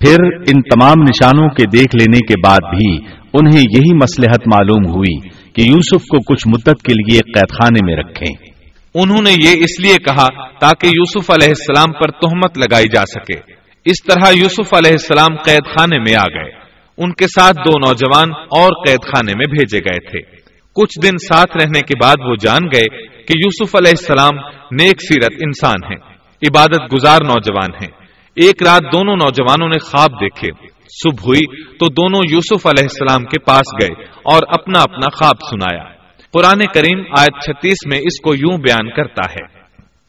پھر 0.00 0.16
ان 0.22 0.62
تمام 0.62 1.02
نشانوں 1.02 1.48
کے 1.48 1.64
دیکھ 1.76 1.96
لینے 1.96 2.18
کے 2.18 2.34
بعد 2.46 2.74
بھی 2.76 2.96
انہیں 3.32 3.60
یہی 3.60 3.94
مسلحت 3.94 4.40
معلوم 4.54 4.96
ہوئی 4.96 5.28
کہ 5.52 5.60
یوسف 5.60 6.02
کو 6.02 6.34
کچھ 6.34 6.48
مدت 6.48 6.82
کے 6.82 6.92
لیے 6.92 7.18
قید 7.18 7.50
خانے 7.50 7.86
میں 7.86 7.96
رکھیں۔ 7.96 8.48
انہوں 8.94 9.22
نے 9.22 9.30
یہ 9.30 9.50
اس 9.50 9.80
لیے 9.80 9.96
کہا 9.96 10.26
تاکہ 10.58 10.86
یوسف 10.86 11.30
علیہ 11.30 11.48
السلام 11.48 11.92
پر 11.92 12.10
تہمت 12.10 12.58
لگائی 12.58 12.86
جا 12.94 13.02
سکے۔ 13.06 13.52
اس 13.84 14.04
طرح 14.04 14.30
یوسف 14.32 14.74
علیہ 14.74 14.92
السلام 14.92 15.36
قید 15.36 15.64
خانے 15.66 15.98
میں 15.98 16.14
آ 16.14 16.24
گئے۔ 16.24 16.50
ان 16.98 17.12
کے 17.12 17.26
ساتھ 17.26 17.56
دو 17.56 17.78
نوجوان 17.78 18.30
اور 18.30 18.86
قید 18.86 18.98
خانے 19.06 19.32
میں 19.36 19.50
بھیجے 19.50 19.78
گئے 19.78 20.10
تھے۔ 20.10 20.36
کچھ 20.74 21.06
دن 21.06 21.18
ساتھ 21.18 21.56
رہنے 21.62 21.80
کے 21.80 21.94
بعد 22.02 22.16
وہ 22.26 22.34
جان 22.42 22.60
گئے 22.74 23.06
کہ 23.06 23.34
یوسف 23.44 23.76
علیہ 23.76 23.90
السلام 23.90 24.34
نیک 24.70 25.02
سیرت 25.02 25.32
انسان 25.40 25.92
ہیں۔ 25.92 26.07
عبادت 26.46 26.92
گزار 26.92 27.20
نوجوان 27.22 27.70
ہیں۔ 27.74 27.90
ایک 28.36 28.62
رات 28.62 28.82
دونوں 28.92 29.16
نوجوانوں 29.16 29.68
نے 29.68 29.78
خواب 29.78 30.10
دیکھے۔ 30.10 30.48
صبح 30.88 31.24
ہوئی 31.26 31.62
تو 31.76 31.88
دونوں 31.88 32.20
یوسف 32.30 32.66
علیہ 32.66 32.82
السلام 32.82 33.24
کے 33.24 33.38
پاس 33.38 33.82
گئے 33.82 34.04
اور 34.04 34.42
اپنا 34.48 34.80
اپنا 34.80 35.06
خواب 35.16 35.36
سنایا۔ 35.50 35.84
قرآن 36.32 36.58
کریم 36.74 37.00
آیت 37.18 37.44
چھتیس 37.44 37.76
میں 37.86 37.98
اس 37.98 38.20
کو 38.20 38.34
یوں 38.34 38.58
بیان 38.58 38.90
کرتا 38.90 39.30
ہے۔ 39.30 39.58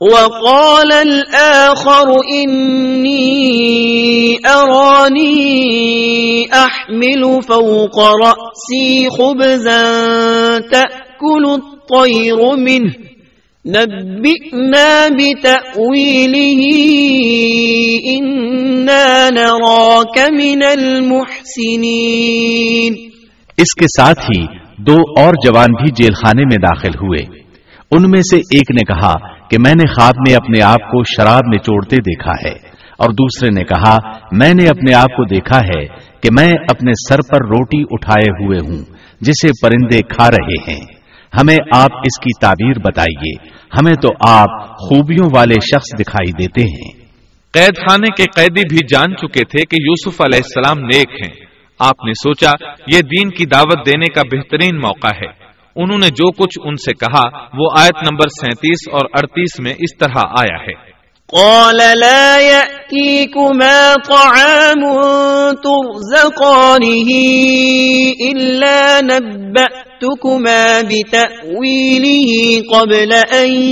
وقال 0.00 0.92
الاخر 0.92 2.34
انی 2.34 4.34
ارانی 4.44 6.44
احمل 6.52 7.38
فوق 7.46 7.98
رأسی 7.98 9.08
خبزا 9.08 10.58
تأکل 10.70 11.50
الطیر 11.50 12.56
منه. 12.56 12.90
نبئنا 13.64 15.06
بتأويله، 15.10 16.62
إنا 18.20 19.28
نراك 19.34 20.32
من 20.32 20.62
المحسنين. 20.62 22.94
اس 23.58 23.74
کے 23.74 23.84
ساتھ 23.84 24.20
ہی 24.20 24.46
دو 24.78 24.92
اور 24.92 25.34
جوان 25.46 25.72
بھی 25.72 25.90
جیل 25.90 26.12
خانے 26.12 26.44
میں 26.44 26.56
داخل 26.62 26.88
ہوئے۔ 26.88 27.26
ان 27.90 28.10
میں 28.10 28.22
سے 28.22 28.36
ایک 28.36 28.70
نے 28.70 28.84
کہا 28.84 29.39
کہ 29.50 29.56
میں 29.58 29.74
نے 29.74 29.92
خواب 29.94 30.14
میں 30.28 30.34
اپنے 30.36 30.62
آپ 30.62 30.90
کو 30.90 31.02
شراب 31.04 31.40
نچوڑتے 31.54 31.96
دیکھا 31.96 32.32
ہے۔ 32.32 32.70
اور 32.98 33.10
دوسرے 33.10 33.50
نے 33.50 33.64
کہا، 33.64 33.96
میں 34.32 34.54
نے 34.54 34.68
اپنے 34.68 34.94
آپ 34.94 35.16
کو 35.16 35.24
دیکھا 35.24 35.58
ہے 35.58 35.84
کہ 36.20 36.28
میں 36.38 36.52
اپنے 36.52 36.92
سر 37.08 37.18
پر 37.30 37.46
روٹی 37.46 37.82
اٹھائے 37.90 38.30
ہوئے 38.30 38.58
ہوں، 38.58 38.84
جسے 39.20 39.48
پرندے 39.62 40.00
کھا 40.02 40.30
رہے 40.30 40.72
ہیں۔ 40.72 41.00
ہمیں 41.40 41.56
آپ 41.74 41.90
اس 41.96 42.20
کی 42.20 42.40
تعبیر 42.40 42.78
بتائیے۔ 42.78 43.48
ہمیں 43.48 43.94
تو 44.02 44.08
آپ 44.28 44.68
خوبیوں 44.78 45.28
والے 45.36 45.54
شخص 45.54 46.00
دکھائی 46.00 46.32
دیتے 46.32 46.60
ہیں۔ 46.60 47.00
قید 47.52 47.76
خانے 47.76 48.08
کے 48.16 48.24
قیدی 48.36 48.62
بھی 48.70 48.78
جان 48.92 49.16
چکے 49.16 49.44
تھے 49.44 49.64
کہ 49.64 49.76
یوسف 49.82 50.20
علیہ 50.20 50.40
السلام 50.44 50.86
نیک 50.86 51.08
ہیں۔ 51.08 51.44
آپ 51.78 52.04
نے 52.04 52.12
سوچا، 52.12 52.50
یہ 52.94 53.00
دین 53.00 53.30
کی 53.30 53.46
دعوت 53.46 53.86
دینے 53.86 54.12
کا 54.14 54.22
بہترین 54.22 54.80
موقع 54.80 55.08
ہے۔ 55.08 55.49
انہوں 55.76 55.98
نے 55.98 56.06
جو 56.06 56.30
کچھ 56.30 56.58
ان 56.64 56.76
سے 56.76 56.92
کہا، 56.92 57.22
وہ 57.58 57.68
آیت 57.78 57.96
نمبر 58.10 58.28
سینتیس 58.28 58.88
اور 58.92 59.04
اڑتیس 59.14 59.60
میں 59.60 59.72
اس 59.72 59.98
طرح 59.98 60.18
آیا 60.18 60.62
ہے۔ 60.68 60.90
قال 61.32 61.76
لا 61.76 62.38
يأتيكما 62.40 63.94
طعام 64.08 64.80
ترزقانه 65.54 67.10
إلا 68.32 69.00
نبأتكما 69.00 70.80
بتأويله 70.88 72.32
قبل 72.72 73.12
أن 73.32 73.62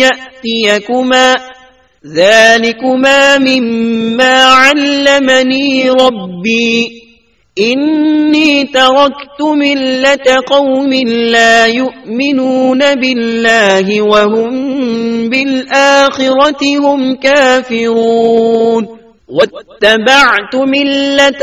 يأتيكما، 0.00 1.34
ذلكما 2.14 3.36
مما 3.40 4.54
علمني 4.54 5.88
ربي۔ 5.88 7.01
إني 7.58 8.64
تركت 8.64 9.40
ملة 9.40 10.40
قوم 10.46 10.92
لا 11.32 11.66
يؤمنون 11.66 12.94
بالله 12.94 14.02
وهم 14.02 14.52
بالآخرة 15.28 16.78
هم 16.78 17.14
كافرون. 17.14 18.88
واتبعت 19.32 20.54
ملت 20.54 21.42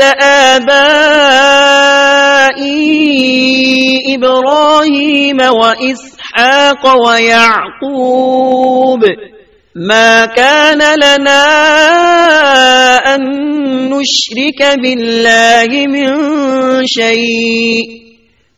آبائي 2.50 4.14
إبراهيم 4.14 5.40
وإسحاق 5.40 6.82
ويعقوب. 7.06 9.02
ما 9.74 10.26
كان 10.26 10.78
لنا 10.78 11.44
أن 13.14 13.20
نشرك 13.90 14.78
بالله 14.82 15.86
من 15.86 16.10
شيء 16.86 18.00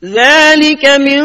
ذلك 0.04 0.86
من 0.86 1.22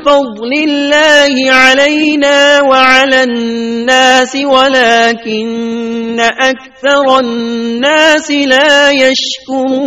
فضل 0.00 0.52
الله 0.68 1.50
علينا 1.52 2.60
وعلى 2.60 3.22
الناس 3.22 4.36
ولكن 4.36 6.20
أكثر 6.20 7.18
الناس 7.18 8.30
لا 8.30 8.90
يشكرون 8.90 9.82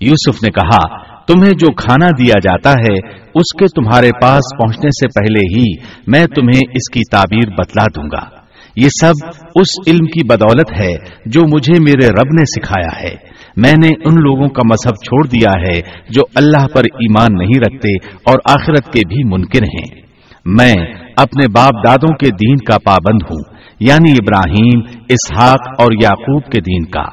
یوسف 0.00 0.42
نے 0.42 0.50
کہا، 0.50 1.08
تمہیں 1.26 1.52
جو 1.52 1.70
کھانا 1.74 2.08
دیا 2.18 2.38
جاتا 2.38 2.72
ہے 2.72 2.96
اس 3.38 3.58
کے 3.58 3.64
تمہارے 3.64 4.10
پاس 4.22 4.58
پہنچنے 4.58 4.88
سے 4.90 5.20
پہلے 5.20 5.58
ہی 5.58 5.64
میں 6.06 6.26
تمہیں 6.26 6.60
اس 6.74 6.90
کی 6.92 7.00
تعبیر 7.10 7.50
بتلا 7.50 7.84
دوں 7.96 8.04
گا۔ 8.04 8.38
یہ 8.76 8.88
سب 9.00 9.12
اس 9.54 9.66
علم 9.86 10.06
کی 10.06 10.26
بدولت 10.26 10.80
ہے 10.80 10.96
جو 11.26 11.40
مجھے 11.40 11.80
میرے 11.80 12.08
رب 12.08 12.34
نے 12.38 12.44
سکھایا 12.44 13.00
ہے۔ 13.02 13.14
میں 13.56 13.74
نے 13.82 13.88
ان 13.88 14.14
لوگوں 14.14 14.48
کا 14.48 14.62
مذہب 14.70 14.94
چھوڑ 14.94 15.26
دیا 15.26 15.60
ہے 15.60 15.80
جو 16.10 16.22
اللہ 16.34 16.66
پر 16.66 16.80
ایمان 16.80 17.28
نہیں 17.38 17.60
رکھتے 17.60 17.92
اور 18.24 18.38
آخرت 18.50 18.92
کے 18.92 19.00
بھی 19.08 19.24
منکر 19.24 19.62
ہیں۔ 19.62 20.02
میں 20.44 20.74
اپنے 21.16 21.48
باپ 21.48 21.72
دادوں 21.86 22.14
کے 22.14 22.26
دین 22.26 22.56
کا 22.56 22.78
پابند 22.84 23.22
ہوں 23.30 23.54
یعنی 23.80 24.12
ابراہیم، 24.12 24.80
اسحاق 25.08 25.80
اور 25.80 25.92
یعقوب 26.02 26.42
کے 26.42 26.60
دین 26.60 26.84
کا۔ 26.84 27.04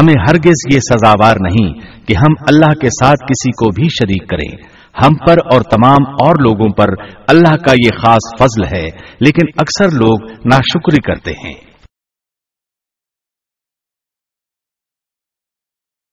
ہمیں 0.00 0.14
ہرگز 0.28 0.74
یہ 0.74 0.78
سزاوار 0.78 1.34
نہیں 1.40 1.72
کہ 2.06 2.14
ہم 2.16 2.32
اللہ 2.40 2.72
کے 2.80 2.86
ساتھ 2.86 3.20
کسی 3.20 3.50
کو 3.50 3.70
بھی 3.70 3.84
شریک 3.84 4.28
کریں۔ 4.28 4.77
ہم 5.04 5.14
پر 5.14 5.34
اور 5.52 5.60
تمام 5.60 6.06
اور 6.08 6.34
لوگوں 6.40 6.68
پر 6.68 6.86
اللہ 7.28 7.56
کا 7.56 7.72
یہ 7.72 7.90
خاص 8.02 8.38
فضل 8.38 8.76
ہے، 8.76 8.84
لیکن 9.20 9.46
اکثر 9.56 9.86
لوگ 9.92 10.30
ناشکری 10.30 11.00
کرتے 11.00 11.30
ہیں۔ 11.30 11.67